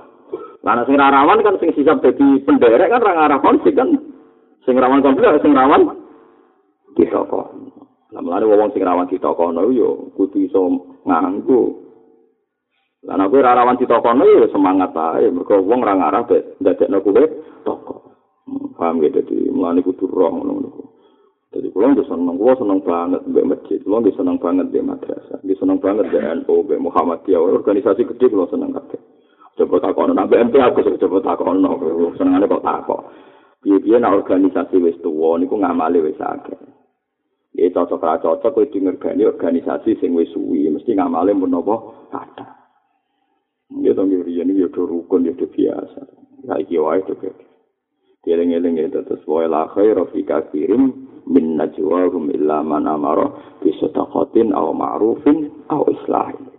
Karena 0.66 0.82
sing 0.90 0.98
rawan 0.98 1.46
kan 1.46 1.62
sing 1.62 1.70
sisa 1.78 1.94
jadi 2.02 2.42
penderek 2.50 2.90
kan 2.90 3.06
orang 3.06 3.22
arah 3.30 3.40
konflik 3.46 3.78
kan. 3.78 3.94
Sing 4.66 4.74
rawan 4.74 5.06
konflik 5.06 5.30
sing 5.46 5.54
rawan 5.54 5.86
di 6.98 7.06
tokoh. 7.06 7.46
Lah 8.10 8.22
mulane 8.26 8.50
wong 8.50 8.74
sing 8.74 8.82
rawan 8.82 9.06
di 9.06 9.22
tokoh 9.22 9.54
no 9.54 9.70
yo 9.70 10.10
kudu 10.18 10.50
iso 10.50 10.66
nganggo. 11.06 11.78
Lah 13.06 13.22
nek 13.22 13.30
rawan 13.30 13.78
di 13.78 13.86
tokoh 13.86 14.18
no 14.18 14.26
yo 14.26 14.50
semangat 14.50 14.98
ae 14.98 15.30
mergo 15.30 15.62
wong 15.62 15.86
ora 15.86 15.94
ngarah 15.94 16.26
dadekno 16.58 17.06
kuwe 17.06 17.22
tokoh. 17.62 17.85
Paham 18.76 19.02
gitu 19.02 19.24
jadi 19.24 19.50
mulai 19.50 19.82
kudu 19.82 20.06
roh 20.12 20.32
ngono 20.32 20.76
jadi 21.56 21.72
kalau 21.72 21.88
nggak 21.96 22.08
seneng 22.12 22.36
gua 22.36 22.54
seneng 22.60 22.80
banget 22.84 23.22
di 23.32 23.42
masjid 23.48 23.80
kalau 23.80 24.04
nggak 24.04 24.18
seneng 24.20 24.38
banget 24.44 24.68
di 24.76 24.80
madrasah 24.84 25.40
nggak 25.40 25.56
seneng 25.56 25.80
banget 25.80 26.06
di 26.12 26.20
NU 26.20 26.56
di 26.68 26.76
Muhammadiyah. 26.76 27.40
Organisasi 27.40 28.04
gede 28.04 28.28
kalau 28.28 28.52
seneng 28.52 28.76
kabeh. 28.76 29.00
Coba 29.56 29.80
takon 29.80 30.12
nang 30.12 30.28
BMT 30.28 30.52
aku 30.60 30.84
coba 31.00 31.18
takon 31.24 31.64
no 31.64 31.80
senengane 32.20 32.44
kok 32.44 32.60
takon 32.60 33.08
piye-piye 33.64 33.98
nak 34.04 34.20
organisasi 34.20 34.84
wis 34.84 35.00
tuwa 35.00 35.40
niku 35.40 35.56
ngamali 35.56 36.04
wis 36.04 36.20
akeh. 36.20 36.60
Ya 37.56 37.72
cocok 37.72 38.04
ra 38.04 38.20
cocok 38.20 38.52
kowe 38.52 38.68
dingergani 38.68 39.24
organisasi 39.24 39.96
sing 40.04 40.12
wis 40.12 40.28
suwi 40.36 40.68
mesti 40.68 40.92
ngamale 40.92 41.32
mun 41.32 41.56
napa 41.56 41.80
kata. 42.12 42.46
Ya 43.80 43.96
to 43.96 44.04
ngiri 44.04 44.44
ini 44.44 44.60
ya 44.60 44.68
rukun 44.70 45.24
ya 45.24 45.34
biasa. 45.40 46.02
Ya 46.52 46.60
iki 46.60 46.76
wae 46.76 47.00
to 47.08 47.16
Eling-eling 48.26 48.82
itu 48.82 49.06
terus 49.06 49.22
wa 49.30 49.46
la 49.46 49.70
khairu 49.70 50.10
fi 50.10 50.26
katsirin 50.26 50.84
min 51.30 51.46
najwahum 51.62 52.34
illa 52.34 52.66
man 52.66 52.90
amara 52.90 53.30
bi 53.62 53.70
sadaqatin 53.78 54.50
aw 54.50 54.74
ma'rufin 54.74 55.70
aw 55.70 55.86
islahin. 55.94 56.50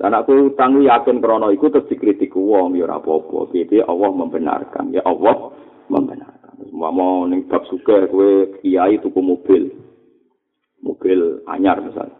Dan 0.00 0.16
aku 0.16 0.52
utang 0.52 0.80
yakin 0.80 1.20
krono 1.20 1.52
iku 1.52 1.68
terus 1.68 1.88
dikritik 1.92 2.32
wong 2.32 2.72
ya 2.72 2.88
ora 2.88 3.04
apa-apa. 3.04 3.52
Piye 3.52 3.84
Allah 3.84 4.08
membenarkan. 4.08 4.96
Ya 4.96 5.04
Allah 5.04 5.52
membenarkan. 5.92 6.56
Semua 6.72 6.88
mau 6.88 7.28
ning 7.28 7.44
bab 7.44 7.68
suka 7.68 8.08
kowe 8.08 8.60
kiai 8.64 8.96
tuku 9.04 9.20
mobil. 9.20 9.68
Mobil 10.80 11.44
anyar 11.44 11.84
misalnya. 11.84 12.16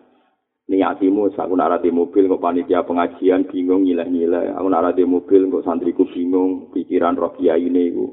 Niatimu 0.70 1.32
aku 1.32 1.54
nak 1.56 1.82
di 1.82 1.90
mobil 1.90 2.30
kok 2.30 2.44
panitia 2.44 2.84
pengajian 2.84 3.48
bingung 3.48 3.82
nyilah-nyilah. 3.82 4.60
Aku 4.60 4.68
nak 4.68 4.92
di 4.92 5.08
mobil 5.08 5.48
kok 5.48 5.64
santriku 5.64 6.04
bingung 6.04 6.68
pikiran 6.76 7.16
roh 7.16 7.32
kiai 7.32 7.64
ini 7.64 7.90
iku. 7.90 8.06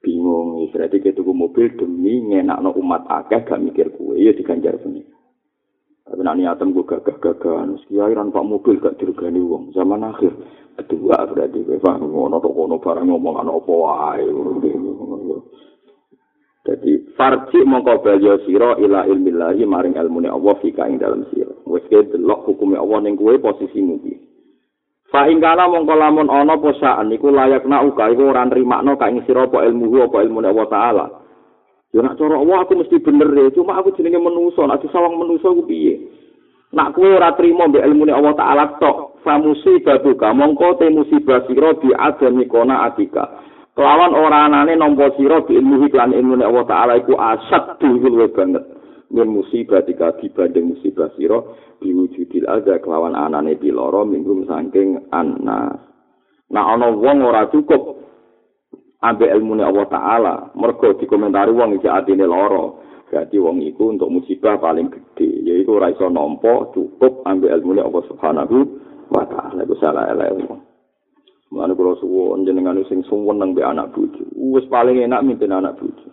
Bingung 0.00 0.68
berarti 0.72 1.00
kita 1.00 1.20
tuku 1.20 1.32
mobil 1.36 1.72
demi 1.76 2.24
ngenakno 2.24 2.72
umat 2.76 3.04
akeh 3.08 3.44
gak 3.44 3.60
mikir 3.60 3.92
kue 3.92 4.16
ya 4.16 4.32
diganjar 4.32 4.80
punya 4.80 5.04
tapi 6.08 6.20
nak 6.26 6.36
niatan 6.40 6.72
gue 6.74 6.84
gagah-gagahan 6.88 7.78
kiai 7.86 8.16
ran 8.16 8.32
pak 8.34 8.42
mobil 8.42 8.80
gak 8.80 8.96
dirgani 8.98 9.38
uang 9.38 9.70
zaman 9.76 10.02
akhir 10.08 10.32
kedua 10.80 11.28
berarti 11.28 11.60
gue 11.60 11.78
paham 11.78 12.08
ngono 12.08 12.40
to 12.40 12.48
kono 12.48 12.76
barang 12.80 13.06
ngomong 13.06 13.34
ana 13.44 13.52
apa 13.52 13.72
wae 13.72 14.26
jadi 16.60 16.92
farji 17.16 17.64
mongko 17.64 18.04
balyo 18.04 18.44
sira 18.44 18.76
ila 18.76 19.08
ilmillahi 19.08 19.64
maring 19.64 19.96
ilmune 19.96 20.28
Allah 20.28 20.60
fika 20.60 20.84
ing 20.92 21.00
dalam 21.00 21.24
sira. 21.32 21.48
Wis 21.64 21.80
ke 21.88 22.04
delok 22.12 22.44
hukume 22.44 22.76
Allah 22.76 23.00
ning 23.00 23.16
kowe 23.16 23.32
posisimu 23.40 23.96
iki 24.04 24.19
Fa 25.10 25.26
ingkala 25.26 25.66
mongko 25.66 25.94
lamun 25.98 26.30
ana 26.30 26.54
posaan 26.54 27.10
iku 27.10 27.34
layak 27.34 27.66
nak 27.66 27.82
uga 27.82 28.14
iku 28.14 28.30
ora 28.30 28.46
nrimakno 28.46 28.94
ka 28.94 29.10
ing 29.10 29.26
sira 29.26 29.50
apa 29.50 29.66
ilmu 29.66 30.06
apa 30.06 30.22
ilmu 30.22 30.38
Allah 30.38 30.66
taala. 30.70 31.06
Yo 31.90 31.98
nak 31.98 32.14
cara 32.14 32.38
Allah 32.38 32.62
aku 32.62 32.78
mesti 32.78 33.02
bener 33.02 33.26
ya, 33.34 33.50
cuma 33.50 33.74
aku 33.74 33.90
jenenge 33.98 34.22
manusa, 34.22 34.62
nak 34.62 34.78
disawang 34.78 35.18
manusa 35.18 35.50
ku 35.50 35.66
piye? 35.66 35.98
Nak 36.70 36.94
kowe 36.94 37.10
ora 37.10 37.34
trimo 37.34 37.66
mbek 37.66 37.82
ilmu 37.82 38.06
Allah 38.14 38.38
taala 38.38 38.64
tok, 38.78 39.18
fa 39.26 39.42
musibah 39.42 39.98
buka 39.98 40.30
mongko 40.30 40.78
te 40.78 40.86
musibah 40.86 41.42
sira 41.50 41.74
di 41.82 41.90
adami 41.90 42.46
kona 42.46 42.86
atika. 42.86 43.42
Kelawan 43.74 44.14
ora 44.14 44.46
anane 44.46 44.78
nampa 44.78 45.10
sira 45.18 45.42
di 45.42 45.58
ilmu 45.58 45.90
lan 45.90 46.14
ilmu 46.14 46.38
Allah 46.38 46.64
taala 46.70 46.92
iku 47.02 47.18
asad 47.18 47.82
dulu 47.82 48.30
banget. 48.30 48.62
min 49.10 49.26
musibah 49.26 49.82
tika 49.82 50.14
dibanding 50.22 50.74
musibah 50.74 51.10
sira 51.18 51.42
diwujudil. 51.80 52.46
Ada 52.46 52.78
kelawan 52.84 53.16
anane 53.16 53.56
piloro 53.56 54.04
minggu 54.06 54.46
saking 54.46 55.10
anas 55.10 55.80
nah 56.50 56.64
ana 56.74 56.92
wong 56.92 57.18
ora 57.24 57.48
cukup. 57.50 57.98
Ambil 59.00 59.32
ilmu 59.32 59.64
Allah 59.64 59.86
Ta'ala. 59.88 60.34
Mergo 60.52 60.92
dikomentari 61.00 61.56
wong 61.56 61.80
iki 61.80 61.88
atine 61.88 62.28
loro 62.28 62.84
berarti 63.08 63.40
wong 63.40 63.64
iku 63.64 63.96
untuk 63.96 64.12
musibah 64.12 64.60
paling 64.60 64.92
gede. 64.92 65.40
Yaitu 65.40 65.72
ora 65.72 65.88
iso 65.88 66.12
nampa 66.12 66.68
cukup 66.76 67.24
ambil 67.24 67.56
ilmu 67.56 67.80
Allah 67.80 68.02
Subhanahu 68.12 68.56
wa 69.08 69.24
Ta'ala. 69.24 69.64
Iku 69.64 69.74
salah 69.80 70.12
elek 70.12 70.36
Mana 71.50 71.74
kalau 71.74 71.98
suwon 71.98 72.46
jenengan 72.46 72.78
sing 72.86 73.02
suwon 73.10 73.42
nang 73.42 73.58
be 73.58 73.66
anak 73.66 73.90
bucu, 73.90 74.22
wis 74.38 74.62
paling 74.70 75.02
enak 75.02 75.26
mimpin 75.26 75.50
anak 75.50 75.74
bucu. 75.82 76.06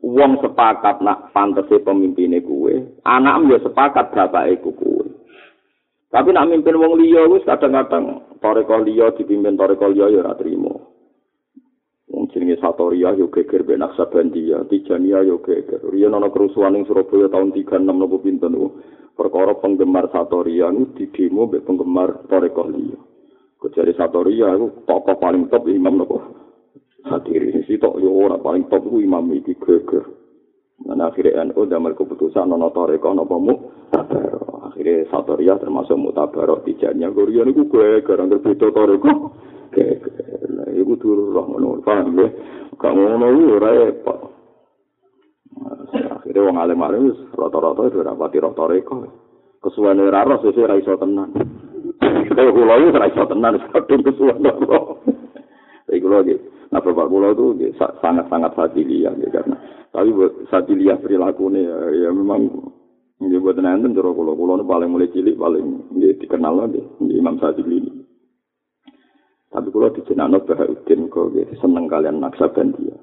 Wong 0.00 0.40
sepakat 0.40 1.04
nak 1.04 1.32
pantese 1.36 1.80
pemimpine 1.84 2.40
kuwe, 2.40 3.00
anak 3.04 3.44
yo 3.48 3.56
sepakat 3.60 4.12
bapake 4.12 4.60
kuwe. 4.60 5.06
Tapi 6.10 6.34
nak 6.34 6.50
mimpin 6.50 6.74
wong 6.74 6.98
liya 6.98 7.30
wis 7.30 7.46
kadang-kadang 7.46 8.34
toreko 8.42 8.82
liya 8.82 9.14
dipimpin 9.14 9.54
toreko 9.54 9.94
liya 9.94 10.10
yo 10.10 10.26
ora 10.26 10.34
trimo. 10.34 10.90
Wong 12.10 12.26
jenenge 12.34 12.58
Satoria 12.58 13.14
yo 13.14 13.30
geger 13.30 13.62
ben 13.62 13.86
Aksabandia, 13.86 14.66
Tijania 14.66 15.22
yo 15.22 15.38
geger. 15.38 15.78
Riyen 15.86 16.10
ana 16.10 16.26
kerusuhan 16.26 16.74
ning 16.74 16.82
Surabaya 16.90 17.30
tahun 17.30 17.54
36 17.54 17.86
nopo 17.86 18.18
pinten. 18.18 18.58
Perkara 19.14 19.54
penggemar 19.62 20.10
Satoria 20.10 20.74
niku 20.74 20.98
di 20.98 21.04
demo 21.14 21.46
mbek 21.46 21.62
penggemar 21.62 22.26
toreko 22.26 22.66
liya. 22.66 22.98
Kejari 23.62 23.94
Satoria 23.94 24.50
itu 24.58 24.82
tokoh 24.90 25.14
paling 25.22 25.46
top 25.46 25.70
imam 25.70 25.94
nopo. 26.02 26.39
Hadiri 27.04 27.52
sisi 27.60 27.80
tok 27.80 28.00
yo 28.00 28.12
ora 28.12 28.36
paling 28.36 28.68
top 28.68 28.84
ku 28.84 29.00
imam 29.00 29.32
iki 29.32 29.56
geger. 29.56 30.04
Dan 30.80 31.04
akhirnya 31.04 31.52
NU 31.52 31.68
damel 31.68 31.92
keputusan 31.92 32.48
nono 32.48 32.72
toreko 32.72 33.12
nopo 33.12 33.36
mu 33.36 33.54
tabaro 33.92 34.72
akhirnya 34.72 35.04
satoria 35.12 35.60
termasuk 35.60 35.92
mutabaro 36.00 36.64
tijanya 36.64 37.12
gurian 37.12 37.52
itu 37.52 37.68
gue 37.68 38.00
karena 38.00 38.32
berbeda 38.32 38.68
toreko. 38.72 39.12
Geger. 39.76 40.48
Lah 40.56 40.68
itu 40.72 41.08
roh 41.08 41.46
ngono 41.52 41.84
paham 41.84 42.16
ya? 42.16 42.28
Ngono 42.80 43.26
itu 43.28 43.56
repot. 43.60 44.18
Akhirnya 45.90 46.46
wong 46.48 46.56
alim 46.56 46.80
alim 46.80 47.04
rata-rata 47.36 47.82
itu 47.92 48.00
rapati 48.00 48.40
rata 48.40 48.56
toreko. 48.56 48.94
Kesuwane 49.60 50.08
ra 50.08 50.24
ro 50.24 50.40
sesuk 50.40 50.64
ra 50.64 50.80
iso 50.80 50.96
tenan. 50.96 51.28
Kaya 52.32 52.50
kula 52.56 52.80
iki 52.80 52.96
ra 52.96 53.06
iso 53.12 53.28
tenan 53.28 53.60
kadung 53.76 54.00
kesuwane 54.00 54.48
ro. 54.64 55.04
Iki 55.92 56.00
kula 56.00 56.24
iki 56.24 56.59
Nah, 56.70 56.78
bapak 56.78 57.10
kula 57.10 57.34
itu 57.34 57.74
sangat-sangat 57.78 58.54
sadilia 58.54 59.10
ya, 59.18 59.28
karena 59.34 59.58
tapi 59.90 60.14
sadilia 60.46 60.94
perilakunya 61.02 61.66
ya, 61.66 61.76
ya 62.06 62.08
memang 62.14 62.46
ini 63.18 63.42
buat 63.42 63.58
nanti 63.58 63.90
cara 63.90 64.10
kula 64.14 64.38
kula 64.38 64.62
paling 64.62 64.94
mulai 64.94 65.10
cilik 65.10 65.34
paling 65.34 65.90
ya, 65.98 66.14
dikenal 66.14 66.54
lah 66.54 66.66
di 66.70 66.78
Imam 67.10 67.42
Sadili 67.42 67.82
ini. 67.82 67.92
Tapi 69.50 69.66
kula 69.74 69.90
dijenakno 69.90 70.46
Bahauddin 70.46 71.10
kok 71.10 71.34
ya, 71.34 71.42
seneng 71.58 71.90
kalian 71.90 72.22
Naksabandia. 72.22 72.94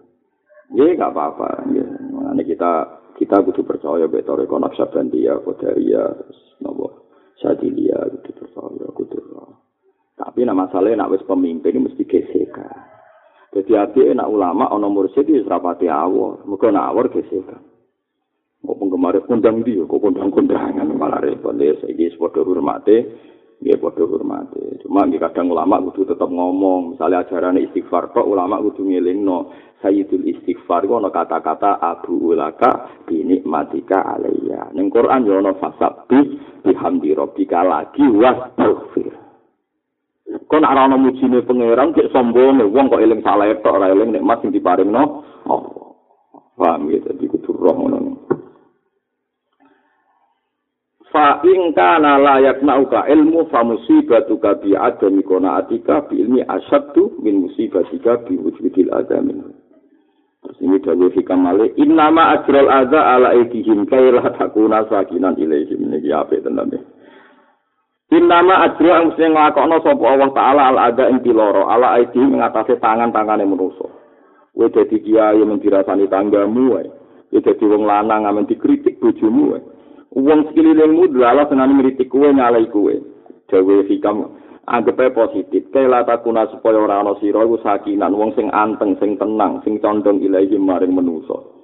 Ya 0.71 0.87
nggak 0.87 1.11
apa-apa. 1.11 1.67
Ya. 1.75 1.83
Nah, 1.83 2.39
kita 2.39 2.71
kita 3.19 3.43
kudu 3.43 3.67
percaya 3.67 4.07
betul 4.07 4.39
rekon 4.39 4.63
Naksabandia, 4.63 5.43
Qadariyah, 5.43 6.23
nopo 6.63 7.11
Sadilia 7.35 7.99
kudu 8.15 8.31
percaya 8.31 8.87
kudu. 8.95 9.19
Tapi 10.17 10.47
nama 10.47 10.65
masalahnya 10.65 11.03
nak 11.03 11.19
wis 11.19 11.27
pemimpin 11.27 11.83
mesti 11.83 12.07
gesekan. 12.07 12.96
Jadi 13.57 13.73
api 13.73 14.13
enak 14.13 14.29
ulama 14.29 14.69
ana 14.69 14.85
mursyid 14.85 15.25
wis 15.33 15.49
rapati 15.49 15.89
awor, 15.89 16.45
muga 16.45 16.69
nak 16.69 16.93
awor 16.93 17.09
gesekan. 17.09 17.57
Kok 18.61 18.77
penggemar 18.77 19.17
kondang 19.25 19.65
dia, 19.65 19.81
kok 19.81 19.97
kondang-kondangan 19.97 20.93
malah 20.93 21.17
repot 21.17 21.57
ya 21.57 21.73
saiki 21.81 22.13
padha 22.21 22.45
hormate, 22.45 22.97
nggih 23.57 23.81
padha 23.81 24.05
hormate. 24.05 24.77
Cuma 24.85 25.09
nggih 25.09 25.17
kadang 25.17 25.49
ulama 25.49 25.81
kudu 25.89 26.13
tetap 26.13 26.29
ngomong, 26.29 26.93
misalnya 26.93 27.25
ajaran 27.25 27.57
istighfar 27.57 28.13
kok 28.13 28.29
ulama 28.29 28.61
kudu 28.61 28.85
ngelingno 28.85 29.49
sayyidul 29.81 30.21
istighfar 30.29 30.85
kok 30.85 30.99
ana 31.01 31.09
kata-kata 31.09 31.81
abu 31.81 32.37
ulaka 32.37 33.01
binikmatika 33.09 34.05
alayya. 34.05 34.69
Ning 34.77 34.93
Quran 34.93 35.25
yo 35.25 35.41
ana 35.41 35.57
fasabbi 35.57 36.37
bihamdi 36.61 37.09
rabbika 37.17 37.65
lagi 37.65 38.05
wastaghfir. 38.05 39.26
Kok 40.27 40.59
nak 40.59 40.75
ana 40.75 40.99
mujine 40.99 41.39
pangeran 41.47 41.95
kek 41.95 42.11
sombong 42.11 42.59
wong 42.67 42.91
kok 42.91 42.99
eling 42.99 43.23
salah 43.23 43.47
tok 43.63 43.79
ora 43.79 43.95
eling 43.95 44.11
nikmat 44.11 44.43
sing 44.43 44.51
diparingno. 44.51 45.23
Oh. 45.47 45.95
Paham 46.57 46.89
ya 46.89 46.99
dadi 47.05 47.29
kudu 47.29 47.53
roh 47.53 47.75
ngono. 47.77 47.97
Fa 51.13 51.39
in 51.47 51.71
kana 51.71 52.19
la 52.19 52.43
yaknauka 52.43 53.07
ilmu 53.07 53.47
fa 53.47 53.63
musibatuka 53.63 54.59
bi 54.59 54.75
adami 54.75 55.23
kona 55.23 55.61
atika 55.63 56.03
bi 56.09 56.19
ilmi 56.19 56.43
asyaddu 56.43 57.23
min 57.23 57.47
musibatika 57.47 58.19
bi 58.25 58.35
wujudil 58.35 58.91
adamin. 58.91 59.53
Terus 60.43 60.57
ini 60.59 60.81
dawuh 60.81 61.13
hikam 61.13 61.45
male 61.45 61.71
innama 61.79 62.35
ajral 62.35 62.67
adza 62.67 62.99
ala 62.99 63.37
aidihim 63.37 63.85
kaila 63.87 64.25
takuna 64.35 64.83
sakinan 64.89 65.37
ilaihim 65.39 65.87
niki 65.87 66.11
apik 66.11 66.43
tenan 66.43 66.73
Innama 68.07 68.63
ajru 68.63 68.87
ang 68.87 69.11
mesti 69.11 69.27
nglakokno 69.27 69.83
sapa 69.83 70.05
Allah 70.07 70.31
taala 70.31 70.61
al 70.71 70.79
ada 70.79 71.11
ing 71.11 71.19
piloro 71.19 71.67
ala 71.67 71.99
aidi 71.99 72.23
ngatasi 72.23 72.79
tangan-tangane 72.79 73.43
manusa. 73.43 73.83
Kowe 74.55 74.67
dadi 74.71 75.03
kiai 75.03 75.43
men 75.43 75.59
dirasani 75.59 76.07
tanggamu 76.07 76.71
wae. 76.71 76.87
Kowe 77.27 77.39
dadi 77.43 77.67
wong 77.67 77.83
lanang 77.83 78.23
amen 78.23 78.47
dikritik 78.47 79.03
bojomu 79.03 79.51
wae. 79.51 79.61
Wong 80.15 80.47
sekelilingmu 80.47 81.19
dalalah 81.19 81.51
senani 81.51 81.83
ngritik 81.83 82.07
kowe 82.07 82.31
nyalai 82.31 82.71
kowe. 82.71 82.95
Dewe 83.51 83.83
hikam 83.91 84.39
anggape 84.71 85.11
positif. 85.11 85.67
Kela 85.75 86.07
takuna 86.07 86.47
supaya 86.47 86.79
ora 86.79 87.03
ana 87.03 87.11
sira 87.19 87.43
iku 87.43 87.59
sakinan 87.59 88.15
wong 88.15 88.31
sing 88.39 88.47
anteng, 88.55 88.95
sing 89.03 89.19
tenang, 89.19 89.59
sing 89.67 89.83
condong 89.83 90.23
ilahi 90.23 90.55
maring 90.55 90.95
manusa. 90.95 91.56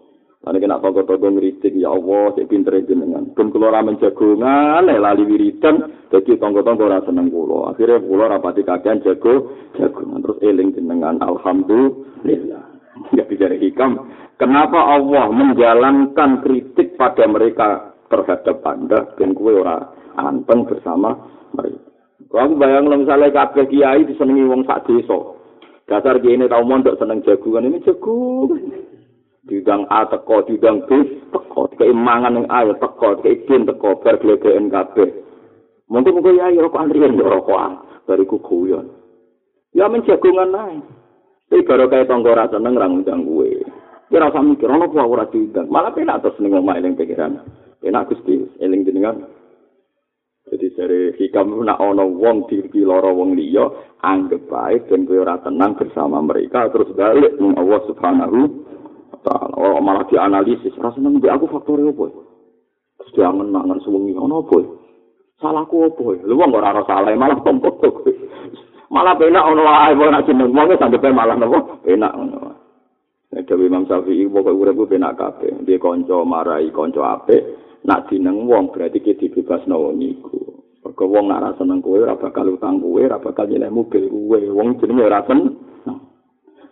Lan 0.43 0.59
kena 0.59 0.75
toko-toko 0.83 1.31
ngritik 1.31 1.71
ya 1.79 1.95
Allah 1.95 2.35
sik 2.35 2.51
pinter 2.51 2.75
jenengan. 2.83 3.31
Ben 3.31 3.47
kula 3.47 3.71
ora 3.71 3.79
menjagongan 3.79 4.83
lali 4.91 5.23
wiridan 5.23 5.87
dadi 6.11 6.35
tangga-tangga 6.35 6.83
ora 6.83 6.99
seneng 7.07 7.31
kula. 7.31 7.71
Akhire 7.71 8.03
kula 8.03 8.27
rapati 8.27 8.67
kakean 8.67 8.99
jago 9.07 9.55
jagongan 9.79 10.19
terus 10.19 10.43
eling 10.43 10.75
jenengan 10.75 11.15
alhamdulillah. 11.23 12.63
Ya 13.17 13.25
bicara 13.25 13.57
hikam, 13.57 14.05
kenapa 14.37 14.77
Allah 14.77 15.25
menjalankan 15.33 16.45
kritik 16.45 16.93
pada 16.93 17.25
mereka 17.25 17.97
terhadap 18.05 18.61
Anda 18.61 19.17
dan 19.17 19.33
kue 19.33 19.49
ora 19.49 19.81
anteng 20.13 20.69
bersama 20.69 21.17
mereka. 21.57 21.89
Aku 22.29 22.53
bayang 22.53 22.89
misalnya 22.93 23.33
kabeh 23.33 23.65
kiai 23.65 24.05
disenengi 24.05 24.45
wong 24.45 24.61
sak 24.69 24.85
desa. 24.85 25.17
Dasar 25.89 26.21
kiai 26.21 26.37
ini 26.37 26.45
tau 26.45 26.61
mondok 26.61 27.01
seneng 27.01 27.25
jagungan 27.25 27.65
ini 27.65 27.81
jagungan. 27.81 28.92
Diundang 29.43 29.83
A 29.91 30.07
teko, 30.07 30.47
diundang 30.47 30.87
B 30.87 30.89
teko, 31.31 31.71
dikai 31.75 31.91
mangan 31.91 32.43
yang 32.43 32.47
A 32.47 32.63
teko, 32.75 33.19
dikai 33.19 33.43
bin 33.47 33.67
teko, 33.67 33.99
bar 33.99 34.15
glegeen 34.19 34.71
kabeh. 34.71 35.09
Mungkin 35.91 36.15
mungkin 36.15 36.39
ya, 36.39 36.49
ya 36.49 36.63
rokok 36.63 36.79
antrian, 36.79 37.19
ya 37.19 37.27
rokok 37.27 37.59
an, 37.59 37.73
bariku 38.07 38.39
kuyon. 38.39 38.87
Ya 39.75 39.91
men 39.91 40.05
jagungan 40.07 40.49
naik. 40.49 40.83
Tapi 41.51 41.69
baru 41.69 41.85
kayak 41.85 42.09
tonggo 42.09 42.33
rasa 42.33 42.57
seneng 42.57 42.73
rang 42.81 43.03
undang 43.03 43.29
gue. 43.29 43.61
Ya 44.09 44.17
rasa 44.17 44.41
mikir, 44.41 44.65
ono 44.65 44.89
aku 44.89 45.13
rasa 45.13 45.33
diundang. 45.35 45.69
Malah 45.69 45.93
penak 45.93 46.25
terus 46.25 46.39
ning 46.41 46.57
omah 46.57 46.81
eling 46.81 46.97
pikiran. 46.97 47.45
Penak 47.77 48.09
Gusti, 48.09 48.41
eling 48.57 48.87
jenengan. 48.87 49.21
Jadi 50.49 50.67
dari 50.75 51.01
hikam 51.17 51.61
nak 51.61 51.77
ono 51.77 52.09
wong 52.09 52.49
diri 52.49 52.83
loro 52.83 53.15
wong 53.15 53.37
liya 53.37 53.63
anggap 54.03 54.43
baik 54.49 54.91
dan 54.91 55.07
kowe 55.07 55.23
ora 55.23 55.39
tenang 55.39 55.73
bersama 55.79 56.19
mereka 56.19 56.67
terus 56.69 56.91
balik 56.93 57.39
Allah 57.39 57.81
Subhanahu 57.87 58.39
taala. 59.23 59.55
Oh, 59.55 59.79
malah 59.79 60.05
dianalisis, 60.11 60.75
rasa 60.77 60.99
seneng 60.99 61.17
mbek 61.17 61.33
aku 61.33 61.47
faktore 61.49 61.81
opo? 61.87 62.05
Terus 62.99 63.11
jangan 63.17 63.49
mangan 63.49 63.79
suwengi 63.81 64.13
ono 64.13 64.43
opo? 64.43 64.57
Salahku 65.39 65.89
opo? 65.89 66.13
Lu 66.23 66.35
wong 66.37 66.51
ora 66.53 66.75
ora 66.75 66.83
salah 66.85 67.15
malah 67.15 67.39
tompok 67.41 67.75
tok. 67.81 67.95
Malah 68.93 69.17
penak 69.17 69.47
ono 69.47 69.61
wae 69.65 69.97
wong 69.97 70.09
nak 70.13 70.25
jeneng 70.29 70.53
wong 70.53 70.67
sampe 70.77 71.09
malah? 71.09 71.39
Penak 71.81 72.13
ngono. 72.13 72.63
Nek 73.33 73.49
Dewi 73.49 73.65
Imam 73.65 73.89
Syafi'i 73.89 74.29
pokoke 74.29 74.53
urip 74.53 74.77
ku 74.77 74.85
penak 74.85 75.17
kabeh. 75.17 75.65
Dia 75.65 75.81
kanca 75.81 76.21
marai 76.21 76.69
kanca 76.69 77.17
apik, 77.17 77.41
nak 77.81 78.05
jeneng 78.13 78.45
wong 78.45 78.69
berarti 78.69 79.01
ki 79.01 79.17
dibebasno 79.17 79.73
wong 79.73 79.97
iku. 80.05 80.37
Mergo 80.85 81.05
wong 81.09 81.33
nak 81.33 81.41
rasa 81.41 81.65
seneng 81.65 81.81
kowe 81.81 81.97
ora 81.97 82.13
bakal 82.13 82.53
utang 82.53 82.77
kowe, 82.77 83.01
ora 83.01 83.17
bakal 83.17 83.49
nyenek 83.49 83.73
mobil 83.73 84.05
kowe. 84.05 84.37
Wong 84.37 84.77
jenenge 84.77 85.09
ora 85.09 85.25
seneng. 85.25 85.49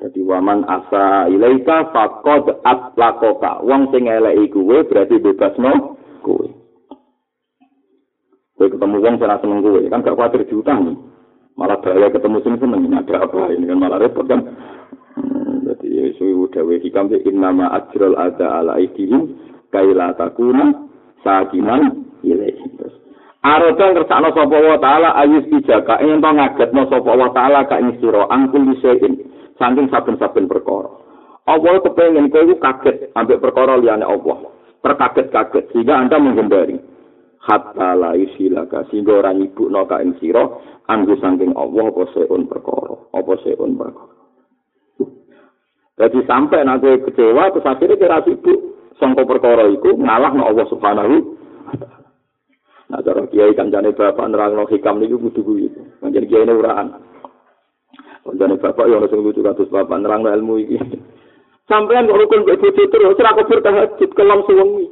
Jadi 0.02 0.26
waman 0.26 0.66
asa 0.66 1.30
ilaika 1.30 1.94
faqad 1.94 2.58
atlaqaka. 2.66 3.62
Wong 3.62 3.94
sing 3.94 4.10
eleki 4.10 4.50
kuwe 4.50 4.82
berarti 4.90 5.22
bebasno 5.22 5.94
kuwe. 6.26 6.50
Kowe 8.58 8.66
ketemu 8.66 8.98
wong 8.98 9.16
sing 9.22 9.30
seneng 9.30 9.62
kuwe, 9.62 9.86
kan 9.94 10.02
gak 10.02 10.18
kuatir 10.18 10.42
diutang. 10.50 10.98
Malah 11.54 11.78
bahaya 11.86 12.10
ketemu 12.10 12.42
sing 12.42 12.58
seneng 12.58 12.90
ada 12.98 13.30
apa 13.30 13.54
ini 13.54 13.70
kan 13.70 13.78
malah 13.78 14.02
repot 14.02 14.26
kan. 14.26 14.42
Hmm, 15.14 15.70
jadi 15.70 16.18
suwi 16.18 16.50
dawe 16.50 16.74
hikam 16.82 17.14
de 17.14 17.22
innama 17.22 17.70
ajral 17.70 18.18
ada 18.18 18.58
ala 18.58 18.82
aidihim 18.82 19.38
kaila 19.70 20.18
takuna 20.18 20.82
sakinan 21.22 22.10
ilaihi. 22.26 22.74
Aroda 23.42 23.86
ngersakno 23.90 24.30
sapa 24.38 24.58
wa 24.58 24.78
taala 24.78 25.18
ayus 25.18 25.46
bijaka 25.50 25.98
yen 26.06 26.22
to 26.22 26.30
ngagetno 26.30 26.86
sapa 26.90 27.12
wa 27.14 27.30
taala 27.34 27.66
ka 27.66 27.82
ing 27.82 27.98
sira 27.98 28.30
angkul 28.30 28.70
disein 28.70 29.18
saking 29.60 29.88
saben-saben 29.92 30.46
perkara. 30.48 30.92
Allah 31.50 31.82
kepengen 31.82 32.30
kowe 32.30 32.54
kaget 32.60 33.12
ambek 33.18 33.42
perkara 33.42 33.76
liyane 33.80 34.06
Allah. 34.06 34.52
Terkaget-kaget 34.82 35.74
sehingga 35.74 35.98
Anda 35.98 36.18
menghindari. 36.22 36.78
Hatta 37.42 37.98
la 37.98 38.14
isilaka 38.14 38.86
sehingga 38.94 39.18
ora 39.18 39.34
nyibukno 39.34 39.90
ka 39.90 39.98
ing 40.06 40.14
sira 40.22 40.46
anggo 40.86 41.18
saking 41.18 41.58
Allah 41.58 41.90
apa 41.90 42.04
seun 42.14 42.46
perkara. 42.46 42.94
Apa 43.18 43.34
seun 43.42 43.74
perkara. 43.74 44.14
Jadi 46.02 46.20
sampai 46.26 46.66
nanti 46.66 46.90
kecewa 47.06 47.54
terus 47.54 47.68
akhirnya 47.68 47.98
kira 47.98 48.26
sibuk 48.26 48.58
sangka 48.98 49.22
perkara 49.26 49.70
iku 49.70 49.98
ngalah 49.98 50.34
no 50.34 50.50
Allah 50.50 50.66
Subhanahu 50.70 51.42
Nah, 52.92 53.00
cara 53.00 53.24
kiai 53.32 53.56
kancane 53.56 53.96
bapak 53.96 54.28
nerangno 54.28 54.68
hikam 54.68 55.00
niku 55.00 55.16
kudu 55.16 55.42
kuwi. 55.48 55.72
Pancen 56.04 56.28
kiai 56.28 56.44
ini 56.44 56.52
uraan. 56.52 56.92
Kancane 58.22 58.56
bapak 58.62 58.86
ono 58.86 59.08
sing 59.10 59.20
lucu 59.26 59.42
kados 59.42 59.72
bapak 59.74 59.98
nerang 59.98 60.26
ilmu 60.26 60.62
iki. 60.62 60.78
Sampeyan 61.70 62.10
kok 62.10 62.20
rukun 62.20 62.46
kok 62.46 62.60
bojo 62.62 62.84
terus 62.90 63.18
ora 63.18 63.38
kok 63.38 63.48
bertahajud 63.50 64.10
kelam 64.14 64.40
suwengi. 64.46 64.86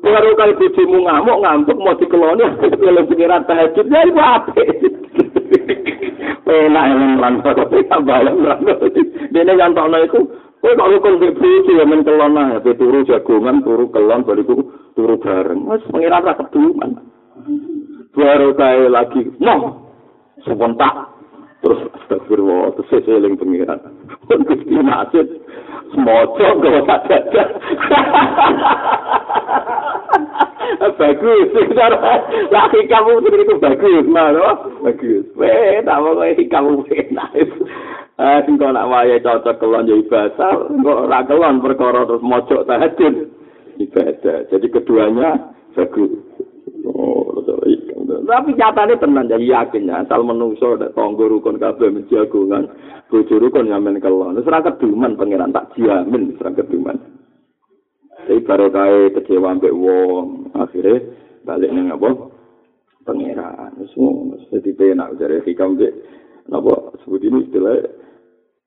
Baru 0.00 0.32
kali 0.34 0.56
bojomu 0.56 0.98
ngamuk 1.06 1.40
ngantuk 1.44 1.78
mau 1.78 1.94
dikeloni 1.94 2.44
kalau 2.80 3.06
pikiran 3.06 3.46
tahajud 3.46 3.86
ya 3.86 4.00
iku 4.08 4.20
apik. 4.20 4.68
Enak 6.50 6.84
yang 6.90 7.14
merantau 7.14 7.54
kok 7.54 7.70
tak 7.70 8.00
bayang 8.02 8.42
merantau. 8.42 8.90
Dene 9.30 9.52
yang 9.54 9.70
tak 9.70 9.86
iku 10.10 10.20
Kowe 10.60 10.76
kok 10.76 10.90
rukun 10.92 11.16
mbek 11.16 11.40
bojo 11.40 11.72
ya 11.72 11.88
men 11.88 12.04
kelon 12.04 12.36
ae, 12.36 12.60
turu 12.76 13.00
jagongan, 13.08 13.64
turu 13.64 13.88
kelon 13.88 14.28
bariku 14.28 14.60
turu 14.92 15.16
bareng. 15.16 15.64
Wes 15.64 15.80
pengiran 15.88 16.20
ra 16.20 16.36
keduman. 16.36 17.00
Baru 18.12 18.52
kae 18.52 18.92
lagi, 18.92 19.24
no. 19.40 19.88
Sebentar, 20.44 21.16
terus 21.60 21.80
astagfirullah 22.00 22.72
terus 22.76 22.88
saya 22.88 23.00
seling 23.04 23.36
pengiran 23.36 23.80
gusti 24.48 24.76
nasib 24.80 25.26
semoco 25.92 26.46
gak 26.60 26.74
usah 26.84 26.98
jajan 27.08 27.48
bagus. 31.00 31.48
Lah 32.52 32.66
kamu 32.70 33.10
itu 33.24 33.54
bagus, 33.60 34.04
malah 34.08 34.56
bagus. 34.84 35.24
Weh, 35.36 35.80
tak 35.84 35.98
mau 36.00 36.16
kamu 36.20 36.72
enak. 36.88 37.30
Sing 38.44 38.54
kok 38.60 38.72
nak 38.76 38.88
wayahe 38.92 39.24
cocok 39.24 39.56
kelon 39.56 39.88
ya 39.88 39.96
ibadah, 39.96 40.54
kok 40.68 40.98
ora 41.08 41.20
kelon 41.24 41.64
perkara 41.64 42.04
terus 42.04 42.20
mojok 42.20 42.68
tahajud. 42.68 43.14
Ibadah. 43.80 44.38
Jadi 44.52 44.66
keduanya 44.68 45.56
bagus. 45.72 46.12
Oh, 46.84 47.19
tapi 48.26 48.58
nyatane 48.58 48.94
tenan 48.98 49.30
jadi 49.30 49.46
yakin 49.46 49.88
ya, 49.88 50.02
asal 50.02 50.26
menungso 50.26 50.76
nek 50.76 50.92
tangga 50.98 51.24
rukun 51.24 51.56
kabeh 51.62 51.88
menjagungan, 51.88 52.66
bojo 53.06 53.34
rukun 53.38 53.70
nyamen 53.70 54.02
kelon. 54.02 54.36
Wis 54.36 54.48
ora 54.48 54.66
keduman 54.66 55.14
pangeran 55.14 55.54
tak 55.54 55.72
jamin 55.78 56.34
ora 56.36 56.50
keduman. 56.52 56.96
Tapi 58.26 58.44
baru 58.44 58.68
kaya 58.68 59.10
kecewa 59.16 59.56
ambek 59.56 59.74
wong, 59.74 60.52
akhirnya 60.54 61.02
balik 61.46 61.70
nang 61.72 61.94
apa? 61.94 62.10
Pangeran. 63.06 63.72
Wis 63.78 63.94
jadi 64.50 64.70
penak 64.74 65.16
dari 65.16 65.40
hikam 65.46 65.78
mbek 65.78 65.92
napa 66.50 66.92
sebut 67.04 67.22
ini 67.22 67.46
istilah 67.46 67.78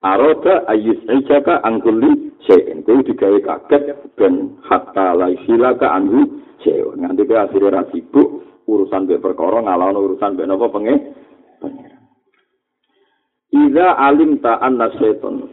Aroda 0.04 0.68
ayus 0.68 1.00
ijaka 1.08 1.64
angkuli 1.64 2.36
sein. 2.44 2.84
Kau 2.84 3.00
digawe 3.00 3.40
kaget 3.40 3.84
dan 4.20 4.60
hatta 4.68 5.16
laisila 5.16 5.80
ka 5.80 5.96
anggu 5.96 6.28
sein. 6.60 7.00
Nanti 7.00 7.24
ke 7.24 7.32
akhirnya 7.40 7.80
rasibuk 7.80 8.53
urusan 8.68 9.08
be 9.08 9.20
perkara 9.20 9.62
ngalawan 9.64 10.00
urusan 10.00 10.36
be 10.40 10.44
napa 10.48 10.68
penge. 10.72 10.96
Iza 13.54 13.88
alim 14.02 14.42
ta 14.42 14.58
anna 14.60 14.90
seton. 14.98 15.46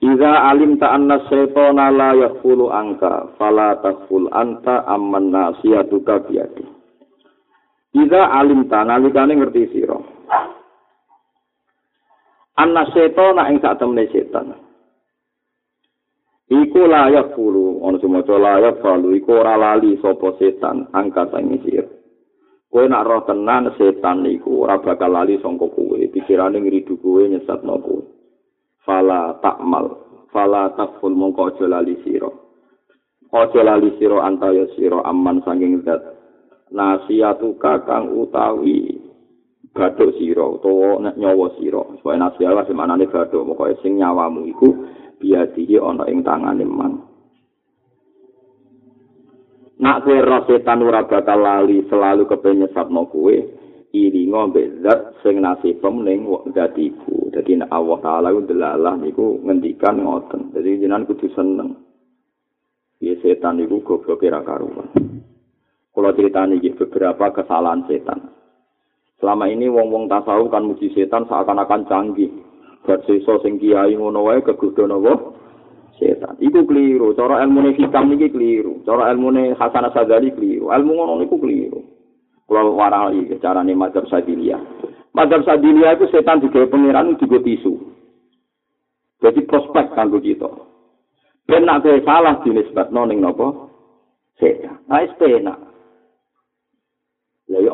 Iza 0.00 0.32
alim 0.48 0.80
ta 0.80 0.96
anna 0.96 1.20
seton 1.28 1.76
la 1.76 2.10
yakfulu 2.16 2.72
angka. 2.72 3.36
Fala 3.36 3.76
takful 3.84 4.32
anta 4.32 4.88
amman 4.88 5.28
nasiyatuka 5.28 6.24
biadi. 6.24 6.64
Iza 7.94 8.22
alim 8.32 8.66
ta 8.72 8.82
nalikane 8.82 9.36
ngerti 9.36 9.76
siro. 9.76 10.00
Anna 12.56 12.88
setan 12.96 13.36
ing 13.50 13.60
sak 13.60 13.76
temne 13.76 14.08
setan. 14.08 14.63
Iku 16.44 16.84
layak 16.84 17.32
fulu, 17.32 17.80
ono 17.80 17.96
semoco 17.96 18.36
layak 18.36 18.84
falu, 18.84 19.16
iku 19.16 19.40
ora 19.40 19.56
lali 19.56 19.96
sapa 19.96 20.36
setan, 20.36 20.92
angkat 20.92 21.32
sang 21.32 21.48
isir. 21.56 21.88
Kowe 22.68 22.84
nak 22.84 23.06
roh 23.06 23.22
tenan 23.24 23.72
setan 23.80 24.28
iku 24.28 24.68
ora 24.68 24.76
bakal 24.82 25.08
lali 25.08 25.40
sangka 25.40 25.72
kowe, 25.72 25.96
pikirane 25.96 26.60
ngridu 26.60 27.00
kowe 27.00 27.24
nyesat 27.24 27.64
nopo. 27.64 28.12
Fala 28.84 29.40
takmal, 29.40 30.04
fala 30.28 30.76
takful 30.76 31.16
mongko 31.16 31.54
aja 31.54 31.64
lali 31.80 31.96
sira. 32.04 32.28
Aja 33.32 33.60
lali 33.64 33.96
sira 33.96 34.20
antaya 34.28 34.68
sira 34.76 35.00
aman 35.00 35.40
sanging 35.48 35.80
zat. 35.80 36.02
Nasiatu 36.74 37.56
kakang 37.56 38.12
utawi 38.12 39.00
bathuk 39.74 40.14
sira 40.20 40.44
utawa 40.44 41.00
nyawa 41.16 41.50
sira 41.56 41.82
supaya 41.98 42.20
nasihat 42.20 42.66
sing 42.66 42.76
manane 42.78 43.10
bathuk 43.10 43.42
pokoke 43.42 43.74
sing 43.82 43.98
nyawamu 43.98 44.46
iku 44.50 44.70
biadihi 45.18 45.80
ana 45.80 46.04
ing 46.10 46.20
tangane 46.22 46.66
man. 46.66 47.14
Nak 49.74 50.06
kowe 50.06 50.38
setan 50.46 50.86
ora 50.86 51.02
bakal 51.02 51.42
lali 51.42 51.82
selalu 51.90 52.30
kepenyesatno 52.30 53.10
kowe 53.10 53.34
iringa 53.94 54.40
mbek 54.50 54.66
sing 55.22 55.42
nasibem 55.42 56.06
ning 56.06 56.26
zat 56.54 56.78
iku 56.78 57.30
dadi 57.34 57.58
nek 57.58 57.70
Allah 57.74 57.98
taala 58.02 58.28
ku 58.30 58.42
delalah 58.46 58.94
niku 58.98 59.42
ngendikan 59.42 59.98
ngoten. 59.98 60.54
Dadi 60.54 60.78
jenengan 60.78 61.06
kudu 61.06 61.26
seneng. 61.34 61.74
Ya 63.02 63.18
setan 63.18 63.58
iku 63.62 63.82
goblok 63.82 64.22
ora 64.22 64.40
karuan. 64.46 64.88
Kalau 65.94 66.10
ceritanya 66.14 66.58
beberapa 66.58 67.30
kesalahan 67.30 67.86
setan. 67.86 68.30
Selama 69.22 69.46
ini 69.46 69.70
wong-wong 69.70 70.10
tasawuf 70.10 70.50
kan 70.50 70.66
muji 70.66 70.90
setan 70.90 71.24
seakan-akan 71.30 71.86
canggih. 71.86 72.43
Gak 72.84 73.08
seso 73.08 73.40
sing 73.40 73.56
kiai 73.56 73.96
ngono 73.96 74.28
wae 74.28 74.44
kegodho 74.44 74.84
napa? 74.84 75.34
Setan. 75.96 76.36
Iku 76.36 76.68
keliru. 76.68 77.16
Cara 77.16 77.40
ilmu 77.40 77.72
hikam 77.72 78.12
niki 78.12 78.28
keliru. 78.28 78.84
Cara 78.84 79.08
ilmu 79.14 79.56
Hasan 79.56 79.88
Sadali 79.94 80.34
keliru. 80.36 80.68
Ilmu 80.68 80.92
ngono 80.92 81.12
niku 81.22 81.40
keliru. 81.40 81.80
Kalau 82.44 82.76
warai 82.76 83.24
carane 83.40 83.72
mazhab 83.72 84.04
Sadilia. 84.12 84.60
Mazhab 85.16 85.48
Sadilia 85.48 85.96
itu 85.96 86.04
setan 86.12 86.44
juga 86.44 86.68
pangeran 86.68 87.16
juga 87.16 87.40
tisu. 87.40 87.72
Jadi 89.24 89.40
prospek 89.48 89.96
kanggo 89.96 90.20
kita. 90.20 90.52
Ben 91.48 91.64
nak 91.64 91.88
salah 92.04 92.44
dinisbatno 92.44 93.08
ning 93.08 93.24
napa? 93.24 93.72
Setan. 94.36 94.84
Nah, 94.92 95.08
penak. 95.16 95.73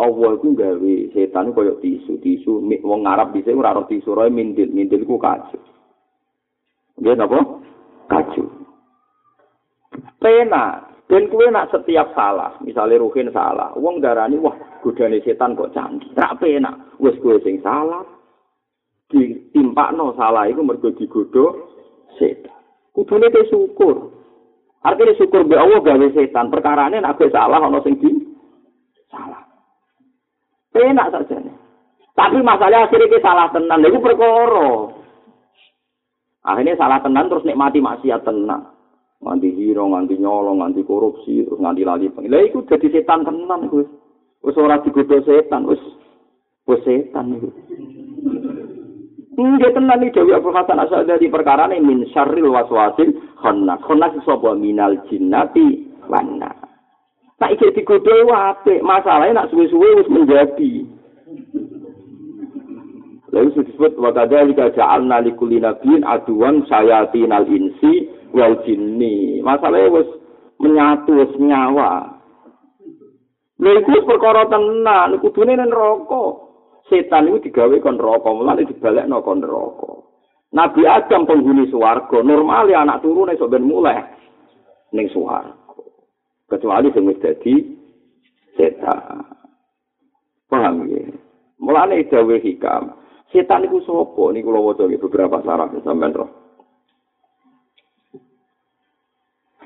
Lah 0.00 0.08
Allah 0.08 0.32
iku 0.40 0.56
gawe 0.56 0.94
setan 1.12 1.52
koyo 1.52 1.76
tisu, 1.76 2.16
tisu 2.24 2.64
wong 2.80 3.04
Arab 3.04 3.36
bisa 3.36 3.52
ora 3.52 3.76
ora 3.76 3.84
tisu 3.84 4.16
roe 4.16 4.32
mindil, 4.32 4.72
mindil 4.72 5.04
ku 5.04 5.20
kacu. 5.20 5.60
Nggih 6.96 7.20
napa? 7.20 7.36
Kacu. 8.08 8.48
Pena, 10.16 10.88
ben 11.04 11.28
kuwe 11.28 11.52
nak 11.52 11.68
setiap 11.68 12.16
salah, 12.16 12.56
misalnya 12.64 12.96
Ruhin 12.96 13.28
salah, 13.28 13.76
wong 13.76 14.00
darani 14.00 14.40
wah 14.40 14.56
godane 14.80 15.20
setan 15.20 15.52
kok 15.52 15.76
canggih. 15.76 16.08
Tak 16.16 16.40
pena, 16.40 16.96
wis 16.96 17.20
kuwe 17.20 17.36
sing 17.44 17.60
salah. 17.60 18.00
Ditimpakno 19.12 20.16
salah 20.16 20.48
iku 20.48 20.64
mergo 20.64 20.96
digodho 20.96 21.76
setan. 22.16 22.56
Kudune 22.96 23.28
te 23.28 23.44
syukur. 23.52 24.16
Artinya 24.80 25.12
syukur 25.20 25.44
be 25.44 25.60
Allah 25.60 25.84
gawe 25.84 26.08
setan. 26.16 26.48
Perkarane 26.48 27.04
nek 27.04 27.20
salah 27.28 27.60
ana 27.60 27.84
sing 27.84 28.00
di 28.00 28.08
salah. 29.12 29.49
Enak 30.70 31.10
saja. 31.10 31.36
Tapi 32.14 32.38
masalahnya 32.44 32.86
akhirnya 32.86 33.10
kita 33.10 33.26
salah 33.26 33.48
tenan. 33.50 33.82
Itu 33.82 33.98
perkara. 33.98 34.92
Akhirnya 36.46 36.78
salah 36.78 37.02
tenan 37.02 37.26
terus 37.26 37.46
nikmati 37.46 37.82
maksiat 37.82 38.22
tenan. 38.22 38.70
Nganti 39.20 39.52
hiro, 39.52 39.84
nganti 39.84 40.16
nyolong, 40.16 40.64
nganti 40.64 40.80
korupsi, 40.86 41.44
terus 41.44 41.60
nganti 41.60 41.84
lali. 41.84 42.08
Lah 42.08 42.40
itu 42.40 42.64
jadi 42.64 42.86
setan 42.88 43.26
tenan. 43.26 43.68
Wis 43.68 43.88
Wis 44.40 44.56
ora 44.56 44.80
digoda 44.80 45.20
setan. 45.26 45.68
Wis 45.68 45.82
wis 46.64 46.80
setan 46.86 47.36
itu. 47.36 47.50
Nggih 49.40 49.72
tenan 49.72 50.04
iki 50.04 50.20
Dewi 50.20 50.36
Abdul 50.36 50.52
Hasan 50.52 50.84
Asy'ari 50.84 51.32
perkara 51.32 51.64
ini 51.72 51.80
min 51.80 51.98
syarril 52.12 52.52
waswasil 52.52 53.40
khannas. 53.40 53.80
Khannas 53.88 54.12
sapa 54.28 54.52
minal 54.52 55.00
jinnati 55.08 55.88
wan 56.04 56.36
Tak 57.40 57.56
iki 57.56 57.72
digodho 57.72 58.28
apik, 58.28 58.84
masalahe 58.84 59.32
nak 59.32 59.48
suwe-suwe 59.48 60.04
wis 60.04 60.08
menjadi. 60.12 60.84
Lalu 63.32 63.48
disebut 63.56 63.96
wa 63.96 64.12
kadzalika 64.12 64.68
ja'alna 64.76 65.24
likulli 65.24 65.56
nabiyyin 65.56 66.04
aduwan 66.04 66.68
sayatinal 66.68 67.48
insi 67.48 68.12
wal 68.36 68.60
jinni. 68.68 69.40
Masalahe 69.40 69.88
wis 69.88 70.08
menyatu 70.60 71.16
wis 71.16 71.32
nyawa. 71.40 72.20
Lha 73.56 73.70
iku 73.76 74.04
perkara 74.04 74.44
tenan, 74.52 75.16
kudune 75.24 75.56
nang 75.56 75.72
neraka. 75.72 76.44
Setan 76.92 77.28
itu 77.28 77.48
digawe 77.48 77.76
kon 77.80 77.96
neraka, 77.96 78.28
mulane 78.36 78.68
dibalekno 78.68 79.24
kon 79.24 79.40
neraka. 79.40 80.00
Nabi 80.52 80.84
Adam 80.84 81.24
penghuni 81.24 81.72
swarga, 81.72 82.20
normale 82.20 82.76
anak 82.76 83.00
turune 83.00 83.32
sok 83.40 83.52
ben 83.52 83.64
mulai 83.64 84.00
ning 84.92 85.08
swarga. 85.08 85.59
Kecuali 86.50 86.90
sing 86.90 87.06
wis 87.06 87.22
dadi 87.22 87.54
setan. 88.58 89.22
Paham 90.50 90.90
ya? 90.90 91.06
Mulane 91.62 92.02
dawe 92.10 92.36
hikam. 92.42 92.98
Setan 93.30 93.70
iku 93.70 93.78
sapa? 93.86 94.34
Niku 94.34 94.50
kula 94.50 94.60
waca 94.60 94.90
beberapa 94.90 95.38
sarah 95.46 95.70
sampean 95.86 96.12
roh. 96.12 96.30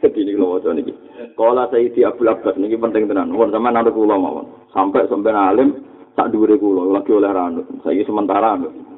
Jadi 0.05 0.21
ini 0.21 0.37
kalau 0.37 0.61
wajah 0.61 0.77
ini. 0.77 0.93
Kalau 1.33 1.65
saya 1.73 1.89
di 1.89 2.01
Abu 2.05 2.29
Abbas 2.29 2.61
ini 2.61 2.77
penting 2.77 3.09
tenan. 3.09 3.33
Wah 3.33 3.49
sama 3.49 3.73
nanti 3.73 3.89
kulo 3.89 4.21
mawon. 4.21 4.69
Sampai 4.69 5.09
sampai 5.09 5.33
alim 5.33 5.81
tak 6.13 6.29
dua 6.29 6.61
kulo 6.61 6.93
lagi 6.93 7.09
oleh 7.17 7.33
ranut. 7.33 7.65
Saya 7.81 8.05
sementara 8.05 8.53
anut. 8.53 8.94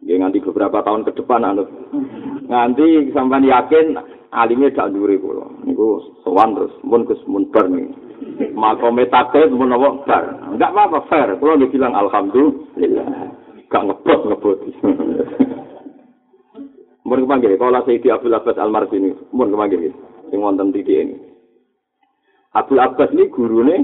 Ya 0.00 0.16
nganti 0.16 0.40
beberapa 0.40 0.80
tahun 0.80 1.04
ke 1.04 1.12
depan 1.20 1.44
anut. 1.44 1.68
Nganti 2.48 3.12
sampai 3.12 3.44
yakin 3.44 4.00
alime 4.32 4.72
dak 4.72 4.96
dhuwure 4.96 5.20
kula. 5.20 5.46
Niku 5.68 6.16
sowan 6.24 6.56
terus 6.56 6.72
mun 6.80 7.04
Gus 7.04 7.20
mun 7.28 7.44
bar 7.52 7.68
nih. 7.68 7.92
Makome 8.56 9.04
takut 9.12 9.52
mun 9.52 9.76
apa? 9.76 9.88
Bar. 10.08 10.24
Enggak 10.56 10.72
apa-apa 10.72 10.98
fair. 11.12 11.28
Kula 11.36 11.60
nggih 11.60 11.72
bilang 11.72 11.92
alhamdulillah. 11.92 13.08
Gak 13.70 13.86
ngebot 13.86 14.20
ngebot 14.26 14.58
mun 17.10 17.26
kepanggih 17.26 17.58
kala 17.58 17.82
Sayyidi 17.82 18.08
Abdul 18.08 18.38
Abbas 18.38 18.56
Al-Marzini. 18.56 19.10
Mun 19.34 19.52
kepanggih 19.52 19.92
sing 20.30 20.38
wonten 20.40 20.70
titik 20.70 20.96
ini. 20.96 21.16
Abdul 22.54 22.80
Abbas 22.80 23.10
ini 23.12 23.26
gurune 23.28 23.76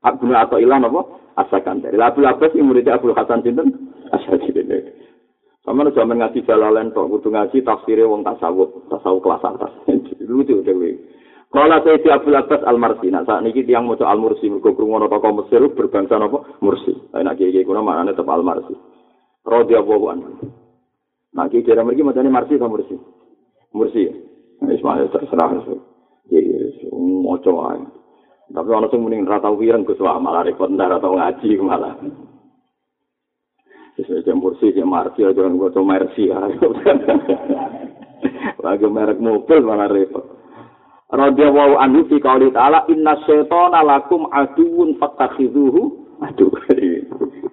Abdul 0.00 0.32
Atau 0.32 0.62
Ilah 0.62 0.78
napa? 0.78 1.02
Asakan. 1.34 1.82
Abdul 1.82 2.28
Abbas 2.30 2.54
ini 2.54 2.62
muridnya 2.62 2.96
Abdul 2.96 3.18
Hasan 3.18 3.42
Sinten? 3.42 3.94
Asyadidin 4.14 4.63
Sama 5.64 5.88
zaman 5.96 6.20
ngaji 6.20 6.44
jalalen 6.44 6.92
tok, 6.92 7.08
kudu 7.08 7.32
ngaji 7.32 7.64
tafsirnya 7.64 8.04
wong 8.04 8.20
tasawuf, 8.20 8.84
tasawuf 8.92 9.24
kelas 9.24 9.44
atas. 9.48 9.72
Lucu 10.28 10.60
dewe. 10.60 11.00
Kala 11.48 11.80
Sayyidi 11.80 12.10
Abdul 12.10 12.36
Abbas 12.36 12.66
Al-Marsi, 12.66 13.08
nah 13.14 13.22
saat 13.24 13.46
ini 13.46 13.62
tiang 13.64 13.86
mau 13.86 13.94
Al-Mursi, 13.94 14.50
mereka 14.50 14.74
kerungono 14.74 15.06
tokoh 15.06 15.38
Mesir 15.38 15.62
berbangsa 15.70 16.18
apa? 16.18 16.58
Mursi. 16.58 16.90
Nah, 17.14 17.22
nak 17.22 17.38
kiai 17.38 17.62
kuna 17.62 17.78
mana 17.78 18.10
tetap 18.10 18.26
Al-Marsi. 18.26 18.74
Radiyallahu 19.46 20.06
anhu. 20.10 20.30
Nah, 21.30 21.46
kiai 21.46 21.62
kira 21.62 21.86
mereka 21.86 22.10
macam 22.10 22.26
Marsi 22.26 22.58
atau 22.58 22.68
Mursi? 22.68 22.96
Mursi. 23.70 24.02
Ismail 24.66 25.14
terserah. 25.14 25.62
Jadi, 26.26 26.90
mau 26.90 27.38
coba. 27.38 27.78
Tapi 28.50 28.68
orang 28.68 28.90
sing 28.90 29.00
mending 29.00 29.24
rata 29.24 29.48
wireng 29.48 29.86
Gus 29.86 30.02
malah 30.02 30.44
repot 30.44 30.68
ndak 30.68 30.98
rata 30.98 31.08
ngaji 31.08 31.48
malah. 31.62 31.94
Sesuai 33.94 34.26
jam 34.26 34.42
Mursi, 34.42 34.74
jam 34.74 34.90
Marsi, 34.90 35.22
jangan 35.22 35.54
gua 35.54 35.70
coba 35.70 36.02
Mercy. 36.02 36.26
Lagi 38.64 38.86
merek 38.90 39.22
mobil 39.22 39.60
malah 39.62 39.86
repot. 39.86 40.24
radhiyallahu 41.14 41.78
anhu 41.78 42.10
fi 42.10 42.18
qouli 42.18 42.50
ta'ala 42.50 42.90
inna 42.90 43.14
syaitana 43.22 43.86
lakum 43.86 44.26
aduun 44.34 44.98
fattakhidhuhu. 44.98 46.02
Aduh 46.24 46.50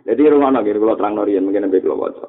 jadi 0.07 0.21
rumah 0.33 0.49
nggih 0.55 0.81
kula 0.81 0.97
terangno 0.97 1.27
riyen 1.27 1.45
mungkin 1.45 1.69
nek 1.69 1.83
kula 1.83 2.09
waca. 2.09 2.27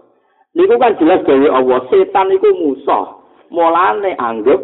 Niku 0.53 0.77
kan 0.77 0.99
jelas 1.01 1.25
dhewe 1.25 1.49
Allah 1.49 1.81
setan 1.89 2.29
iku 2.37 2.53
musuh. 2.53 3.25
Mulane 3.49 4.13
anggap 4.21 4.61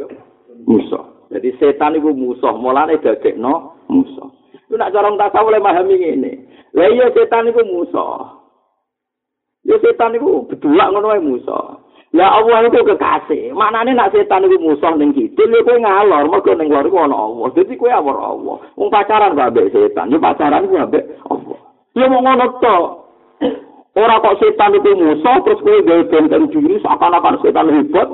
musuh. 0.68 1.24
Jadi 1.32 1.56
setan 1.56 1.96
iku 1.96 2.12
musuh 2.12 2.52
mulane 2.60 3.00
dadekno 3.00 3.80
musuh. 3.88 4.28
Itu 4.68 4.76
nak 4.76 4.92
cara 4.92 5.08
tasawuf 5.16 5.48
oleh 5.48 5.60
memahami 5.64 5.94
ngene. 5.96 6.32
Lha 6.76 6.86
iya 6.92 7.06
setan 7.16 7.48
iku 7.48 7.64
musuh 7.64 8.37
Ya 9.68 9.76
setan 9.84 10.16
iku 10.16 10.48
bedulak 10.48 10.88
ngono 10.88 11.12
wae 11.12 11.20
musuh. 11.20 11.76
Ya 12.16 12.24
Allah 12.24 12.64
itu 12.64 12.80
kekasih. 12.88 13.52
Maknane 13.52 13.92
nak 13.92 14.16
setan 14.16 14.48
iku 14.48 14.56
musuh 14.56 14.96
ning 14.96 15.12
kidul 15.12 15.52
kowe 15.60 15.76
ngalor, 15.76 16.24
mergo 16.24 16.52
ning 16.56 16.72
iku 16.72 16.96
ana 17.04 17.16
Allah. 17.20 17.46
Dadi 17.52 17.76
kowe 17.76 17.92
awor 17.92 18.16
Allah. 18.16 18.56
Wong 18.80 18.88
pacaran 18.88 19.36
kok 19.36 19.52
ambek 19.52 19.68
setan, 19.76 20.08
ya 20.08 20.16
pacaran 20.16 20.64
ku 20.72 20.80
ambek 20.80 21.04
Allah. 21.28 21.58
Ya 21.92 22.08
mau 22.08 22.24
ngono 22.24 22.46
to. 22.64 22.76
Ora 23.92 24.24
kok 24.24 24.40
setan 24.40 24.72
itu 24.72 24.90
musuh 24.96 25.36
terus 25.44 25.60
kowe 25.60 25.84
gawe 25.84 26.02
benteng 26.08 26.48
diri 26.48 26.80
seakan-akan 26.80 27.44
setan 27.44 27.68
hebat. 27.68 28.08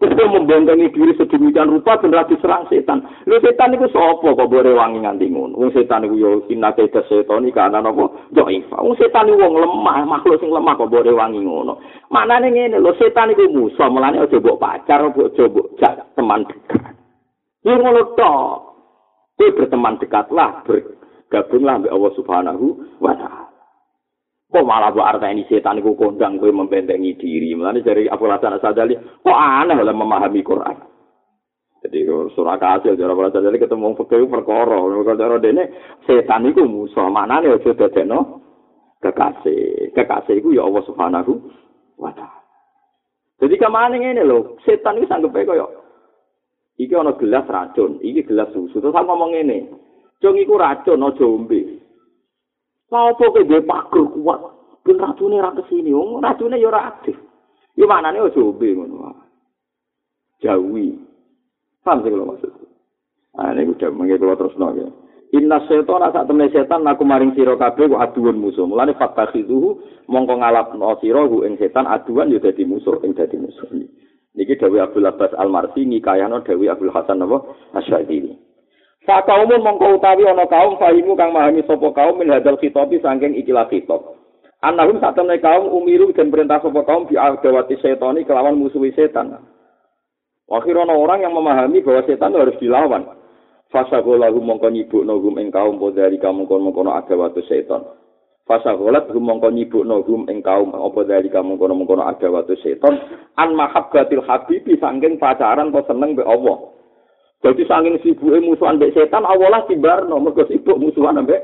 Terus 0.00 0.16
membentengi 0.16 0.88
diri 0.96 1.12
sedemikian 1.12 1.68
rupa 1.68 2.00
dan 2.00 2.16
lagi 2.16 2.32
serang 2.40 2.64
setan. 2.72 3.04
Lu 3.28 3.36
setan 3.44 3.76
itu 3.76 3.84
sopo 3.92 4.32
kok 4.32 4.48
boleh 4.48 4.72
wangi 4.72 5.04
nganti 5.04 5.28
ngono. 5.28 5.60
Wong 5.60 5.76
setan 5.76 6.08
itu 6.08 6.16
yo 6.16 6.40
kinake 6.48 6.88
ke 6.88 7.04
setan 7.04 7.44
iki 7.44 7.60
ana 7.60 7.84
napa? 7.84 8.08
Doifa. 8.32 8.80
Wong 8.80 8.96
setan 8.96 9.28
itu 9.28 9.36
wong 9.36 9.60
lemah, 9.60 10.08
makhluk 10.08 10.40
sing 10.40 10.48
lemah 10.48 10.72
kok 10.80 10.88
boleh 10.88 11.12
wangi 11.12 11.44
ngono. 11.44 11.76
Maknane 12.08 12.48
ngene 12.48 12.80
lho, 12.80 12.96
setan 12.96 13.36
itu 13.36 13.44
musuh, 13.52 13.92
mulane 13.92 14.24
aja 14.24 14.40
mbok 14.40 14.56
pacar, 14.56 15.04
mbok 15.04 15.36
coba 15.36 15.60
jak 15.76 16.00
teman 16.16 16.48
dekat. 16.48 16.96
Yo 17.60 17.76
ngono 17.76 18.00
to. 18.16 18.34
Kowe 19.36 19.52
berteman 19.52 20.00
dekatlah, 20.00 20.64
bergabunglah 20.64 21.76
dengan 21.80 21.92
Allah 21.92 22.12
Subhanahu 22.16 22.66
wa 23.04 23.12
taala. 23.16 23.49
Kok 24.50 24.66
malah 24.66 24.90
buat 24.90 25.06
arta 25.16 25.30
setan 25.46 25.78
itu 25.78 25.94
kondang 25.94 26.42
gue 26.42 26.50
membentengi 26.50 27.14
diri. 27.14 27.54
Mulanya 27.54 27.86
dari 27.86 28.10
Abu 28.10 28.26
Hasan 28.26 28.58
Asadali 28.58 28.98
kok 28.98 29.38
aneh 29.38 29.78
oleh 29.78 29.94
memahami 29.94 30.42
Quran. 30.42 30.76
Jadi 31.80 32.04
surah 32.34 32.58
kasil 32.58 32.98
dari 32.98 33.06
Abu 33.06 33.22
Hasan 33.22 33.46
Asadali 33.46 33.62
ketemu 33.62 33.94
fakir 33.94 34.26
perkara. 34.26 34.74
Kalau 34.76 35.38
dene 35.38 35.96
setan 36.02 36.50
itu 36.50 36.66
musuh. 36.66 37.06
Mana 37.06 37.38
nih 37.38 37.62
sudah 37.62 37.88
deno 37.94 38.42
kekasih. 38.98 39.94
Kekasih 39.94 40.42
itu 40.42 40.58
ya 40.58 40.66
Allah 40.66 40.82
Subhanahu 40.82 41.32
wa 41.96 42.10
taala. 42.10 42.42
Jadi 43.40 43.56
kemana 43.56 43.96
ini 43.96 44.20
loh 44.20 44.60
setan 44.68 45.00
itu 45.00 45.08
sanggup 45.08 45.32
ya 45.32 45.48
kok 45.48 45.80
iki 46.76 46.92
ono 46.92 47.16
gelas 47.16 47.48
racun 47.48 47.96
iki 48.04 48.28
gelas 48.28 48.52
susu. 48.52 48.84
Terus 48.84 48.92
aku 48.92 49.08
ngomong 49.08 49.32
ini 49.32 49.64
jong 50.20 50.36
iku 50.36 50.60
racun 50.60 51.00
no 51.00 51.16
jombe 51.16 51.79
Apa 52.90 53.24
ke 53.30 53.46
dia 53.46 53.62
pager 53.62 54.04
kuat? 54.10 54.40
Ben 54.82 54.98
racune 54.98 55.38
ra 55.38 55.54
kesini, 55.54 55.94
wong 55.94 56.18
racune 56.18 56.58
ya 56.58 56.66
ora 56.66 56.90
aktif. 56.90 57.14
Ya 57.78 57.86
manane 57.86 58.18
aja 58.18 58.40
ombe 58.42 58.66
ngono. 58.74 59.14
Jawi. 60.42 60.98
Paham 61.86 62.02
sing 62.02 62.12
kula 62.12 62.26
maksud. 62.34 62.52
Ah 63.38 63.54
nek 63.54 63.70
udah 63.76 63.88
mengke 63.94 64.18
kula 64.18 64.34
terusno 64.34 64.74
ya. 64.74 64.88
Inna 65.30 65.62
setan 65.70 66.10
sak 66.10 66.26
temne 66.26 66.50
setan 66.50 66.82
aku 66.90 67.06
maring 67.06 67.30
sira 67.38 67.54
kabeh 67.54 67.86
ku 67.86 67.96
aduan 68.02 68.42
musuh. 68.42 68.66
Mulane 68.66 68.98
fatakhiduhu 68.98 69.78
mongko 70.10 70.42
ngalapno 70.42 70.98
sira 70.98 71.22
ku 71.30 71.46
ing 71.46 71.54
setan 71.62 71.86
aduan 71.86 72.34
ya 72.34 72.42
dadi 72.42 72.66
musuh 72.66 72.98
ing 73.06 73.14
dadi 73.14 73.38
musuh. 73.38 73.70
Niki 74.34 74.58
Dewi 74.58 74.82
Abdul 74.82 75.06
Abbas 75.06 75.34
Al-Marsi 75.38 75.86
ngikayano 75.86 76.42
Dewi 76.42 76.66
Abdul 76.66 76.90
Hasan 76.90 77.22
napa 77.22 77.46
Asyadili. 77.78 78.49
Sak 79.08 79.24
kaum 79.24 79.48
mongko 79.48 79.96
utawi 79.96 80.28
ana 80.28 80.44
kaum 80.44 80.76
fahimu 80.76 81.16
kang 81.16 81.32
mahami 81.32 81.64
sapa 81.64 81.88
kaum 81.96 82.20
min 82.20 82.28
hadal 82.28 82.60
khitabi 82.60 83.00
saking 83.00 83.32
ikilah 83.40 83.64
khitab. 83.72 84.04
Annahum 84.60 85.00
sak 85.00 85.16
temne 85.16 85.40
kaum 85.40 85.72
umiru 85.72 86.12
dan 86.12 86.28
perintah 86.28 86.60
sapa 86.60 86.84
kaum 86.84 87.08
bi 87.08 87.16
adawati 87.16 87.80
setani 87.80 88.28
kelawan 88.28 88.60
musuhi 88.60 88.92
setan. 88.92 89.40
Akhirnya 90.52 90.92
orang 90.92 91.24
yang 91.24 91.32
memahami 91.32 91.80
bahwa 91.80 92.04
setan 92.04 92.36
harus 92.36 92.60
dilawan. 92.60 93.08
Fasagolahu 93.72 94.42
mongko 94.42 94.68
nyibukno 94.68 95.22
hum 95.22 95.38
ing 95.38 95.48
kaum 95.48 95.78
podari 95.78 96.18
kamu 96.20 96.44
kono 96.44 96.68
kono 96.74 96.90
adawatu 96.92 97.40
setan. 97.48 97.86
Fasagolat 98.44 99.08
hum 99.14 99.24
mongko 99.30 99.48
nyibukno 99.48 100.04
hum 100.04 100.28
ing 100.28 100.42
kaum 100.44 100.74
apa 100.74 101.00
dari 101.08 101.30
kamu 101.32 101.56
kono 101.56 101.78
kono 101.88 102.04
adawatu 102.04 102.52
setan. 102.60 103.00
An 103.40 103.56
mahabbatil 103.56 104.26
habibi 104.28 104.76
saking 104.76 105.16
pacaran 105.16 105.72
kok 105.72 105.88
seneng 105.88 106.18
be 106.18 106.26
Allah. 106.26 106.79
Jadi 107.40 107.64
saking 107.64 107.96
sibuke 108.04 108.36
musuhan 108.44 108.76
mbek 108.76 108.92
setan 108.92 109.24
awalah 109.24 109.64
tibarno, 109.64 110.20
mergo 110.20 110.44
sibuk 110.44 110.76
musuhan 110.76 111.24
mbek 111.24 111.40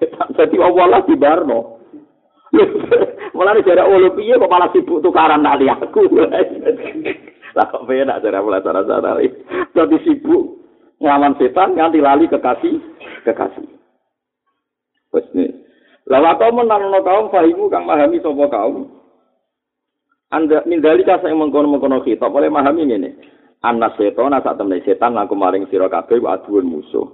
setan. 0.00 0.32
Jadi 0.32 0.56
awalah 0.56 1.04
tibarno. 1.04 1.84
Mulane 3.36 3.60
jare 3.60 3.84
ulu 3.84 4.16
piye 4.16 4.40
kok 4.40 4.48
malah 4.48 4.72
sibuk 4.72 5.04
tukaran 5.04 5.44
tali 5.44 5.68
aku. 5.68 6.08
Lah 7.56 7.66
kok 7.68 7.84
piye 7.84 8.08
nak 8.08 8.24
jare 8.24 8.40
mulai 8.40 8.64
cara-cara 8.64 9.20
Jadi 9.76 9.96
sibuk 10.00 10.64
nglawan 10.96 11.36
setan 11.36 11.76
nganti 11.76 12.00
lali 12.00 12.24
kekasih, 12.32 12.80
kekasih. 13.28 13.68
Wes. 15.12 15.28
Lah 16.08 16.40
kok 16.40 16.56
menanono 16.56 17.04
kaum 17.04 17.28
fahimu 17.28 17.68
kang 17.68 17.84
mahami 17.84 18.16
sapa 18.24 18.48
kaum. 18.48 18.96
Anda 20.28 20.60
mindali 20.68 21.08
kasa 21.08 21.32
yang 21.32 21.40
mengkono-mengkono 21.40 22.04
kita, 22.04 22.28
boleh 22.28 22.52
mahami 22.52 22.84
ini. 22.84 23.16
Anas 23.58 23.98
setan 23.98 24.30
sak 24.38 24.54
temne 24.54 24.78
setan 24.86 25.18
aku 25.18 25.34
maring 25.34 25.66
sira 25.66 25.90
kabeh 25.90 26.22
wa 26.22 26.38
aduun 26.38 26.70
musuh. 26.70 27.10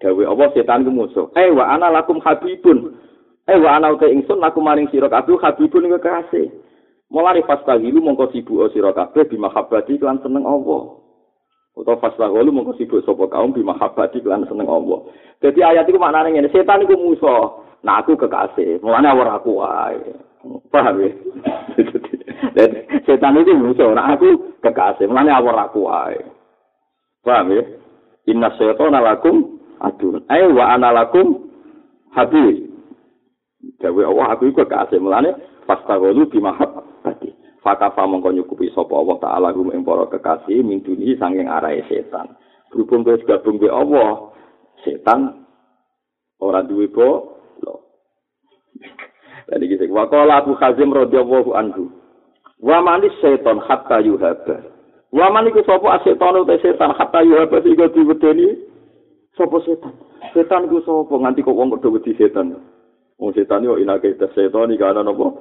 Dawe 0.00 0.22
apa 0.24 0.56
setan 0.56 0.88
ku 0.88 0.90
musuh. 0.92 1.28
Eh 1.36 1.52
wa 1.52 1.68
ana 1.68 1.92
lakum 1.92 2.16
habibun. 2.24 2.96
Eh 3.44 3.60
wa 3.60 3.76
ana 3.76 3.92
uta 3.92 4.08
ingsun 4.08 4.40
aku 4.40 4.56
maring 4.64 4.88
sira 4.88 5.12
kabeh 5.12 5.36
habibun 5.36 5.84
iku 5.84 6.00
kasih. 6.00 6.48
Mulane 7.12 7.44
fastahilu 7.44 8.00
mongko 8.00 8.32
sibuk 8.32 8.72
sira 8.72 8.96
kabeh 8.96 9.28
bi 9.28 9.36
mahabbati 9.36 10.00
lan 10.00 10.22
seneng 10.24 10.48
Allah. 10.48 10.96
Utawa 11.76 12.00
fastahilu 12.08 12.48
mongko 12.48 12.80
sibuk 12.80 13.04
sapa 13.04 13.28
kaum 13.28 13.52
bi 13.52 13.60
mahabbati 13.60 14.24
lan 14.24 14.48
seneng 14.48 14.64
Allah. 14.64 15.04
Jadi 15.44 15.60
ayat 15.60 15.84
iku 15.90 16.00
maknane 16.00 16.32
ngene, 16.32 16.48
setan 16.48 16.88
iku 16.88 16.96
musuh. 16.96 17.66
Nah 17.84 18.00
aku 18.00 18.16
kekasih. 18.16 18.80
Mulane 18.80 19.12
ora 19.12 19.36
aku 19.36 19.60
wae. 19.60 20.29
Paham 20.72 20.96
ya? 21.04 21.10
Setan 23.06 23.36
itu 23.36 23.52
musuh, 23.52 23.92
nah 23.92 24.16
aku 24.16 24.56
kekasih, 24.64 25.08
awal 25.12 25.56
aku 25.60 25.84
wae. 25.84 26.20
Paham 27.20 27.52
ya? 27.52 27.62
Inna 28.28 28.52
setan 28.56 28.92
lakum 28.96 29.60
adun. 29.80 30.24
Ayo 30.28 30.52
wa 30.56 30.72
ana 30.72 30.92
lakum 30.92 31.50
habib. 32.12 32.68
Dawe 33.80 34.02
Allah 34.08 34.26
aku 34.36 34.48
iku 34.52 34.64
kekasih, 34.64 35.00
mulanya 35.00 35.36
fastagolu 35.68 36.28
bimahab 36.32 36.84
tadi. 37.04 37.32
Fakafa 37.60 38.08
mongko 38.08 38.32
nyukupi 38.32 38.72
sapa 38.72 38.96
Allah 38.96 39.20
taala 39.20 39.48
gum 39.52 39.68
ing 39.68 39.84
para 39.84 40.08
kekasih 40.08 40.64
min 40.64 40.80
duni 40.80 41.12
sanging 41.20 41.44
arahe 41.44 41.84
setan. 41.92 42.32
Berhubung 42.72 43.04
kowe 43.04 43.20
gabung 43.28 43.60
be 43.60 43.68
Allah, 43.68 44.32
setan 44.80 45.44
ora 46.40 46.64
duwe 46.64 46.88
po. 49.44 49.52
Tadi 49.52 49.64
kita 49.68 49.84
wakola 49.88 50.44
Abu 50.44 50.52
Hazim 50.56 50.92
radhiyallahu 50.92 51.50
anhu. 51.56 51.88
Wa 52.60 52.84
manis 52.84 53.14
setan 53.24 53.60
hatta 53.64 54.04
yuhaba. 54.04 54.60
Wa 55.10 55.26
man 55.32 55.50
iku 55.50 55.64
sapa 55.66 55.98
setan 56.06 56.38
utawa 56.38 56.60
setan 56.62 56.94
hatta 56.94 57.20
yuhaba 57.26 57.58
sing 57.64 57.74
diwedeni 57.74 58.46
sapa 59.34 59.58
setan. 59.66 59.94
Setan 60.36 60.68
iku 60.70 60.84
sapa 60.86 61.14
nganti 61.16 61.42
kok 61.42 61.56
wong 61.56 61.72
padha 61.74 61.88
wedi 61.90 62.12
setan. 62.14 62.54
Wong 63.18 63.30
setan 63.34 63.66
yo 63.66 63.80
inake 63.80 64.14
setan 64.14 64.70
iki 64.70 64.84
ana 64.84 65.02
napa? 65.02 65.34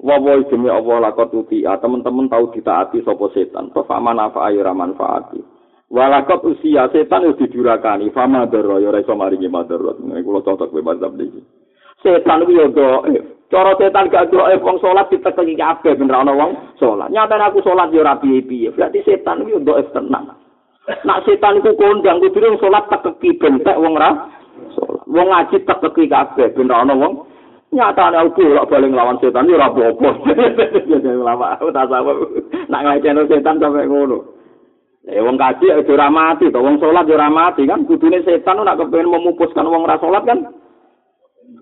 Wa 0.00 0.16
wa 0.16 0.32
demi 0.48 0.70
Allah 0.72 1.10
lakot 1.10 1.34
uti. 1.34 1.66
Teman-teman 1.66 2.30
tahu 2.30 2.54
ditaati 2.56 3.04
sapa 3.04 3.26
setan. 3.34 3.68
Fa 3.74 3.98
manafa 4.00 4.48
ayra 4.48 4.72
manfaati. 4.72 5.54
Walakot 5.94 6.42
usia 6.48 6.88
setan 6.90 7.28
itu 7.28 7.44
didurakani, 7.46 8.10
fama 8.10 8.48
daro, 8.50 8.80
ya 8.82 8.90
ora 8.90 9.04
iso 9.04 9.14
maringi 9.14 9.46
madarot. 9.46 10.00
Nek 10.00 10.24
kula 10.26 10.40
cocok 10.42 10.72
kowe 10.72 10.82
mantap 10.82 11.14
iki. 11.20 11.38
Setan 12.04 12.44
ku 12.44 12.52
yo 12.52 12.68
Cara 13.54 13.70
setan 13.78 14.10
gak 14.10 14.34
kira 14.34 14.50
eh 14.50 14.58
wong 14.58 14.82
salat 14.82 15.08
ditekeki 15.14 15.54
kabeh 15.54 15.94
ben 15.94 16.10
ora 16.10 16.26
ana 16.26 16.32
wong 16.34 16.74
salat. 16.74 17.08
Nyatane 17.12 17.44
aku 17.48 17.62
salat 17.62 17.92
yo 17.94 18.02
ora 18.02 18.18
piye-piye. 18.18 18.74
Berarti 18.74 19.04
setan 19.08 19.46
ku 19.46 19.56
yo 19.56 19.58
ndok 19.62 19.94
tenan. 19.94 20.36
Nak 20.84 21.22
setan 21.24 21.62
iku 21.62 21.72
kondang 21.78 22.20
kudu 22.20 22.60
salat 22.60 22.84
tekeki 22.92 23.40
bentek 23.40 23.80
wong 23.80 23.94
ra 23.96 24.32
salat. 24.74 25.00
Wong 25.08 25.28
ngaji 25.32 25.56
tekeki 25.64 26.04
kabeh 26.10 26.50
ben 26.52 26.72
ana 26.72 26.92
wong 26.92 27.30
nyatane 27.70 28.16
aku 28.20 28.42
ora 28.42 28.66
bali 28.66 28.86
nglawan 28.90 29.22
setan 29.22 29.48
ora 29.48 29.70
apa-apa. 29.70 30.08
Ya 30.90 30.98
lama 31.30 31.54
aku 31.54 31.70
tak. 31.70 31.88
Nak 32.68 32.82
ngajeni 32.84 33.28
setan 33.30 33.62
sampe 33.62 33.86
ngono. 33.86 34.18
Eh 35.04 35.20
wong 35.20 35.36
kaji 35.36 35.68
aja 35.68 35.92
ora 35.94 36.08
mati 36.10 36.48
to, 36.48 36.58
wong 36.58 36.80
salat 36.80 37.06
ora 37.06 37.28
mati 37.28 37.68
kan 37.70 37.84
kudune 37.84 38.24
setan 38.24 38.66
nak 38.66 38.82
kepengin 38.82 39.12
memupuskan 39.14 39.68
wong 39.68 39.84
ra 39.84 40.00
salat 40.00 40.24
kan. 40.26 40.63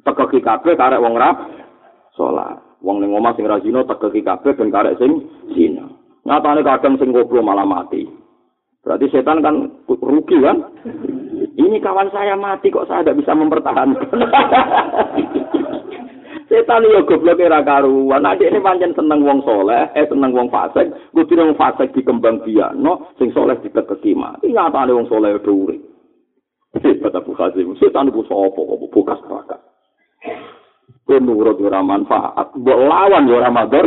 Tekeki 0.03 0.43
kabeh 0.43 0.75
karek 0.75 1.03
wong 1.03 1.15
ra 1.15 1.31
salat. 2.19 2.59
Wong 2.83 2.99
ning 2.99 3.15
omah 3.15 3.39
sing 3.39 3.47
ra 3.47 3.63
zina 3.63 3.87
tekeki 3.87 4.27
kabeh 4.27 4.59
ben 4.59 4.75
karek 4.75 4.99
sing 4.99 5.31
zina. 5.55 5.87
Nyatane 6.27 6.67
kadang 6.67 6.99
sing 6.99 7.15
goblok 7.15 7.47
malah 7.47 7.67
mati. 7.67 8.03
Berarti 8.83 9.07
setan 9.15 9.47
kan 9.47 9.71
rugi 9.87 10.43
kan? 10.43 10.59
Ini 11.55 11.79
kawan 11.79 12.11
saya 12.11 12.35
mati 12.35 12.75
kok 12.75 12.91
saya 12.91 13.07
tidak 13.07 13.23
bisa 13.23 13.33
mempertahankan. 13.39 14.03
setan 16.51 16.91
yo 16.91 17.07
goblok 17.07 17.39
ora 17.39 17.63
karuan. 17.63 18.27
Nek 18.27 18.43
ini 18.43 18.59
pancen 18.59 18.99
seneng 18.99 19.23
wong 19.23 19.47
soleh, 19.47 19.87
eh 19.95 20.03
seneng 20.11 20.35
wong 20.35 20.51
fasik, 20.51 20.91
kudu 21.15 21.39
wong 21.39 21.55
fasik 21.55 21.95
dikembang 21.95 22.43
biakno, 22.43 23.15
sing 23.23 23.31
soleh 23.31 23.55
ditekeki 23.63 24.19
mati. 24.19 24.51
Nyatane 24.51 24.91
wong 24.91 25.07
soleh 25.07 25.39
udah 25.39 25.55
urip. 25.55 25.81
Hebat 26.83 27.15
Abu. 27.15 27.37
Setan 27.79 28.09
iku 28.09 28.25
sapa 28.27 28.51
kok 28.51 28.91
bukas 28.91 29.21
bakat. 29.29 29.61
Kowe 31.03 31.19
nurut 31.19 31.59
ora 31.59 31.83
manfaat, 31.83 32.55
mbok 32.55 32.79
lawan 32.79 33.27
ora 33.27 33.51
madar. 33.51 33.87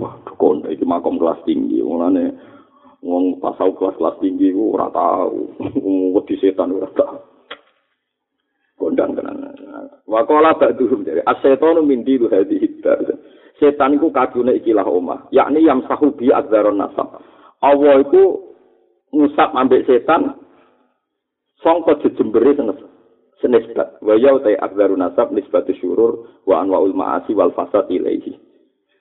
Wah, 0.00 0.14
kon 0.38 0.62
iki 0.70 0.86
makom 0.86 1.18
kelas 1.18 1.42
tinggi, 1.42 1.82
mulane 1.82 2.30
wong 3.02 3.42
pasau 3.42 3.74
kelas 3.74 3.96
kelas 3.98 4.16
tinggi 4.22 4.54
ku 4.54 4.76
ora 4.76 4.86
tau. 4.94 5.50
Wedi 6.14 6.38
setan 6.38 6.76
ora 6.76 6.88
tau. 6.94 7.16
Kondang 8.80 9.12
tenan. 9.12 9.44
Wakola 10.08 10.56
ba'duhum 10.56 11.04
dari 11.04 11.20
asetonu 11.20 11.84
min 11.84 12.00
diru 12.00 12.32
hadi 12.32 12.56
hidbar 12.56 13.04
setan 13.60 14.00
iku 14.00 14.08
kadune 14.08 14.56
ikilah 14.56 14.88
omah. 14.88 15.28
Yakni 15.28 15.68
yang 15.68 15.84
sahubi 15.84 16.32
adzarun 16.32 16.80
nasab. 16.80 17.20
Allah 17.60 18.00
iku 18.00 18.56
ngusap 19.12 19.52
ambek 19.52 19.84
setan 19.84 20.32
songko 21.60 22.00
jejemberi 22.00 22.56
senesbat 23.40 24.00
wa 24.04 24.14
yau 24.16 24.38
tay 24.44 24.56
adzarun 24.56 25.00
nasab 25.00 25.32
nisbatu 25.32 25.72
syurur 25.80 26.28
wa 26.44 26.60
anwaul 26.60 26.92
ma'asi 26.92 27.32
wal 27.32 27.52
fasad 27.56 27.88
ilaihi 27.88 28.36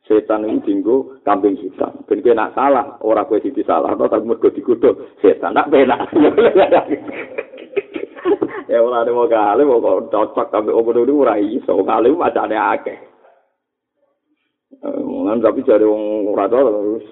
setan 0.10 0.50
itu 0.50 0.66
dinggo 0.66 1.22
kambing 1.22 1.54
hitam. 1.62 2.02
Ben 2.10 2.26
kowe 2.26 2.34
nak 2.34 2.58
salah, 2.58 2.98
ora 3.06 3.30
kowe 3.30 3.38
siji 3.38 3.62
salah, 3.62 3.94
to 3.94 4.10
tapi 4.10 4.26
mergo 4.26 4.50
digodhog 4.50 5.06
setan 5.22 5.54
nak 5.54 5.70
penak. 5.70 6.10
ya 8.74 8.82
ora 8.82 9.06
ada 9.06 9.14
mau 9.14 9.30
kali 9.30 9.62
mau 9.62 9.78
cocok 10.10 10.50
kambing 10.50 10.74
opo 10.74 10.90
dulu 10.98 11.22
ora 11.22 11.38
iso 11.38 11.78
kali 11.86 12.10
macane 12.10 12.58
akeh. 12.58 12.98
Mungkin 14.82 15.46
tapi 15.46 15.62
cari 15.62 15.86
wong 15.86 16.26
ora 16.26 16.50
terus 16.50 17.06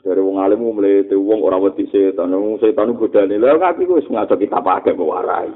dari 0.00 0.24
wong 0.24 0.40
alim 0.40 0.64
mulai 0.64 1.04
wong 1.12 1.44
ora 1.44 1.60
wedi 1.60 1.84
setan, 1.92 2.32
wong 2.32 2.56
setan 2.64 2.96
godane 2.96 3.36
lha 3.36 3.60
kaki 3.60 3.84
wis 3.84 4.08
ngajak 4.08 4.40
kita 4.40 4.56
pakai 4.64 4.96
mewarai. 4.96 5.52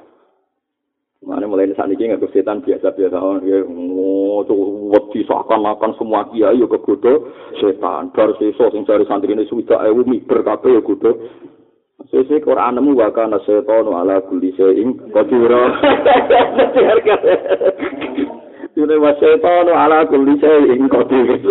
Mana 1.27 1.43
mulai 1.51 1.67
saat 1.75 1.91
ini 1.91 2.15
nggak 2.15 2.23
setan 2.31 2.63
biasa-biasa 2.63 3.19
oh, 3.19 3.43
ya. 3.43 3.59
Ngono 3.67 4.55
wedi 4.95 5.27
seakan 5.27 5.59
makan 5.59 5.99
semua 5.99 6.23
kiai 6.31 6.55
ya 6.55 6.67
kegodo 6.71 7.35
setan 7.59 8.15
bar 8.15 8.31
seso 8.39 8.71
sing 8.71 8.87
cari 8.87 9.03
santri 9.11 9.35
ini 9.35 9.43
sudah 9.51 9.83
ewu 9.91 10.07
miber 10.07 10.47
kabeh 10.47 10.79
ya 10.79 10.83
kudo 10.87 11.19
Sesi 12.07 12.39
Quran 12.39 12.79
nemu 12.79 12.95
wa 12.95 13.11
kana 13.11 13.43
setan 13.43 13.91
ala 13.91 14.23
kulli 14.31 14.55
shay'in 14.55 14.95
qadir. 15.11 15.51
Dene 18.79 18.97
wa 19.03 19.11
setan 19.19 19.67
ala 19.67 20.07
kulli 20.07 20.39
shay'in 20.39 20.87
qadir. 20.87 21.43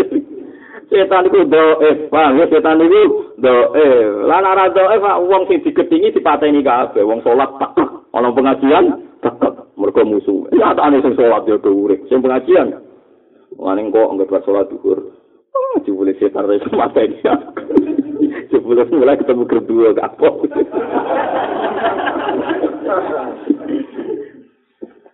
Setan 0.87 1.27
iku 1.27 1.43
do 1.51 1.83
eh 1.83 2.07
paham 2.07 2.39
ya? 2.39 2.47
Setan 2.47 2.79
iku 2.79 3.35
do 3.35 3.55
eh 3.75 4.23
lan 4.23 4.47
ora 4.47 4.71
do 4.71 4.87
eh 4.87 4.99
wong 5.03 5.51
sing 5.51 5.59
digedingi 5.67 6.15
dipateni 6.15 6.63
kabeh. 6.63 7.03
Wong 7.03 7.19
salat 7.27 7.51
tak 7.59 7.75
ana 8.15 8.31
pengajian 8.31 9.04
mergo 9.95 10.19
musuh. 10.19 10.51
Ya 10.51 10.75
tane 10.75 10.99
sing 10.99 11.15
salat 11.15 11.47
yo 11.47 11.55
urip. 11.63 12.03
Sing 12.11 12.19
pengajian. 12.19 12.83
Wani 13.55 13.87
kok 13.87 14.11
anggap 14.11 14.27
buat 14.27 14.43
salat 14.43 14.67
duhur. 14.67 14.99
Oh, 15.55 15.79
jebule 15.87 16.11
setan 16.19 16.51
mata 16.75 16.99
ini. 16.99 17.15
Jebule 18.51 18.83
mulai 18.91 19.15
ketemu 19.15 19.47
kedua 19.47 19.95
apa. 19.95 20.27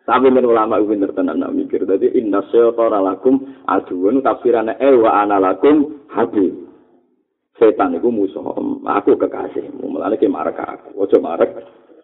Tapi 0.02 0.28
men 0.34 0.50
ulama 0.50 0.82
itu 0.82 0.98
bener 0.98 1.14
tenan 1.14 1.38
nak 1.40 1.54
mikir. 1.54 1.86
Jadi 1.86 2.18
inna 2.18 2.42
syaitana 2.50 2.98
lakum 3.00 3.46
aduun 3.70 4.26
tafsirannya 4.26 4.82
eh 4.82 4.98
wa 4.98 5.22
ana 5.22 5.38
lakum 5.38 6.02
habib. 6.10 6.58
Setan 7.62 7.94
itu 7.94 8.10
musuh. 8.10 8.42
Aku 8.98 9.14
kekasihmu. 9.14 9.86
Mulane 9.86 10.18
ke 10.18 10.26
marek 10.26 10.58
aku. 10.58 11.06
Ojo 11.06 11.22
marek 11.22 11.54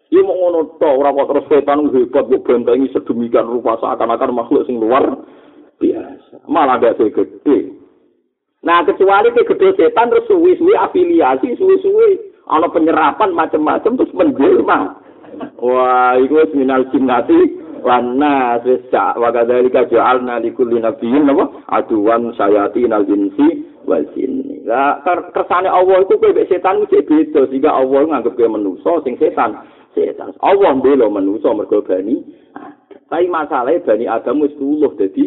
Iya 0.08 0.24
mau 0.24 0.36
ngono 0.40 0.80
ora 0.80 1.12
kok 1.12 1.28
terus 1.28 1.48
setan 1.52 1.92
hebat 1.92 2.24
kok 2.32 2.44
bentengi 2.48 2.88
sedemikian 2.96 3.44
rupa 3.44 3.76
seakan-akan 3.76 4.32
makhluk 4.32 4.64
sing 4.64 4.80
luar 4.80 5.04
biasa. 5.76 6.48
Malah 6.48 6.80
gak 6.80 6.96
gede. 6.96 7.76
Nah, 8.64 8.82
kecuali 8.82 9.30
ke 9.36 9.46
gede 9.54 9.76
setan 9.76 10.10
terus 10.10 10.26
suwi-suwi 10.26 10.74
afiliasi, 10.74 11.54
suwi-suwi 11.60 12.18
ana 12.48 12.66
penyerapan 12.72 13.36
macam-macam 13.36 14.00
terus 14.00 14.16
menjelma. 14.16 14.96
Wah, 15.60 16.16
itu 16.18 16.34
minal 16.56 16.88
jinnati 16.90 17.68
wana 17.84 18.58
sesa 18.66 19.14
wa 19.14 19.30
kadzalika 19.30 19.86
ja'alna 19.86 20.42
likulli 20.42 20.82
nabiyyin 20.82 21.30
apa 21.30 21.44
aduwan 21.70 22.34
sayati 22.34 22.90
nal 22.90 23.06
insi 23.06 23.62
wal 23.86 24.02
jinni. 24.16 24.66
Lah 24.66 24.98
kersane 25.06 25.70
Allah 25.70 26.02
iku 26.02 26.18
kowe 26.18 26.42
setan 26.50 26.82
iki 26.84 27.06
beda 27.06 27.46
sehingga 27.46 27.70
Allah 27.70 28.10
nganggep 28.10 28.34
kowe 28.34 28.48
manusa 28.50 28.92
sing 29.06 29.14
setan. 29.22 29.62
Setan. 29.98 30.30
Allah 30.38 30.78
mbelo 30.78 31.10
manusa 31.10 31.50
mergo 31.50 31.82
bani. 31.82 32.22
Tapi 33.10 33.26
masalahnya 33.26 33.82
bani 33.82 34.04
Adam 34.06 34.46
wis 34.46 34.54
tuluh 34.54 34.94
dadi 34.94 35.26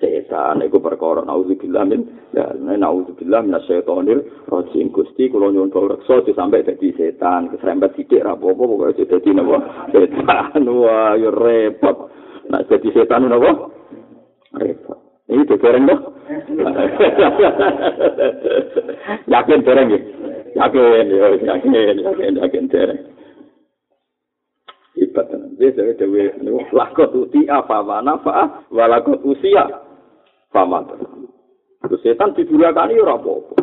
setan. 0.00 0.64
Iku 0.64 0.80
perkara 0.80 1.26
naudzubillah 1.26 1.84
min 1.84 2.08
ya 2.32 2.56
naudzubillah 2.56 3.44
min 3.44 3.58
syaitonir 3.68 4.48
rajim 4.48 4.88
Gusti 4.88 5.28
kula 5.28 5.52
nyuwun 5.52 5.68
reksa 5.68 6.24
sampai 6.32 6.64
dadi 6.64 6.96
setan. 6.96 7.52
Keserempet 7.52 7.98
sithik 8.00 8.24
ra 8.24 8.32
apa-apa 8.38 8.62
pokoke 8.64 9.04
dadi 9.04 9.30
napa 9.36 9.90
setan. 9.92 10.64
Wah, 10.64 11.12
yo 11.20 11.28
repot. 11.34 12.08
Nah, 12.48 12.64
dadi 12.64 12.88
setan 12.96 13.28
napa? 13.28 13.68
Repot. 14.56 14.98
Ini 15.28 15.44
dereng 15.44 15.84
dong. 15.92 16.02
yakin 19.28 19.60
dereng 19.60 19.88
ya? 19.92 20.00
Yakin, 20.56 21.04
yakin, 21.44 21.96
yakin, 22.00 22.32
yakin 22.40 22.64
dereng. 22.72 23.00
Hebat 24.98 25.30
tenan. 25.30 25.54
Wis 25.56 25.74
dhewe 25.74 25.94
dhewe 25.94 26.22
niku 26.42 26.62
lakot 26.74 27.14
uti 27.14 27.46
apa 27.46 27.82
mana 27.82 28.18
fa 28.20 28.66
walakot 28.70 29.22
usia 29.24 29.64
fama. 30.50 30.84
Terus 31.78 32.02
setan 32.02 32.34
didurakani 32.34 32.98
ora 32.98 33.14
apa-apa. 33.16 33.54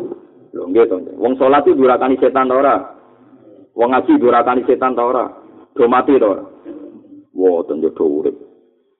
Lho 0.56 0.62
nggih 0.72 0.88
to. 0.88 0.96
Wong 1.20 1.36
salat 1.36 1.68
iki 1.68 1.76
durakani 1.76 2.16
setan 2.16 2.48
ora? 2.48 2.80
Wong 3.76 3.92
ngaji 3.92 4.16
durakani 4.16 4.64
setan 4.64 4.96
ta 4.96 5.04
ora? 5.04 5.28
Do 5.76 5.84
mati 5.84 6.16
to? 6.16 6.32
Wo 7.36 7.60
tenjo 7.68 7.92
do 7.92 8.04
urip. 8.08 8.36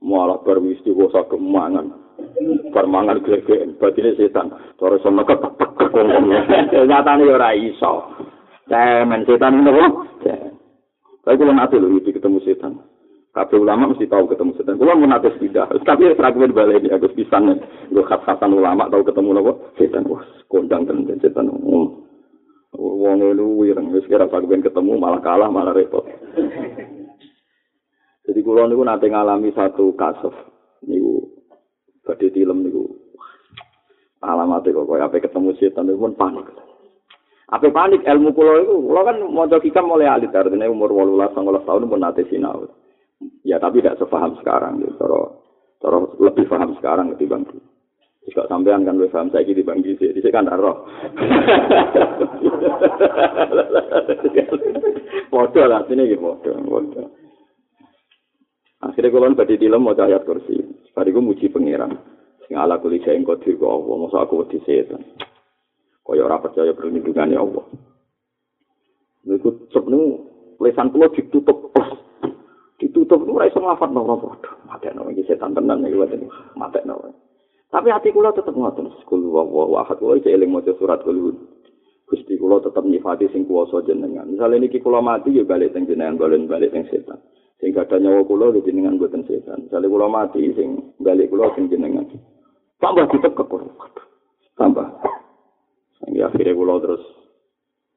Malah 0.04 0.44
permisi 0.44 0.92
kok 0.92 1.12
sak 1.16 1.32
kemangan. 1.32 1.88
Permangan 2.68 3.24
glegek 3.24 3.80
batine 3.80 4.12
setan. 4.20 4.52
Cara 4.76 5.00
sono 5.00 5.24
ketek 5.24 5.56
Nyatane 6.84 7.24
ora 7.24 7.56
iso. 7.56 8.12
Cemen 8.68 9.24
setan 9.24 9.64
ngono. 9.64 10.04
Tapi 11.26 11.42
kalau 11.42 11.58
nanti 11.58 11.74
loh 11.82 11.90
itu 11.90 12.14
ketemu 12.14 12.38
setan. 12.46 12.78
Kabeh 13.34 13.58
ulama 13.58 13.90
mesti 13.90 14.06
tahu 14.06 14.30
ketemu 14.30 14.54
setan. 14.54 14.78
Kalau 14.78 14.94
mau 14.94 15.10
nanti 15.10 15.26
tidak. 15.42 15.74
Tapi 15.82 16.14
fragmen 16.14 16.54
balik 16.54 16.86
ini 16.86 16.94
agus 16.94 17.10
pisan. 17.18 17.58
Gue 17.90 18.06
khas-khasan 18.06 18.54
ulama 18.54 18.86
tahu 18.86 19.02
ketemu 19.02 19.34
nopo 19.34 19.74
setan. 19.74 20.06
Wah, 20.06 20.22
kondang 20.46 20.86
dan 20.86 21.18
setan. 21.18 21.50
Hmm. 21.50 22.06
Wong 22.76 23.18
lu 23.34 23.58
wireng 23.58 23.90
wis 23.90 24.06
kira 24.06 24.30
fragmen 24.30 24.62
ketemu 24.62 24.94
malah 25.02 25.18
kalah 25.18 25.50
malah 25.50 25.74
repot. 25.74 26.06
Jadi 28.26 28.40
kulo 28.46 28.70
niku 28.70 28.86
nanti 28.86 29.10
ngalami 29.10 29.50
satu 29.50 29.98
kasus 29.98 30.34
niku 30.86 31.26
badhe 32.06 32.30
film 32.30 32.66
niku 32.66 32.84
alamatnya 34.22 34.74
kok 34.74 34.86
koyo 34.86 35.02
apa 35.06 35.22
ketemu 35.22 35.50
setan 35.58 35.90
pun 35.94 36.14
panik. 36.18 36.46
Apa 37.46 37.70
panik 37.70 38.02
ilmu 38.02 38.34
kulo 38.34 38.52
itu? 38.58 38.74
Kulo 38.90 39.00
kan 39.06 39.16
mau 39.30 39.46
kita 39.46 39.78
mulai 39.78 40.10
alit 40.10 40.34
artinya 40.34 40.66
umur 40.66 40.90
walulah 40.90 41.30
sangolah 41.30 41.62
tahun 41.62 41.86
pun 41.86 42.02
nanti 42.02 42.26
sinau. 42.26 42.66
Ya 43.46 43.62
tapi 43.62 43.78
tidak 43.78 44.02
sefaham 44.02 44.34
sekarang. 44.42 44.82
Gitu. 44.82 44.98
Cara, 44.98 45.30
cara 45.78 45.98
lebih 46.18 46.50
paham 46.50 46.74
sekarang 46.82 47.14
ketimbang 47.14 47.46
dulu. 47.46 47.62
Jika 48.26 48.50
sampean 48.50 48.82
kan 48.82 48.98
wis 48.98 49.14
paham 49.14 49.30
saiki 49.30 49.54
dibanggi 49.54 49.94
sik, 49.94 50.18
dhisik 50.18 50.34
kan 50.34 50.50
roh. 50.50 50.82
Padha 55.36 55.68
lah 55.68 55.84
sini 55.84 56.08
iki 56.08 56.16
padha, 56.16 56.48
padha. 56.56 57.04
Akhirnya 58.88 59.12
kalau 59.12 59.36
badhe 59.36 59.60
dilem 59.60 59.84
mau 59.84 59.92
ayat 59.92 60.24
kursi. 60.24 60.58
Bariku 60.96 61.20
muji 61.20 61.52
pangeran. 61.52 61.92
Sing 62.48 62.56
ala 62.56 62.80
kuli 62.80 63.04
saya 63.04 63.20
engkau 63.20 63.36
Allah, 63.68 63.96
masa 64.00 64.24
aku 64.24 64.42
wedi 64.42 64.58
setan. 64.64 65.04
Kaya 66.06 66.22
ora 66.22 66.38
percaya 66.38 66.70
perlindungannya 66.70 67.34
Allah. 67.34 67.66
Niku 69.26 69.66
cep 69.74 69.82
niku 69.90 70.22
lesan 70.62 70.94
kula 70.94 71.10
ditutup 71.10 71.74
ditutup 72.78 73.26
niku 73.26 73.42
ora 73.42 73.50
iso 73.50 73.58
ngafat 73.58 73.90
napa 73.90 74.14
padha. 74.14 74.50
Mate 74.70 74.88
nang 74.94 75.10
iki 75.10 75.26
setan 75.26 75.50
tenan 75.58 75.82
iki 75.82 75.98
wae 75.98 76.16
mate 76.54 76.78
nang. 76.86 77.10
Tapi 77.66 77.90
hati 77.90 78.14
kula 78.14 78.30
tetep 78.30 78.54
ngoten, 78.54 78.86
kul 79.10 79.26
wa 79.26 79.42
wa 79.42 79.82
ahad 79.82 79.98
kula 79.98 80.22
iki 80.22 80.30
eling 80.30 80.54
maca 80.54 80.70
surat 80.78 81.02
kul 81.02 81.34
Gusti 82.06 82.38
kula 82.38 82.62
tetep 82.62 82.86
nyifati 82.86 83.26
sing 83.34 83.50
kuwasa 83.50 83.82
jenengan. 83.82 84.30
Misale 84.30 84.62
niki 84.62 84.78
kula 84.78 85.02
mati 85.02 85.34
ya 85.34 85.42
balik 85.42 85.74
teng 85.74 85.90
jenengan, 85.90 86.14
balik 86.14 86.46
balik 86.46 86.70
teng 86.70 86.86
setan. 86.86 87.18
Sing 87.58 87.74
kada 87.74 87.98
nyawa 87.98 88.22
kula 88.22 88.54
ya 88.54 88.62
jenengan 88.62 88.94
boten 88.94 89.26
setan. 89.26 89.66
Misale 89.66 89.90
kula 89.90 90.06
mati 90.06 90.54
sing 90.54 90.94
balik 91.02 91.34
kula 91.34 91.50
sing 91.58 91.66
jenengan. 91.66 92.06
Tambah 92.78 93.10
ditekek 93.10 93.50
kula. 93.50 93.66
Tambah. 94.54 94.86
Sing 96.02 96.12
akhire 96.20 96.52
kula 96.52 96.80
terus 96.82 97.04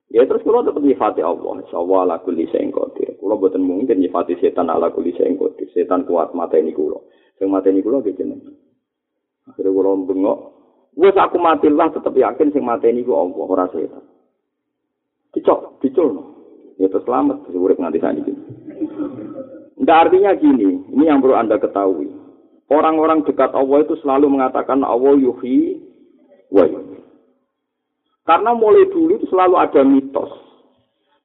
Ya 0.09 0.25
terus 0.25 0.41
kula 0.41 0.65
tetep 0.65 0.81
nyifati 0.81 1.21
Allah. 1.21 1.61
Insyaallah 1.61 1.99
ala 2.09 2.15
kulli 2.25 2.49
shay'in 2.49 2.73
qadir. 2.73 3.13
Kula 3.21 3.37
boten 3.37 3.61
mungkin 3.61 4.01
nyifati 4.01 4.41
setan 4.41 4.65
ala 4.73 4.89
kulli 4.89 5.13
shay'in. 5.13 5.37
Setan 5.69 6.09
kuat 6.09 6.33
mateni 6.33 6.73
kula. 6.73 6.97
Sing 7.37 7.45
mateni 7.53 7.85
kula 7.85 8.01
ge 8.01 8.17
jenengan. 8.17 8.57
Akhirnya 9.45 9.69
kula 9.69 9.89
bengok, 10.09 10.39
wis 10.97 11.13
aku 11.13 11.37
mati 11.37 11.69
lah 11.69 11.93
tetep 11.93 12.13
yakin 12.13 12.49
sing 12.49 12.65
mateni 12.65 13.05
ku 13.05 13.13
Allah 13.13 13.45
ora 13.45 13.65
setan. 13.69 14.01
Dicok, 15.29 15.77
dicul. 15.85 16.09
Ya 16.81 16.89
terus 16.89 17.05
selamat, 17.05 17.45
terus 17.45 17.59
urip 17.59 17.77
nganti 17.77 18.01
saat 18.01 18.17
ini. 18.17 18.33
Enggak 19.77 20.09
artinya 20.09 20.31
gini, 20.33 20.79
ini 20.89 21.03
yang 21.05 21.19
perlu 21.21 21.35
Anda 21.37 21.61
ketahui. 21.61 22.07
Orang-orang 22.71 23.27
dekat 23.27 23.51
Allah 23.51 23.83
itu 23.83 23.99
selalu 23.99 24.31
mengatakan 24.31 24.81
Allah 24.81 25.13
yuhi 25.19 25.85
wa 26.49 26.63
yuhi. 26.65 26.88
Karena 28.29 28.53
mulai 28.53 28.85
dulu 28.93 29.17
itu 29.17 29.25
selalu 29.33 29.57
ada 29.57 29.81
mitos 29.81 30.29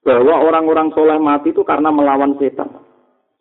bahwa 0.08 0.40
orang-orang 0.40 0.88
soleh 0.96 1.20
mati 1.20 1.52
itu 1.52 1.60
karena 1.60 1.92
melawan 1.92 2.32
setan. 2.40 2.80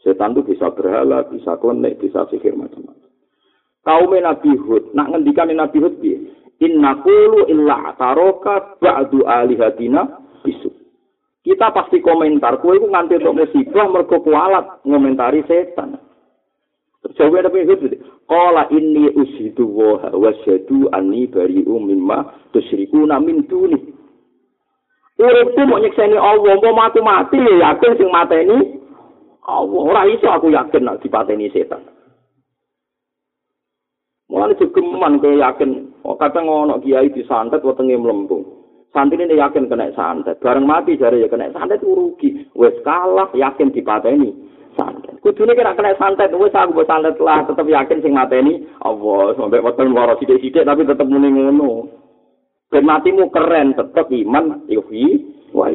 Setan 0.04 0.36
itu 0.36 0.52
bisa 0.52 0.68
berhala, 0.76 1.24
bisa 1.32 1.56
klenik, 1.56 1.96
bisa 2.04 2.28
sihir 2.28 2.60
macam-macam. 2.60 3.08
kaum 3.88 4.12
Nabi 4.20 4.52
Hud, 4.60 4.92
nak 4.92 5.16
ngendikan 5.16 5.48
Nabi 5.56 5.80
Hud 5.80 5.96
piye? 6.04 6.20
Inna 6.60 7.00
qulu 7.00 7.48
illa 7.48 7.96
taroka 7.96 8.76
ba'du 8.84 9.24
alihatina 9.24 10.12
bisu. 10.44 10.68
Kita 11.44 11.72
pasti 11.72 12.04
komentar, 12.04 12.60
kowe 12.60 12.76
iku 12.76 12.88
nganti 12.92 13.20
tok 13.20 13.36
musibah 13.36 13.88
mergo 13.88 14.20
kualat 14.24 14.84
ngomentari 14.84 15.44
setan. 15.48 16.00
Jawab 17.04 17.44
Nabi 17.44 17.68
Hud, 17.68 17.84
qala 18.32 18.72
inni 18.72 19.12
usidu 19.12 19.68
wa 19.68 20.08
wasyadu 20.16 20.88
anni 20.96 21.28
bari'u 21.28 21.76
mimma 21.76 22.32
tusyrikuna 22.56 23.20
min 23.20 23.44
duni. 23.52 23.76
Uripku 25.20 25.62
mau 25.68 25.84
nyekseni 25.84 26.16
Allah, 26.16 26.58
mau 26.64 26.74
mati 26.74 27.04
mati 27.04 27.38
ya 27.38 27.76
yakin 27.76 28.00
sing 28.00 28.08
mateni 28.08 28.80
Allah. 29.44 29.82
Ora 29.84 30.08
iso 30.08 30.32
aku 30.32 30.48
yakin 30.56 30.88
nak 30.88 31.04
dipateni 31.04 31.52
setan. 31.52 31.84
Mulane 34.32 34.56
jogeman 34.56 35.20
kowe 35.20 35.36
yakin, 35.36 35.94
oh, 36.08 36.16
kadang 36.16 36.48
ngono 36.48 36.80
kiai 36.82 37.12
disantet 37.12 37.62
wetenge 37.62 38.00
mlempung. 38.00 38.48
Santri 38.96 39.20
ini 39.20 39.38
yakin 39.38 39.68
kena 39.68 39.92
santet, 39.94 40.40
bareng 40.40 40.66
mati 40.66 40.96
jare 40.96 41.20
ya 41.20 41.28
kena 41.28 41.52
santet 41.52 41.84
itu 41.84 41.94
rugi. 41.94 42.30
Wes 42.56 42.74
kalah 42.88 43.28
yakin 43.36 43.76
dipateni 43.76 44.53
santet. 44.76 45.16
Kudune 45.24 45.56
kira 45.56 45.78
kena 45.78 45.96
santet, 45.96 46.34
wes 46.36 46.54
aku 46.54 46.78
buat 46.78 46.90
santet 46.90 47.18
lah, 47.22 47.46
tetep 47.46 47.66
yakin 47.66 48.00
sing 48.02 48.14
mateni 48.14 48.66
Allah 48.82 49.34
sampai 49.38 49.64
weteng 49.64 49.94
loro 49.94 50.18
sithik-sithik 50.20 50.66
tapi 50.66 50.84
tetep 50.84 51.08
muni 51.08 51.30
ngono. 51.32 51.88
Ben 52.68 52.84
matimu 52.84 53.30
keren, 53.30 53.78
tetep 53.78 54.10
iman 54.10 54.66
yuhi 54.66 55.22
wa. 55.54 55.70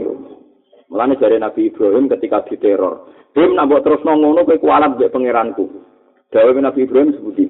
Mulane 0.89 1.21
jare 1.21 1.37
Nabi 1.37 1.69
Ibrahim 1.69 2.09
ketika 2.09 2.43
diteror, 2.49 3.13
"Dim 3.37 3.53
nak 3.55 3.69
mbok 3.69 3.85
terus 3.85 4.03
ngono 4.03 4.43
kowe 4.43 4.57
kualat 4.57 4.97
mbek 4.97 5.13
pangeranku." 5.13 5.69
Dawe 6.33 6.51
Nabi 6.61 6.85
Ibrahim 6.85 7.13
sebuti, 7.17 7.45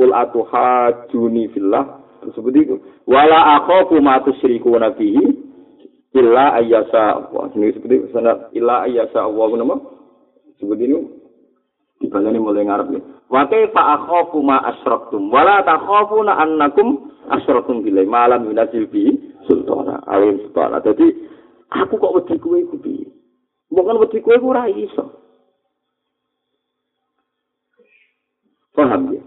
Kul 0.00 0.16
atu 0.16 0.48
hajuni 0.48 1.52
fillah 1.52 1.84
seperti 2.32 2.58
itu. 2.64 2.76
Wala 3.04 3.60
akhafu 3.60 4.00
ma 4.00 4.22
tusyriku 4.24 4.72
nabihi 4.72 5.24
illa 6.16 6.56
ayyasa 6.56 7.20
Allah. 7.20 7.52
Ini 7.52 7.76
seperti 7.76 8.08
sanad 8.08 8.48
illa 8.56 8.88
ayyasa 8.88 9.28
Allah 9.28 9.48
nama. 9.60 9.76
Seperti 10.60 10.84
ini 10.84 11.00
dibalani 12.04 12.36
mulai 12.36 12.68
ngarep. 12.68 12.88
Wa 13.32 13.48
kaifa 13.48 13.82
akhafu 13.96 14.44
ma 14.44 14.60
asyraktum 14.68 15.32
wala 15.32 15.64
takhafuna 15.64 16.36
annakum 16.36 17.08
asyraktum 17.32 17.80
billahi 17.80 18.04
malam 18.04 18.44
yunazil 18.44 18.84
bi 18.92 19.08
sultana 19.48 20.04
alim 20.04 20.36
sultana. 20.44 20.84
Jadi 20.84 21.08
aku 21.72 21.96
kok 21.96 22.14
wedi 22.20 22.36
kowe 22.36 22.58
iku 22.60 22.76
piye? 22.76 23.08
Bukan 23.72 23.96
wedi 24.04 24.20
kowe 24.20 24.36
ora 24.36 24.68
iso. 24.68 25.16
Paham 28.76 29.16
ya? 29.16 29.22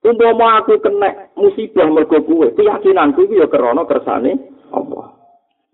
Umpama 0.00 0.64
aku 0.64 0.80
kena 0.80 1.28
musibah 1.36 1.84
mergo 1.92 2.24
kuwe, 2.24 2.56
keyakinanku 2.56 3.28
iki 3.28 3.36
ya 3.36 3.52
krana 3.52 3.84
kersane 3.84 4.32
Allah. 4.72 5.12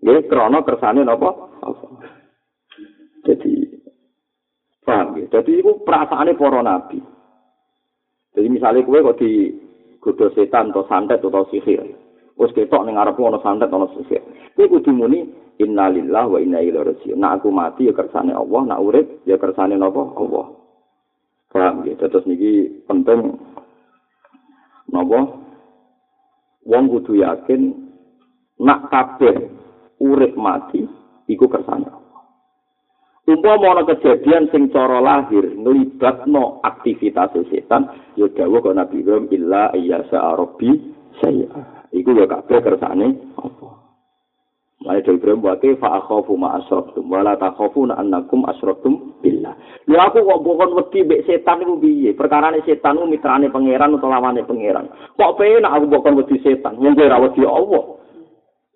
Nggih, 0.03 0.27
krana 0.27 0.67
kersane 0.67 1.07
napa? 1.07 1.31
Allah. 1.63 2.11
Jadi 3.23 3.66
paham 4.87 5.19
ya? 5.19 5.25
Jadi 5.27 5.59
itu 5.59 5.83
perasaannya 5.83 6.39
para 6.39 6.63
nabi. 6.63 7.03
Jadi 8.31 8.47
misalnya 8.47 8.87
kue 8.87 9.03
kok 9.03 9.19
di 9.19 9.51
godo 9.99 10.31
setan 10.31 10.71
atau 10.71 10.87
santet 10.87 11.19
atau 11.19 11.43
sihir. 11.51 11.83
Wes 12.39 12.53
ketok 12.55 12.87
ning 12.87 12.95
ngarep 12.95 13.19
ana 13.19 13.43
santet 13.43 13.67
ana 13.67 13.91
sihir. 13.91 14.23
Kowe 14.55 14.71
kudu 14.71 14.95
muni 14.95 15.27
innalillah 15.59 16.31
wa 16.31 16.39
inna 16.39 16.63
ilaihi 16.63 16.87
raji'un. 16.95 17.19
Nak 17.19 17.43
aku 17.43 17.51
mati 17.51 17.91
ya 17.91 17.93
kersane 17.97 18.31
Allah, 18.31 18.61
nak 18.63 18.79
urip 18.79 19.27
ya 19.27 19.35
kersane 19.35 19.75
napa? 19.75 20.07
Allah. 20.15 20.55
Paham 21.51 21.83
ya? 21.83 21.99
Terus 21.99 22.23
niki 22.29 22.85
penting 22.87 23.35
napa 24.87 25.19
wong 26.63 26.83
kudu 26.87 27.19
yakin 27.19 27.91
nak 28.61 28.87
kabeh 28.87 29.51
urip 29.99 30.33
mati 30.37 30.85
iku 31.27 31.49
kersane 31.49 32.06
Umpama 33.27 33.75
ana 33.75 33.83
kejadian 33.83 34.47
sing 34.55 34.71
cara 34.71 35.03
lahir 35.03 35.51
nglibatno 35.51 36.63
aktivitas 36.63 37.35
setan, 37.51 37.91
ya 38.15 38.31
dawuh 38.31 38.63
kok 38.63 38.71
Nabi 38.71 39.03
Ibrahim 39.03 39.27
illa 39.35 39.67
ayyasa 39.75 40.15
rabbi 40.15 40.71
saya. 41.19 41.51
Iku 41.91 42.15
ya 42.15 42.23
kabeh 42.23 42.63
kersane 42.63 43.19
apa? 43.35 43.67
Mulai 44.79 45.03
dari 45.03 45.19
Ibrahim 45.19 45.43
wate 45.43 45.75
fa 45.75 45.99
akhafu 45.99 46.39
ma 46.39 46.55
asraktum 46.55 47.03
wa 47.11 47.19
la 47.19 47.35
takhafuna 47.35 47.99
annakum 47.99 48.47
asraktum 48.47 49.19
billah. 49.19 49.59
Ya 49.91 50.07
aku 50.07 50.23
kok 50.23 50.47
bukan 50.47 50.79
wedi 50.79 51.03
mbek 51.03 51.27
setan 51.27 51.67
iku 51.67 51.83
piye? 51.83 52.15
Perkarane 52.15 52.63
setan 52.63 52.95
ku 52.95 53.11
mitrane 53.11 53.51
pangeran 53.51 53.99
utawa 53.99 54.23
lawane 54.23 54.47
pangeran. 54.47 54.87
Kok 55.19 55.35
penak 55.35 55.75
aku 55.75 55.91
bukan 55.91 56.15
wedi 56.15 56.39
setan? 56.47 56.79
Wong 56.79 56.95
ora 56.95 57.19
wedi 57.19 57.43
Allah. 57.43 57.83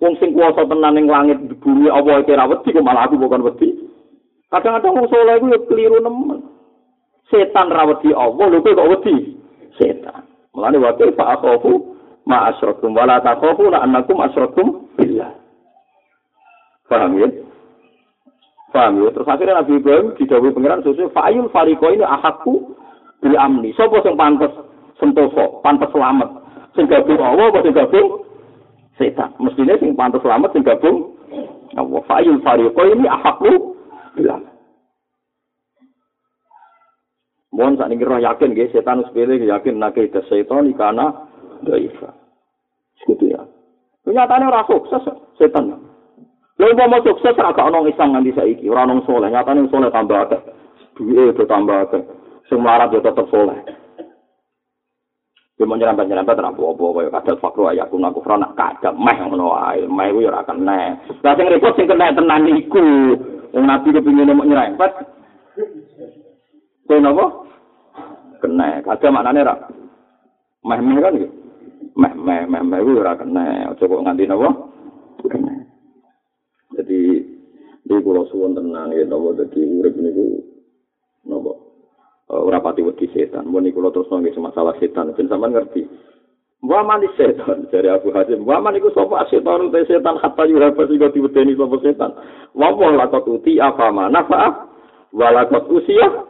Wong 0.04 0.14
sing 0.20 0.36
kuasa 0.36 0.68
tenan 0.68 1.00
ning 1.00 1.08
langit 1.08 1.40
Allah 1.88 2.16
iki 2.20 2.36
ora 2.36 2.52
wedi 2.52 2.76
kok 2.76 2.84
malah 2.84 3.08
aku 3.08 3.16
bukan 3.16 3.48
wedi. 3.48 3.91
Kadang-kadang 4.52 5.00
wong 5.00 5.08
saleh 5.08 5.40
iku 5.40 5.48
keliru 5.72 5.98
nemen. 6.04 6.44
Setan 7.32 7.72
ra 7.72 7.88
wedi 7.88 8.12
Allah, 8.12 8.52
lho 8.52 8.60
kok 8.60 8.90
wedi 8.92 9.40
setan. 9.80 10.28
Mulane 10.52 10.76
wate 10.84 11.16
fa 11.16 11.40
akhafu 11.40 11.96
ma 12.28 12.52
asraktum 12.52 12.92
wa 12.92 13.08
la 13.08 13.24
takhafuna 13.24 13.80
annakum 13.80 14.20
asraktum 14.20 14.92
billah. 15.00 15.32
Paham 16.92 17.16
ya? 17.16 17.32
Paham 18.76 19.08
ya? 19.08 19.10
Terus 19.16 19.32
akhirnya 19.32 19.64
Nabi 19.64 19.80
Ibrahim 19.80 20.08
didawai 20.20 20.52
pengiran 20.52 20.84
sesuai 20.84 21.16
fa'ayul 21.16 21.48
fariko 21.56 21.88
ini 21.96 22.04
bil 23.24 23.38
amni. 23.40 23.72
Sopo 23.80 24.04
yang 24.04 24.20
pantas 24.20 24.52
sentoso, 25.00 25.64
pantas 25.64 25.88
selamat. 25.96 26.28
Sing 26.76 26.92
gabung 26.92 27.24
Allah 27.24 27.48
apa 27.48 27.64
sing 27.64 27.72
gabung 27.72 28.28
setan. 29.00 29.32
Mestinya 29.40 29.80
sing 29.80 29.96
pantas 29.96 30.20
selamat 30.20 30.52
sing 30.52 30.68
gabung. 30.68 31.16
Fa'ayul 31.80 32.44
fariko 32.44 32.84
ini 32.92 33.08
ahakku 33.08 33.80
bil 34.16 34.30
amni. 34.32 34.52
Mohon 37.52 37.76
saat 37.76 37.92
ini 37.92 38.08
yakin 38.08 38.56
ya, 38.56 38.66
setan 38.72 39.04
sepele 39.04 39.36
yakin 39.36 39.76
nakai 39.76 40.08
ke 40.08 40.24
setan 40.32 40.72
ikana 40.72 41.28
daifa. 41.68 42.16
Sekutu 43.04 43.28
ya. 43.28 43.44
Kenyataannya 44.08 44.48
orang 44.48 44.68
sukses 44.72 45.04
setan. 45.36 45.76
Lha 46.62 46.86
mau 46.88 47.02
sukses 47.02 47.34
ra 47.42 47.52
gak 47.52 47.74
ono 47.74 47.90
isang 47.90 48.14
nganti 48.14 48.38
saiki, 48.38 48.70
ora 48.70 48.86
ono 48.86 49.02
saleh, 49.04 49.34
nyatane 49.34 49.66
saleh 49.68 49.90
tambah 49.90 50.20
akeh. 50.30 50.42
Duwe 50.94 51.34
do 51.34 51.44
tambah 51.50 51.90
akeh. 51.90 52.04
Sing 52.48 52.62
melarat 52.62 52.94
yo 52.94 53.02
tetep 53.02 53.26
saleh. 53.34 53.58
Yo 55.58 55.66
mau 55.66 55.76
nyerempet-nyerempet 55.76 56.38
ora 56.38 56.54
apa-apa 56.54 57.10
kadal 57.18 57.38
fakru 57.42 57.66
ayaku 57.70 57.98
aku 57.98 58.22
ora 58.30 58.46
nak 58.46 58.54
kadal 58.54 58.94
meh 58.94 59.18
ngono 59.26 59.58
wae. 59.58 59.90
Meh 59.90 60.08
kuwi 60.14 60.30
ora 60.30 60.46
kena. 60.46 61.02
Lah 61.26 61.34
sing 61.34 61.50
repot 61.50 61.74
sing 61.74 61.90
kena 61.90 62.14
tenan 62.14 62.46
iku. 62.46 62.86
Wong 63.52 63.66
nabi 63.68 63.92
kepingin 63.92 64.32
mau 64.32 64.48
nyerempet. 64.48 64.92
Kowe 66.88 67.00
napa? 67.00 67.26
Kena. 68.40 68.80
Kadal 68.84 69.12
maknane 69.12 69.44
ora 69.44 69.56
meh-meh 70.64 71.00
kan 71.04 71.18
iki. 71.20 71.30
Meh-meh 72.00 72.48
meh-meh 72.48 72.80
kuwi 72.80 73.04
ora 73.04 73.20
kena. 73.20 73.72
Aja 73.76 73.84
kok 73.84 74.04
nganti 74.04 74.24
napa? 74.28 74.50
Kena. 75.28 75.54
Jadi 76.80 77.00
ini 77.92 78.00
kalau 78.08 78.24
suwon 78.32 78.56
tenang 78.56 78.96
ya, 78.96 79.04
nopo 79.04 79.36
jadi 79.36 79.60
urip 79.60 80.00
niku 80.00 80.48
nopo 81.28 81.52
uh, 82.32 82.40
ora 82.48 82.64
pati 82.64 82.80
wedi 82.80 83.12
setan. 83.12 83.52
Mun 83.52 83.68
niku 83.68 83.84
terus 83.92 84.08
nggih 84.08 84.32
masalah 84.40 84.72
setan, 84.80 85.12
ben 85.12 85.28
sampean 85.28 85.52
ngerti. 85.52 85.84
Wa 86.62 86.86
mani 86.86 87.10
setan 87.18 87.66
dari 87.74 87.90
Abu 87.90 88.14
Hazim. 88.14 88.46
Wa 88.46 88.62
mani 88.62 88.78
iku 88.78 88.94
sapa 88.94 89.26
setan 89.34 89.74
te 89.74 89.82
setan 89.90 90.22
hatta 90.22 90.46
yo 90.46 90.62
apa 90.62 90.86
sing 90.86 91.02
diwedeni 91.02 91.58
sapa 91.58 91.76
setan. 91.82 92.12
Wa 92.54 92.70
wa 92.70 92.94
lakot 93.02 93.26
uti 93.26 93.58
apa 93.58 93.90
mana 93.90 94.22
fa 94.30 94.70
wa 95.10 95.28
lakot 95.34 95.66
usia 95.74 96.30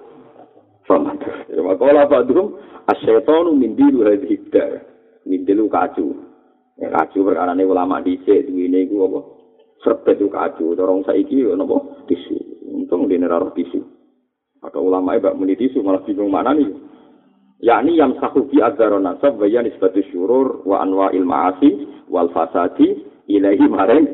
sama. 0.88 1.19
Ya 1.51 1.59
makola 1.59 2.07
fadrum 2.07 2.55
asyaiton 2.88 3.59
min 3.59 3.75
dilu 3.75 4.07
hadhihi 4.07 4.47
dar. 4.55 4.88
Min 5.27 5.43
dilu 5.43 5.67
kacu. 5.67 6.15
Ya 6.79 6.88
kacu 6.95 7.27
perkara 7.27 7.51
ini 7.51 7.67
ulama 7.67 7.99
dhisik 7.99 8.47
duwine 8.47 8.88
iku 8.88 9.11
apa? 9.11 9.19
Serbet 9.84 10.21
itu 10.21 10.29
kacu, 10.29 10.77
dorong 10.77 11.03
saiki 11.03 11.43
yo 11.43 11.59
napa 11.59 11.75
tisu. 12.07 12.38
Untung 12.71 13.11
dene 13.11 13.27
ora 13.27 13.51
tisu. 13.51 13.84
Ada 14.63 14.77
ulama 14.79 15.17
ibak 15.17 15.36
muni 15.36 15.59
tisu 15.59 15.84
malah 15.84 16.05
bingung 16.07 16.32
mana 16.32 16.55
nih. 16.55 16.69
Yakni 17.62 18.01
yang 18.01 18.18
sahubi 18.18 18.57
agar 18.57 18.97
nasab 18.97 19.38
wa 19.38 19.45
nisbatu 19.45 20.01
syurur 20.09 20.66
wa 20.66 20.82
anwa 20.82 21.14
ilmaasi 21.14 21.86
wal 22.09 22.34
fasadi 22.34 23.05
ilahi 23.30 23.66
maring 23.70 24.05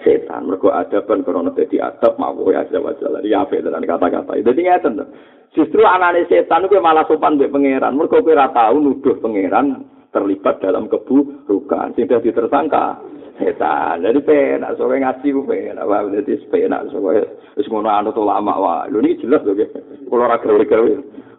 setan. 0.00 0.48
Mergo 0.48 0.72
adaban 0.72 1.20
krono 1.20 1.52
dadi 1.52 1.76
adab 1.76 2.16
mawu 2.16 2.48
ya 2.48 2.64
azza 2.64 2.80
wa 2.80 2.96
jalla. 2.96 3.20
Ya 3.20 3.44
fe 3.44 3.60
dengan 3.60 3.84
kata-kata. 3.84 4.40
Dadi 4.40 4.62
ngeten. 4.64 5.04
Justru 5.52 5.84
anane 5.84 6.24
setan 6.32 6.64
kuwi 6.64 6.80
malah 6.80 7.04
sopan 7.04 7.36
mbek 7.36 7.52
pangeran. 7.52 7.92
Mergo 7.92 8.24
kowe 8.24 8.32
ora 8.32 8.48
tau 8.56 8.80
nuduh 8.80 9.20
pangeran 9.20 9.84
terlibat 10.08 10.64
dalam 10.64 10.88
keburukan. 10.88 11.92
Sing 12.00 12.08
dadi 12.08 12.32
tersangka 12.32 13.04
setan. 13.36 14.00
Jadi 14.00 14.24
penak 14.24 14.80
soalnya 14.80 15.12
ngaji 15.12 15.28
ku 15.28 15.44
penak. 15.44 15.84
Wah, 15.84 16.08
jadi 16.08 16.40
penak 16.48 16.88
soalnya. 16.88 17.28
Terus 17.52 17.68
ngono 17.68 17.92
anut 17.92 18.16
ulama 18.16 18.56
wah. 18.56 18.80
Lu 18.88 19.04
ini 19.04 19.20
jelas 19.20 19.44
ya. 19.44 19.68
Kalau 20.08 20.24
raga 20.24 20.48
gawe. 20.48 20.92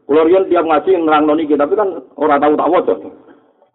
Kalau 0.05 0.29
rian 0.29 0.45
tiap 0.45 0.69
ngaji 0.69 1.01
nerang 1.01 1.25
noni 1.25 1.49
kita, 1.49 1.65
tapi 1.65 1.73
kan 1.73 1.89
orang 2.21 2.37
tahu 2.37 2.53
tak 2.53 2.69
wajah. 2.69 2.97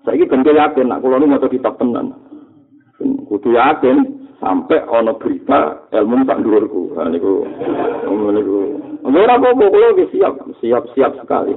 Saya 0.06 0.16
ini 0.16 0.30
bentuk 0.30 0.56
yakin, 0.56 0.86
nak 0.88 1.02
kalau 1.02 1.18
ini 1.18 1.36
kitab 1.50 1.74
tenan. 1.76 2.14
Kudu 3.26 3.50
yakin 3.52 3.96
sampai 4.38 4.86
ono 4.88 5.12
berita 5.18 5.90
ilmu 5.92 6.24
tak 6.24 6.40
dulurku. 6.40 6.96
Nah, 6.96 7.10
niku, 7.12 7.44
niku. 8.08 8.80
Ora 9.04 9.36
apa-apa, 9.36 9.64
kalau 9.68 10.08
siap, 10.14 10.34
siap, 10.62 10.82
siap 10.96 11.12
sekali. 11.18 11.52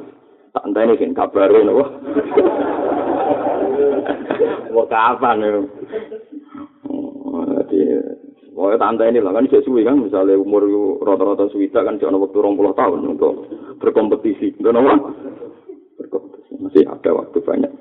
Tak 0.54 0.70
entah 0.70 0.86
ini 0.86 1.00
kan 1.00 1.18
kabarin, 1.18 1.72
wah. 1.72 1.90
Mau 4.74 4.86
kapan 4.90 5.42
ya? 5.42 5.50
Jadi, 7.34 7.80
pokoknya 8.54 8.82
tante 8.82 9.04
ini 9.10 9.20
lah 9.22 9.34
kan 9.34 9.50
suwi 9.50 9.86
kan, 9.86 10.02
misalnya 10.02 10.38
umur 10.38 10.66
rata-rata 11.02 11.50
suwita 11.50 11.86
kan 11.86 11.98
jangan 11.98 12.22
waktu 12.22 12.38
rong 12.38 12.58
puluh 12.58 12.74
tahun 12.78 13.18
untuk 13.18 13.50
berkompetisi. 13.84 14.56
Enggak 14.56 14.80
nama? 14.80 14.96
Berkompetisi. 16.00 16.56
Masih 16.64 16.88
ada 16.88 17.12
waktu 17.12 17.44
banyak. 17.44 17.72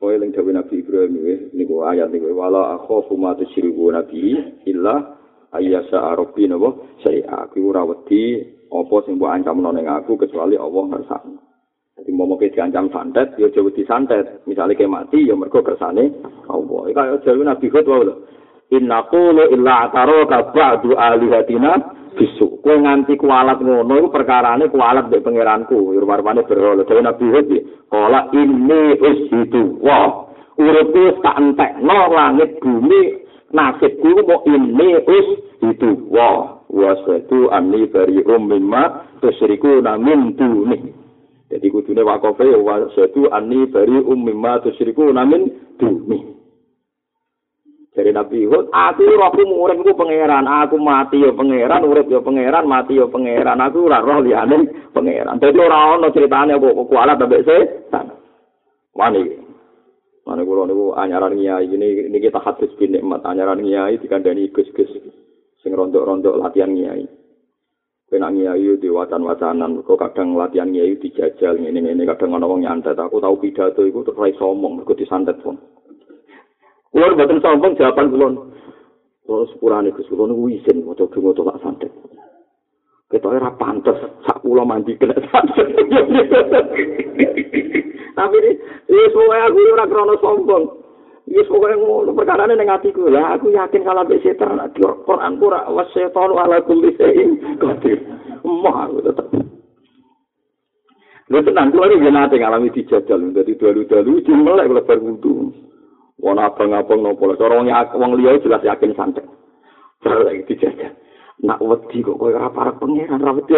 Pokoknya 0.00 0.24
yang 0.24 0.32
jawab 0.32 0.50
Nabi 0.56 0.74
Ibrahim 0.80 1.12
ini, 1.12 1.34
ini 1.52 1.62
gua 1.68 1.92
ayat 1.92 2.08
ini, 2.08 2.24
wala 2.32 2.80
akhofu 2.80 3.20
ma 3.20 3.36
tusyriku 3.36 3.92
Nabi, 3.92 4.32
illa 4.64 5.20
ayyasa 5.52 6.16
arabi 6.16 6.48
nabo, 6.48 6.88
saya 7.04 7.20
aku 7.28 7.68
rawati, 7.68 8.40
apa 8.72 8.96
sing 9.04 9.20
buat 9.20 9.36
ancam 9.36 9.60
noneng 9.60 9.84
aku, 9.92 10.16
kecuali 10.16 10.56
Allah 10.56 10.88
ngersakna. 10.88 11.36
Jadi 12.00 12.16
mau 12.16 12.24
mau 12.24 12.40
diancam 12.40 12.88
santet, 12.88 13.36
ya 13.36 13.52
jauh 13.52 13.68
disantet. 13.68 14.40
Misalnya 14.48 14.72
kayak 14.72 14.88
mati, 14.88 15.20
ya 15.28 15.36
mereka 15.36 15.60
kersane 15.60 16.16
Allah. 16.48 16.80
Kayak 16.96 17.20
jauh 17.20 17.44
Nabi 17.44 17.68
lho. 17.68 18.14
Inna 18.70 19.02
kulu 19.10 19.50
illa 19.50 19.90
ataro 19.90 20.26
kabadu 20.30 20.94
alihatina 20.94 21.78
bisu. 22.14 22.62
Kue 22.62 22.78
nganti 22.78 23.18
kualat 23.18 23.58
ngono, 23.58 23.98
itu 23.98 24.08
perkarane 24.14 24.70
kualat 24.70 25.10
dari 25.10 25.22
pengiranku. 25.22 25.94
Yurwarwane 25.94 26.46
berhala. 26.46 26.86
Jauh 26.86 27.02
Nabi 27.02 27.26
Hud, 27.26 27.46
ya. 27.50 27.60
Kala 27.90 28.30
ini 28.30 28.82
ushidu. 28.98 29.82
Wah, 29.82 30.30
urutku 30.54 31.18
tak 31.22 31.38
entek. 31.42 31.82
No 31.82 32.14
langit 32.14 32.62
bumi, 32.62 33.26
nasibku 33.50 34.22
mau 34.22 34.46
ini 34.46 35.02
ushidu. 35.02 36.06
Wah, 36.14 36.62
waswetu 36.70 37.50
anni 37.50 37.90
bari 37.90 38.22
ummimma 38.22 39.18
tusriku 39.18 39.82
namin 39.82 40.38
dunih. 40.38 41.00
Jadi 41.50 41.66
kudune 41.66 42.02
wakofe 42.06 42.46
wa 42.62 42.86
satu 42.94 43.26
ani 43.34 43.66
bari 43.66 43.98
ummimma 44.06 44.62
tusyriku 44.62 45.10
namin 45.10 45.50
dumi. 45.82 46.39
Dari 47.90 48.14
Nabi 48.14 48.46
Hud, 48.46 48.70
aku 48.70 49.02
rohku 49.02 49.42
urip 49.50 49.82
iku 49.82 49.98
pangeran, 49.98 50.46
aku 50.46 50.78
mati 50.78 51.26
ya 51.26 51.34
pangeran, 51.34 51.82
urip 51.82 52.06
ya 52.06 52.22
pangeran, 52.22 52.62
mati 52.70 52.94
ya 52.94 53.10
pangeran, 53.10 53.58
aku 53.58 53.90
ora 53.90 53.98
roh 53.98 54.22
liyane 54.22 54.86
pangeran. 54.94 55.42
Dadi 55.42 55.58
ora 55.58 55.98
ono 55.98 56.14
critane 56.14 56.54
kok 56.54 56.86
kualat 56.86 57.18
ambek 57.18 57.42
setan. 57.42 58.14
Wani. 58.94 59.22
Mane 60.22 60.46
kula 60.46 60.70
niku 60.70 60.94
anyaran 60.94 61.34
kiai 61.34 61.66
ini 61.66 62.06
niki 62.14 62.30
tahadus 62.30 62.70
bin 62.78 62.94
nikmat 62.94 63.26
anyaran 63.26 63.58
kiai 63.58 63.98
dikandani 63.98 64.54
gus-gus 64.54 64.90
sing 65.58 65.72
rondok-rondok 65.74 66.38
latihan 66.38 66.70
kiai. 66.70 67.10
kena 68.10 68.26
ngiayu 68.26 68.74
di 68.82 68.90
wacan-wacanan 68.90 69.86
kok 69.86 69.94
kadang 69.94 70.34
latihan 70.34 70.66
ngiayu 70.74 70.98
dijajal 70.98 71.54
ngene 71.54 71.78
ngene 71.78 72.02
kadang 72.10 72.34
ana 72.34 72.42
wong 72.42 72.66
nyantet 72.66 72.98
aku 72.98 73.22
tau 73.22 73.38
pidato 73.38 73.86
iku 73.86 74.02
terus 74.02 74.34
somong 74.34 74.82
mergo 74.82 74.98
disantet 74.98 75.38
pun 75.46 75.54
kulo 76.90 77.14
mboten 77.14 77.42
sombong 77.42 77.78
jawaban 77.78 78.10
kulo 78.10 78.26
kulo 79.26 79.46
sepurane 79.54 79.94
Gus 79.94 80.10
kulo 80.10 80.26
niku 80.26 80.50
isin 80.50 80.82
maca 80.82 81.06
donga 81.06 81.30
tolak 81.34 81.56
santet 81.62 81.92
ketoke 83.10 83.38
ora 83.38 83.54
pantes 83.54 83.98
sak 84.26 84.42
kula 84.42 84.66
mandi 84.66 84.98
kena 84.98 85.14
santet 85.30 85.70
tapi 88.18 88.38
ini 88.90 89.04
semua 89.14 89.46
aku 89.46 89.58
ora 89.74 89.86
krono 89.86 90.16
sombong 90.18 90.64
Yes, 91.30 91.46
pokoknya 91.46 91.78
ngono 91.78 92.10
perkara 92.10 92.50
ini 92.50 92.66
atiku 92.66 93.06
lah. 93.06 93.38
Aku 93.38 93.54
yakin 93.54 93.86
kalau 93.86 94.02
di 94.02 94.18
setan 94.18 94.58
di 94.74 94.82
Quran 94.82 95.38
pura 95.38 95.62
was 95.70 95.86
setan 95.94 96.34
ala 96.34 96.58
kulli 96.66 96.90
shay'in 96.98 97.38
qadir. 97.62 98.02
Emah 98.42 98.90
aku 98.90 98.98
tetap. 99.06 99.30
Lu 101.30 101.38
tenang, 101.46 101.70
kalau 101.70 101.86
ini 101.86 102.10
nate 102.10 102.34
ngalami 102.34 102.74
dijajal, 102.74 103.30
jadi 103.30 103.52
dalu-dalu 103.54 104.26
jimelek 104.26 104.66
kalau 104.66 104.82
berwudu. 104.82 105.54
Wong 106.20 106.36
abang-abang 106.36 107.00
nopo 107.00 107.32
lah, 107.32 107.40
orang 107.40 107.72
wong 107.96 108.12
liya 108.20 108.36
jelas 108.44 108.60
yakin 108.60 108.92
santet. 108.92 109.24
Terus 110.04 110.20
lagi 110.24 110.44
dijajal. 110.52 110.92
Nak 111.40 111.60
wedi 111.64 112.04
kok 112.04 112.20
kowe 112.20 112.28
ora 112.28 112.52
para 112.52 112.76
pangeran 112.76 113.24
ra 113.24 113.32
wedi 113.32 113.56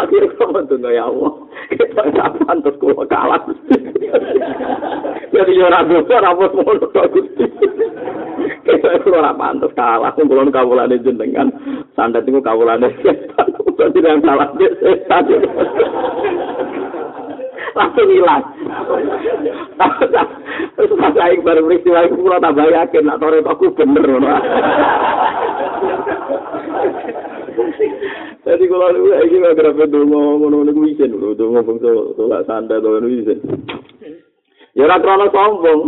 Akhirnya 0.00 0.32
kamu 0.36 0.60
tuh 0.68 0.80
ya 0.88 1.04
Allah. 1.04 1.32
Kita 1.68 2.00
nggak 2.00 2.28
pantas 2.44 2.74
kalau 2.80 3.04
kalah. 3.04 3.40
Jadi 5.30 5.52
orang 5.60 5.86
dosa, 5.88 6.14
orang 6.24 6.50
semua 6.50 6.80
dosa 6.80 7.00
gusti. 7.12 7.44
Kita 8.64 8.88
orang 9.12 9.36
pantas 9.36 9.72
kalah. 9.76 10.12
Kumpulan 10.16 10.48
kabulan 10.48 10.92
jenengan. 11.04 11.52
Sandat 11.92 12.24
itu 12.24 12.40
kabulan. 12.40 12.80
Jadi 12.80 13.98
yang 14.00 14.20
salah 14.24 14.48
dia. 14.56 14.72
Langsung 17.76 18.08
hilang. 18.08 18.42
Terus 20.76 20.92
pas 20.96 21.12
saya 21.12 21.36
baru 21.40 21.60
peristiwa 21.66 22.06
itu, 22.06 22.20
kalau 22.20 22.40
tambah 22.40 22.66
yakin, 22.70 23.04
nak 23.04 23.18
tore 23.20 23.38
aku 23.44 23.72
bener. 23.74 24.06
Jadi 28.40 28.64
kalau 28.66 28.88
lu 28.96 29.12
lagi 29.12 29.36
nggak 29.36 29.56
kerap 29.56 29.78
dongo 29.92 30.40
ngono 30.40 30.64
ngono 30.64 30.70
gue 30.72 30.90
izin 30.96 31.12
lu 31.12 31.36
bangsa 31.36 31.90
tolak 32.16 32.48
santai 32.48 32.80
tuh 32.80 32.98
lu 32.98 33.08
izin. 33.20 33.38
Ya 34.74 34.88
krono 34.96 35.28
sombong. 35.28 35.80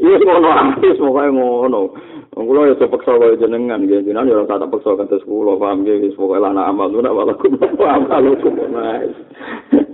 Iya 0.00 0.16
ngono 0.18 0.48
ae 0.50 0.88
semoga 0.96 1.28
ngono. 1.28 1.92
Wong 2.32 2.44
kula 2.48 2.72
ya 2.72 2.74
sepeksa 2.80 3.12
kaya 3.20 3.36
jenengan 3.36 3.84
nggih 3.84 4.08
jenengan 4.08 4.24
ya 4.24 4.40
ora 4.40 4.56
tak 4.56 4.72
peksa 4.72 4.96
kanthi 4.96 5.20
kula 5.28 5.52
paham 5.60 5.84
nggih 5.84 6.00
wis 6.00 6.16
pokoke 6.16 6.40
lan 6.40 6.56
amal 6.56 6.88
malah 6.88 7.36
kudu 7.36 7.60
paham 7.76 8.08
kalau 8.08 8.32
kudu 8.40 8.64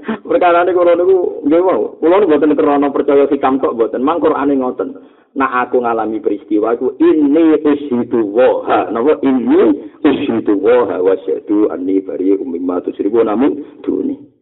mas. 0.09 0.25
Perkara 0.25 0.65
niku 0.65 0.81
kula 0.81 0.97
niku 0.97 1.17
nggih 1.45 1.61
mau. 1.61 1.83
Kula 2.01 2.17
niku 2.19 2.33
boten 2.33 2.57
krono 2.57 2.89
percaya 2.89 3.29
sikam 3.29 3.61
tok 3.61 3.77
boten. 3.77 4.01
Mang 4.01 4.19
Qur'ane 4.25 4.57
ngoten. 4.57 4.97
Nah 5.37 5.69
aku 5.69 5.85
ngalami 5.85 6.25
peristiwa 6.25 6.73
itu 6.75 6.97
ini 6.99 7.61
ushidu 7.61 8.33
woha. 8.33 8.89
Napa 8.89 9.21
ini 9.21 9.93
ushidu 10.01 10.57
woha 10.57 10.99
wasyadu 11.05 11.69
anni 11.69 12.01
bari 12.01 12.33
umimma 12.41 12.81
tusriku 12.81 13.21
namun 13.21 13.85
duni. 13.85 14.39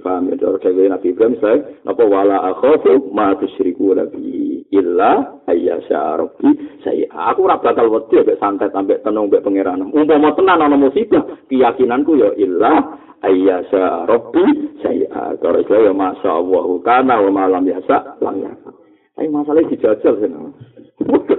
paham 0.00 0.32
ya 0.32 0.36
cara 0.40 0.58
Nabi 0.96 1.12
Ibrahim 1.12 1.36
saya 1.38 1.60
napa 1.84 2.02
wala 2.08 2.40
akhafu 2.50 3.12
ma 3.12 3.36
tusyriku 3.36 3.92
nabi 3.92 4.59
illa 4.70 5.42
ayyasha 5.50 6.18
rabbi 6.18 6.50
saya 6.86 7.06
aku 7.10 7.46
ora 7.46 7.58
bakal 7.58 7.90
wedi 7.90 8.22
mek 8.22 8.38
santai 8.38 8.70
sampai 8.70 9.02
tenung 9.02 9.30
mek 9.30 9.42
pangeran 9.42 9.90
umpama 9.90 10.34
tenan 10.34 10.62
ana 10.62 10.76
musibah 10.78 11.26
keyakinanku 11.50 12.18
ya 12.18 12.30
illa 12.38 12.98
ayyasha 13.26 14.06
rabbi 14.06 14.74
saya 14.82 15.36
cara 15.42 15.60
saya 15.66 15.90
masya 15.90 16.30
Allah 16.30 16.64
kana 16.86 17.14
wa 17.26 17.30
malam 17.30 17.66
biasa 17.66 18.22
lang 18.22 18.38
ya 18.42 18.54
Ayo 19.20 19.36
masalah 19.36 19.60
dijajal 19.68 20.16
sih 20.16 20.32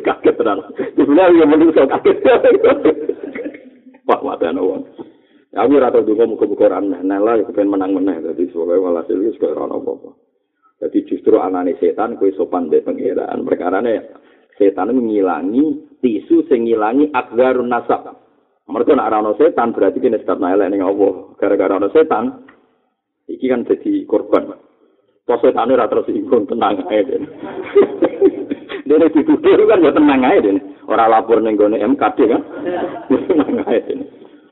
kaget 0.05 0.35
tenan. 0.37 0.59
Sebenarnya 0.97 1.39
yang 1.41 1.49
menurut 1.49 1.77
kaget. 1.77 2.17
Pak 4.05 4.21
mata 4.21 4.49
wong. 4.53 4.85
Aku 5.51 5.71
ora 5.75 5.91
tau 5.91 6.05
donga 6.07 6.31
muga-muga 6.31 6.71
ora 6.71 6.79
nela 6.79 7.35
ya 7.35 7.43
kepen 7.43 7.67
menang 7.67 7.91
meneh 7.91 8.23
dadi 8.23 8.47
soalé 8.55 8.79
walhasil 8.79 9.19
wis 9.19 9.35
kaya 9.35 9.51
ora 9.51 9.67
apa-apa. 9.67 10.09
Dadi 10.81 11.05
justru 11.05 11.37
anane 11.37 11.77
setan 11.77 12.17
kowe 12.17 12.33
sopan 12.33 12.65
mbek 12.65 12.89
pangeran. 12.89 13.45
Perkarane 13.45 14.17
setan 14.57 14.89
ngilangi 14.89 15.93
tisu 16.01 16.49
sing 16.49 16.65
ngilangi 16.65 17.13
akdarun 17.13 17.69
nasab. 17.69 18.17
Mereka 18.65 18.97
nak 18.97 19.13
rano 19.13 19.37
setan 19.37 19.77
berarti 19.77 20.01
kena 20.01 20.17
start 20.25 20.41
elek 20.41 20.73
ning 20.73 20.81
Allah. 20.81 21.37
Gara-gara 21.37 21.77
rano 21.77 21.93
setan 21.93 22.49
iki 23.29 23.45
kan 23.45 23.61
jadi 23.69 24.09
korban. 24.09 24.57
Pos 25.21 25.37
setan 25.45 25.69
ora 25.69 25.85
terus 25.85 26.09
ingkung 26.09 26.49
tenang 26.49 26.81
ae. 26.89 27.05
Dene 28.89 29.07
dituduh 29.13 29.69
kan 29.69 29.85
ya 29.85 29.93
tenang 29.93 30.25
ae 30.25 30.41
dene. 30.41 30.81
Ora 30.89 31.05
lapor 31.05 31.45
ning 31.45 31.61
gone 31.61 31.77
MKD 31.77 32.17
kan. 32.25 32.41
tenang 33.29 33.69
ae 33.69 33.85
dene. 33.85 34.05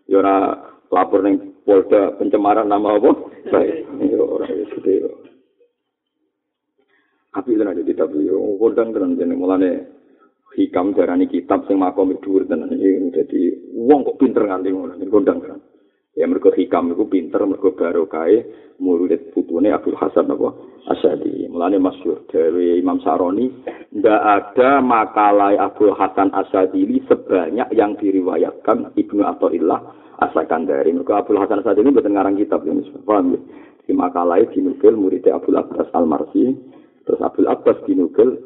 Ya 0.06 0.22
ora 0.22 0.61
lapor 0.93 1.26
ning 1.26 1.57
Polda 1.65 2.14
pencemaran 2.22 2.69
nama 2.69 3.01
apa? 3.01 3.18
Baik. 3.49 3.89
Yo 4.14 4.30
ora 4.30 4.45
wis 4.45 4.69
gede 4.77 5.19
yo. 7.30 7.38
Api 7.38 7.51
tenan 7.57 7.77
di 7.77 7.84
kitab 7.85 8.10
yo 8.18 8.57
kondang 8.57 8.89
tenan 8.93 9.18
jene 9.18 9.35
mulane 9.38 9.72
hikam 10.57 10.97
darani 10.97 11.30
kitab 11.30 11.65
sing 11.69 11.77
makom 11.77 12.14
dhuwur 12.18 12.49
tenan. 12.49 12.73
Iki 12.73 13.14
dadi 13.14 13.39
wong 13.77 14.06
kok 14.06 14.18
pinter 14.18 14.49
nganti 14.49 14.69
ngono 14.73 14.97
kondang 15.10 15.39
tenan. 15.45 15.61
Ya 16.18 16.26
mergo 16.26 16.51
hikam 16.51 16.91
iku 16.91 17.06
pinter 17.07 17.45
mergo 17.45 17.72
barokah 17.77 18.27
murid 18.81 19.31
putune 19.31 19.72
Abdul 19.72 19.95
Hasan 19.95 20.27
apa? 20.27 20.51
Asyadi. 20.89 21.47
Mulane 21.47 21.77
masyhur. 21.77 22.26
Dari 22.27 22.81
Imam 22.81 22.97
Saroni 23.06 23.45
ndak 23.93 24.22
ada 24.26 24.81
makalah 24.81 25.53
Abdul 25.56 25.93
Hasan 25.93 26.34
Asyadili 26.34 27.06
sebanyak 27.06 27.72
yang 27.77 27.93
diriwayatkan 27.95 28.97
Ibnu 28.97 29.22
Athaillah 29.22 29.80
asalkan 30.19 30.68
dari 30.68 30.91
mereka 30.91 31.23
Abdul 31.23 31.39
Hasan 31.39 31.64
saat 31.64 31.80
ini 31.80 31.95
ngarang 31.95 32.35
kitab 32.35 32.68
ini 32.68 32.84
paham 33.07 33.38
ya? 33.38 33.39
Di 33.88 33.97
makalah 33.97 34.38
dinukil 34.51 34.93
muridnya 34.93 35.39
Abdul 35.39 35.57
Abbas 35.57 35.89
Al 35.97 36.06
Marsi 36.06 36.51
terus 37.10 37.26
Abdul 37.26 37.49
Abbas 37.49 37.81
dinukil 37.90 38.38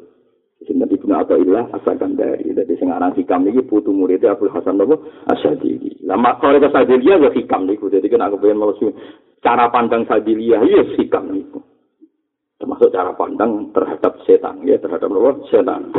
Sinten 0.64 0.88
Ibnu 0.88 1.12
Athaillah 1.12 1.68
asalkan 1.76 2.16
dari 2.16 2.48
jadi 2.56 2.72
sing 2.80 2.88
aran 2.88 3.12
hikam 3.12 3.44
putu 3.68 3.92
muridnya 3.92 4.32
Abdul 4.32 4.48
Hasan 4.48 4.80
apa 4.80 4.96
Asyadili 5.28 6.00
lah 6.08 6.16
makore 6.16 6.56
ke 6.56 6.72
Sadiliyah 6.72 7.28
ya 7.28 7.30
hikam 7.36 7.68
niku 7.68 7.92
jadi 7.92 8.08
kan 8.08 8.24
aku 8.24 8.40
pengen 8.40 8.64
mau 8.64 8.72
cara 9.44 9.68
pandang 9.68 10.08
Sadiliyah 10.08 10.64
ya 10.64 10.82
hikam 10.96 11.36
niku 11.36 11.60
termasuk 12.56 12.88
cara 12.96 13.12
pandang 13.12 13.68
terhadap 13.76 14.16
setan 14.24 14.64
ya 14.64 14.80
terhadap 14.80 15.12
apa 15.12 15.44
setan 15.52 15.92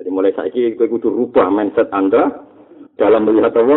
jadi 0.00 0.08
mulai 0.08 0.32
saiki 0.32 0.72
kowe 0.80 0.88
kudu 0.88 1.12
rubah 1.12 1.52
mindset 1.52 1.92
Anda 1.92 2.48
dalam 2.96 3.28
melihat 3.28 3.52
apa 3.52 3.76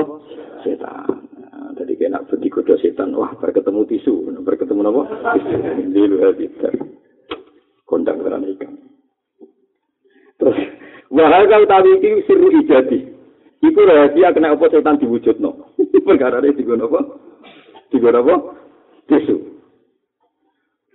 setan. 0.63 1.26
Nah, 1.39 1.71
jadi 1.76 1.93
kena 1.95 2.23
pergi 2.27 2.49
kuda 2.51 2.76
setan, 2.80 3.15
wah 3.15 3.31
berketemu 3.39 3.81
tisu, 3.88 4.30
berketemu 4.43 4.81
apa? 4.93 5.03
Tisu. 5.39 5.55
Lilu 5.91 6.17
habitat. 6.23 6.76
Kondang 7.90 8.22
kerana 8.22 8.45
ikan. 8.53 8.78
Terus, 10.38 10.57
wahai 11.10 11.49
kau 11.49 11.66
tahu 11.66 11.90
itu 11.98 12.22
siru 12.30 12.53
ijadi. 12.53 13.02
Iku 13.60 13.82
rahasia 13.84 14.32
kena 14.32 14.53
apa 14.53 14.70
setan 14.70 15.02
diwujud 15.02 15.41
no. 15.41 15.74
Perkara 16.07 16.40
ini 16.40 16.53
tiga 16.56 16.78
apa? 16.80 17.02
Tiga 17.90 18.14
apa? 18.14 18.36
Tisu. 19.10 19.36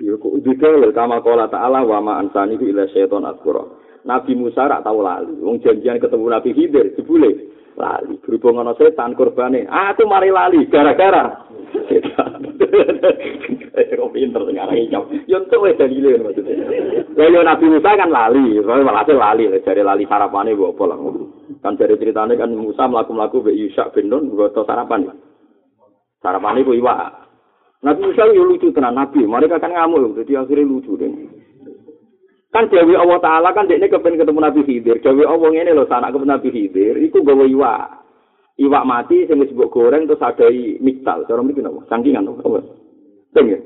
Ya 0.00 0.14
kok 0.16 0.38
detail 0.46 0.80
kama 0.94 1.20
kala 1.20 1.50
ta'ala 1.50 1.84
wa 1.84 1.98
ma 2.00 2.12
ansani 2.22 2.56
ila 2.56 2.88
syaiton 2.94 3.26
atkura. 3.28 3.66
Nabi 4.06 4.32
Musa 4.38 4.70
rak 4.70 4.86
tau 4.86 5.02
lali. 5.02 5.34
Wong 5.42 5.60
janjian 5.60 6.00
ketemu 6.00 6.26
Nabi 6.30 6.50
Khidir, 6.56 6.94
jebule. 6.96 7.54
lali 7.74 8.14
berhubung 8.22 8.62
ana 8.62 8.74
setan 8.78 9.18
kurbane 9.18 9.66
ah 9.66 9.94
mari 10.06 10.30
lali 10.30 10.66
gara-gara 10.70 11.42
kok 13.94 14.12
pinter 14.14 14.42
sekarang 14.46 14.78
iki 14.78 14.94
yo 15.26 15.36
entuk 15.42 15.62
wis 15.66 15.78
dalile 15.78 16.22
maksudnya 16.22 17.26
yo 17.28 17.40
nabi 17.42 17.64
Musa 17.66 17.90
kan 17.98 18.10
lali 18.10 18.58
malah 18.62 19.04
lali 19.06 19.44
dari 19.62 19.82
lali 19.82 20.04
sarapane 20.06 20.54
apa 20.54 20.84
lah 20.86 20.98
kan 21.60 21.74
dari 21.74 21.94
ceritane 21.98 22.38
kan 22.38 22.50
Musa 22.54 22.86
mlaku-mlaku 22.86 23.42
mbek 23.42 23.58
Yusa 23.58 23.90
bin 23.90 24.10
Nun 24.12 24.34
goto 24.34 24.62
sarapan 24.62 25.10
sarapane 26.22 26.62
ku 26.62 26.74
iwak 26.76 27.26
Nabi 27.82 28.00
Musa 28.10 28.30
yo 28.30 28.46
lucu 28.46 28.70
tenan 28.70 28.94
nabi 28.94 29.26
mereka 29.26 29.58
kan 29.58 29.74
ngamuk 29.74 30.18
jadi 30.22 30.46
akhirnya 30.46 30.68
lucu 30.68 30.94
deh 30.94 31.10
kan 32.54 32.70
Dewi 32.70 32.94
Allah 32.94 33.18
Ta'ala 33.18 33.50
kan 33.50 33.66
dia 33.66 33.82
kepen 33.82 34.14
ketemu 34.14 34.38
Nabi 34.38 34.62
Khidir. 34.62 35.02
Dewi 35.02 35.26
Allah 35.26 35.50
ini 35.50 35.74
loh, 35.74 35.90
sanak 35.90 36.14
ketemu 36.14 36.30
Nabi 36.30 36.48
Khidir, 36.54 36.94
itu 37.02 37.18
gawa 37.26 37.50
iwak. 37.50 38.03
Iwak 38.54 38.86
mati, 38.86 39.26
sing 39.26 39.42
disebut 39.42 39.66
goreng, 39.74 40.06
terus 40.06 40.22
ada 40.22 40.46
miktal. 40.78 41.26
Cara 41.26 41.42
mungkin 41.42 41.66
apa? 41.66 41.80
Sangkingan, 41.90 42.30
apa? 42.30 42.62
Teng 43.34 43.50
ya? 43.50 43.58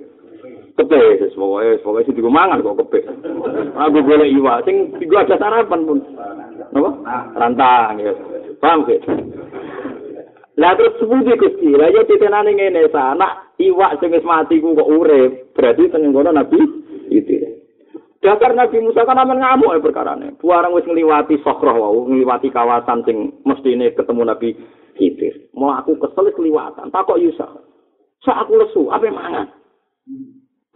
Kepe, 0.81 1.29
pokoknya, 1.35 1.83
pokoknya 1.83 2.07
sih 2.07 2.17
juga 2.17 2.31
mangan 2.33 2.63
kok 2.65 2.79
kepe. 2.87 3.01
Aku 3.77 3.99
boleh 4.01 4.31
iwak, 4.33 4.65
sing 4.65 4.95
juga 5.03 5.29
ada 5.29 5.37
sarapan 5.37 5.85
pun. 5.85 5.99
Apa? 6.73 6.91
Rantang, 7.37 8.01
ya. 8.01 8.15
Paham 8.63 8.89
sih? 8.89 8.97
Lah 10.59 10.75
terus 10.75 10.97
sepundi 10.99 11.37
Gusti, 11.39 11.71
lah 11.71 11.87
yo 11.93 12.03
titenane 12.03 12.51
ngene 12.51 12.91
sana, 12.91 13.55
iwak 13.61 14.01
sing 14.01 14.11
wis 14.11 14.27
mati 14.27 14.59
ku 14.59 14.75
kok 14.75 14.91
urip, 14.91 15.55
berarti 15.55 15.87
teng 15.87 16.09
ngono 16.11 16.35
Nabi 16.35 16.59
itu. 17.13 17.39
Dasar 18.19 18.51
Nabi 18.51 18.83
Musa 18.83 19.07
kan 19.07 19.15
aman 19.15 19.39
ngamuk 19.39 19.71
ya 19.71 19.79
perkara 19.79 20.19
ini. 20.19 20.35
Buarang 20.43 20.75
wis 20.75 20.83
ngliwati 20.83 21.39
sokroh 21.47 21.79
wau, 21.79 22.11
ngliwati 22.11 22.51
kawasan 22.51 23.07
sing 23.07 23.39
mesti 23.47 23.79
ini 23.79 23.95
ketemu 23.95 24.27
Nabi 24.27 24.59
Khidir. 24.99 25.49
Mau 25.55 25.71
aku 25.71 25.95
kesel 25.97 26.35
keliwatan, 26.35 26.91
tak 26.91 27.07
kok 27.07 27.23
Yusa. 27.23 27.47
So 28.27 28.35
aku 28.35 28.59
lesu, 28.59 28.91
apa 28.91 29.07
mangan? 29.09 29.47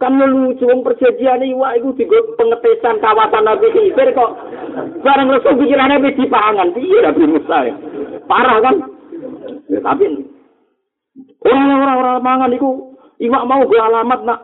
Kan 0.01 0.19
lucu 0.19 0.67
wong 0.67 0.83
perjanjian 0.83 1.43
iwa 1.47 1.77
iku 1.79 1.95
digo 1.95 2.35
pengetesan 2.35 2.99
kawasan 2.99 3.45
Nabi 3.45 3.71
Khidir 3.71 4.11
kok 4.15 4.31
bareng 5.05 5.29
lesu 5.29 5.53
pikirane 5.59 6.01
wis 6.01 6.17
dipangan. 6.17 6.73
Piye 6.73 6.97
Nabi 7.03 7.23
Musa 7.29 7.57
ya? 7.67 7.75
Parah 8.25 8.57
kan? 8.63 8.75
Ya, 9.69 9.79
tapi 9.79 10.07
orang-orang 11.45 12.19
mangan 12.23 12.51
iku 12.57 12.99
iwak 13.21 13.47
mau 13.47 13.63
gue 13.63 13.79
alamat 13.79 14.19
nak 14.25 14.39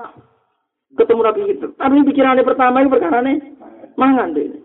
ketemu 0.95 1.21
Nabi 1.23 1.41
itu. 1.49 1.67
Tapi 1.75 2.07
pikirannya 2.07 2.43
pertama 2.45 2.83
itu 2.83 2.93
perkara 2.93 3.19
ini 3.25 3.39
mangan 3.99 4.35
deh. 4.35 4.63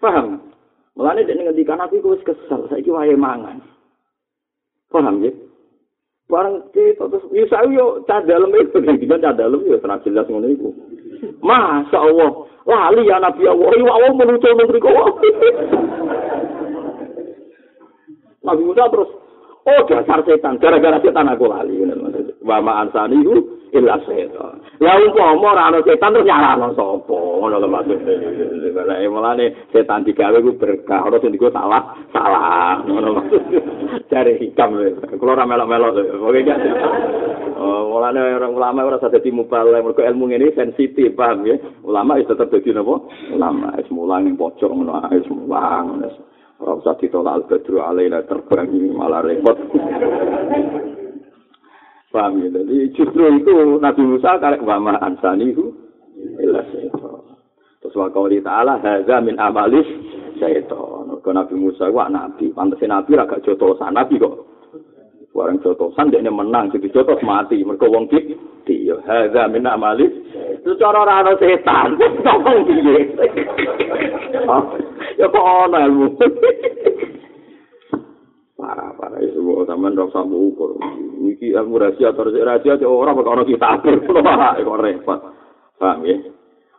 Paham? 0.00 0.53
Mulane 0.94 1.26
dek 1.26 1.34
ngendikan 1.34 1.82
aku 1.82 1.98
iku 1.98 2.14
wis 2.14 2.22
kesel, 2.22 2.70
saiki 2.70 2.90
wae 2.94 3.18
mangan. 3.18 3.58
Paham 4.94 5.26
ya? 5.26 5.34
Barang 6.30 6.70
kita 6.70 7.10
terus 7.10 7.26
ya 7.34 7.44
saya 7.50 7.66
yo 7.68 8.00
cah 8.06 8.22
dalem 8.22 8.54
itu 8.54 8.78
ngendikan 8.78 9.18
cah 9.18 9.34
dalem 9.34 9.66
yo 9.66 9.76
tenan 9.82 10.00
jelas 10.06 10.30
ngono 10.30 10.46
iku. 10.46 10.70
Masya 11.42 11.98
Allah, 11.98 12.30
lali 12.62 13.10
ya 13.10 13.18
Nabi 13.18 13.42
Allah, 13.44 13.70
ya 13.74 13.90
Allah 13.90 14.10
menuju 14.14 14.48
negeri 14.54 14.80
kau. 14.80 14.94
Nabi 18.44 18.62
Musa 18.62 18.92
terus, 18.92 19.10
oh 19.66 19.80
dasar 19.88 20.20
setan, 20.22 20.60
gara-gara 20.62 21.00
setan 21.02 21.32
aku 21.32 21.48
lali. 21.50 21.80
Wa 22.44 22.60
ansani 22.60 23.18
itu 23.18 23.53
illa 23.74 23.98
setan. 24.06 24.62
Ya 24.78 24.94
umpama 25.02 25.50
ora 25.50 25.62
ana 25.66 25.82
setan 25.82 26.14
terus 26.14 26.26
nyarano 26.26 26.70
sapa? 26.78 27.18
Ngono 27.18 27.56
lho 27.58 27.68
maksude. 27.68 28.14
Lah 28.70 29.02
mulane 29.10 29.66
setan 29.74 30.06
digawe 30.06 30.38
ku 30.38 30.54
berkah, 30.54 31.02
ora 31.02 31.18
sing 31.18 31.34
digo 31.34 31.50
salah, 31.50 31.82
salah. 32.14 32.78
Ngono 32.86 33.18
Cari 34.10 34.38
hikam 34.38 34.78
Kulo 35.18 35.34
ora 35.34 35.42
melok-melok 35.42 36.22
Oke 36.22 36.46
ya. 36.46 36.54
Oh, 37.58 37.90
mulane 37.90 38.18
orang 38.22 38.54
ulama 38.54 38.86
ora 38.86 38.98
usah 39.02 39.10
dadi 39.10 39.34
mubalek, 39.34 39.82
mergo 39.82 40.02
ilmu 40.02 40.30
ngene 40.30 40.54
sensitif, 40.54 41.14
paham 41.18 41.42
ya? 41.46 41.58
Ulama 41.82 42.18
wis 42.18 42.30
tetep 42.30 42.50
dadi 42.50 42.70
napa? 42.70 42.94
Ulama 43.34 43.74
wis 43.74 43.90
mulang 43.90 44.30
ning 44.30 44.38
pojok 44.38 44.70
ngono 44.70 45.02
ae 45.02 45.18
wis 45.18 45.30
mulang. 45.30 46.02
Ora 46.62 46.78
usah 46.78 46.94
ditolak 47.02 47.42
al-badru 47.42 47.82
alaina 47.82 48.22
terbang 48.22 48.70
ini 48.70 48.94
malah 48.94 49.22
repot. 49.26 49.58
Paham 52.14 52.46
ya? 52.46 52.48
Jadi 52.54 52.94
justru 52.94 53.26
itu 53.34 53.82
Nabi 53.82 54.02
Musa 54.06 54.38
karek 54.38 54.62
wama 54.62 54.94
ansani 55.02 55.50
itu 55.50 55.74
ilah 56.38 56.62
Terus 57.82 57.98
wa 57.98 58.06
qauli 58.14 58.38
ta'ala 58.38 58.78
hadza 58.78 59.18
min 59.18 59.34
amalis 59.42 59.84
syaitan. 60.38 61.10
Kau 61.18 61.34
Nabi 61.34 61.58
Musa 61.58 61.90
wah 61.90 62.06
nabi, 62.06 62.54
pantesin 62.54 62.94
nabi 62.94 63.18
agak 63.18 63.42
jodoh 63.42 63.74
nabi 63.90 64.22
kok. 64.22 64.54
Barang 65.34 65.58
jotosan 65.66 66.14
dia 66.14 66.22
menang, 66.30 66.70
jadi 66.70 66.94
jotos 66.94 67.18
mati. 67.26 67.58
Mereka 67.58 67.90
wong 67.90 68.06
dik, 68.06 68.38
dia 68.70 68.94
hadza 69.02 69.50
min 69.50 69.66
amali. 69.66 70.06
Itu 70.62 70.78
cara 70.78 71.02
ora 71.02 71.26
ana 71.26 71.34
setan. 71.42 71.98
Ngomong 72.22 72.58
piye? 72.70 72.98
Ya 75.18 75.26
kok 75.30 75.42
ana 75.42 75.90
ilmu. 75.90 76.06
Parah, 78.64 78.96
parah 78.96 79.20
itu 79.20 79.44
kok 79.44 79.68
sampean 79.68 79.92
ora 79.92 80.08
usah 80.08 80.24
ukur. 80.24 80.80
Iki 81.20 81.52
ilmu 81.52 81.76
rahasia 81.76 82.16
atau 82.16 82.32
rahasia 82.32 82.80
ora 82.88 83.12
kok 83.12 83.28
ana 83.28 83.44
kitab. 83.44 83.84
Kok 83.84 84.80
repot. 84.80 85.20
Paham 85.76 86.00
ya? 86.08 86.16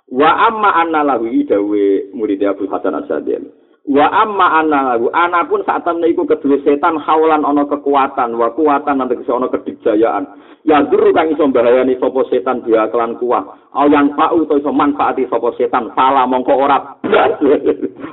Wa 0.10 0.50
amma 0.50 0.82
anna 0.82 1.06
lahu 1.06 1.30
dawe 1.30 1.86
murid 2.18 2.42
Abu 2.42 2.66
Hasan 2.66 2.98
Asyadiyah. 3.06 3.42
Wa 3.86 4.06
amma 4.10 4.66
ana 4.66 4.98
ana 4.98 5.46
pun 5.46 5.62
saat 5.62 5.86
temne 5.86 6.10
iku 6.10 6.26
kedue 6.26 6.58
setan 6.66 6.98
haulan 6.98 7.46
ana 7.46 7.70
kekuatan 7.70 8.34
wa 8.34 8.50
kuatan 8.58 8.98
nanti 8.98 9.22
iso 9.22 9.38
ana 9.38 9.46
kedijayaan. 9.54 10.26
Ya 10.66 10.82
guru 10.90 11.14
kang 11.14 11.30
iso 11.30 11.46
bahayani 11.54 12.02
sapa 12.02 12.26
setan 12.34 12.66
dia 12.66 12.90
kelan 12.90 13.14
kuah. 13.22 13.46
Au 13.78 13.86
yang 13.86 14.18
pau 14.18 14.42
to 14.50 14.58
iso 14.58 14.74
manfaati 14.74 15.30
sapa 15.30 15.54
setan 15.54 15.94
pala 15.94 16.26
mongko 16.26 16.54
ora. 16.58 16.98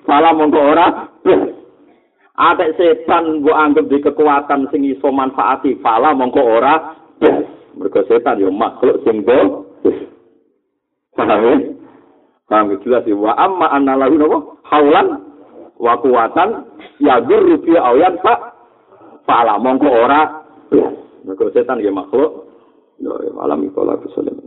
pala 0.05 0.31
mongko 0.36 0.61
ora. 0.61 0.86
Atek 2.32 2.80
setan 2.80 3.44
mbok 3.44 3.52
anggap 3.52 3.84
di 3.92 4.00
kekuatan 4.00 4.64
sing 4.72 4.88
iso 4.88 5.12
manfaati 5.12 5.76
pala 5.84 6.16
mongko 6.16 6.40
ora. 6.40 6.96
Mergo 7.76 8.00
setan 8.09 8.40
yo 8.40 8.48
makhluk 8.48 9.04
sing 9.04 9.20
do. 9.20 9.68
Paham? 11.12 11.76
Paham 12.48 12.72
jelas 12.80 13.04
ya. 13.04 13.12
Wa 13.12 13.36
amma 13.36 13.68
anna 13.68 14.00
lahu 14.00 14.56
haulan 14.64 15.20
wa 15.76 15.92
kuwatan 16.00 16.72
ya 17.04 17.20
guru 17.20 17.60
fi 17.68 17.76
ayan 17.76 18.16
pak 18.24 18.40
pala 19.28 19.60
mongko 19.60 19.92
ora. 19.92 20.48
Mergo 21.28 21.52
setan 21.52 21.84
ya 21.84 21.92
makhluk. 21.92 22.48
Yo 22.96 23.12
alam 23.44 23.60
ikola 23.60 24.00
kesulitan 24.00 24.42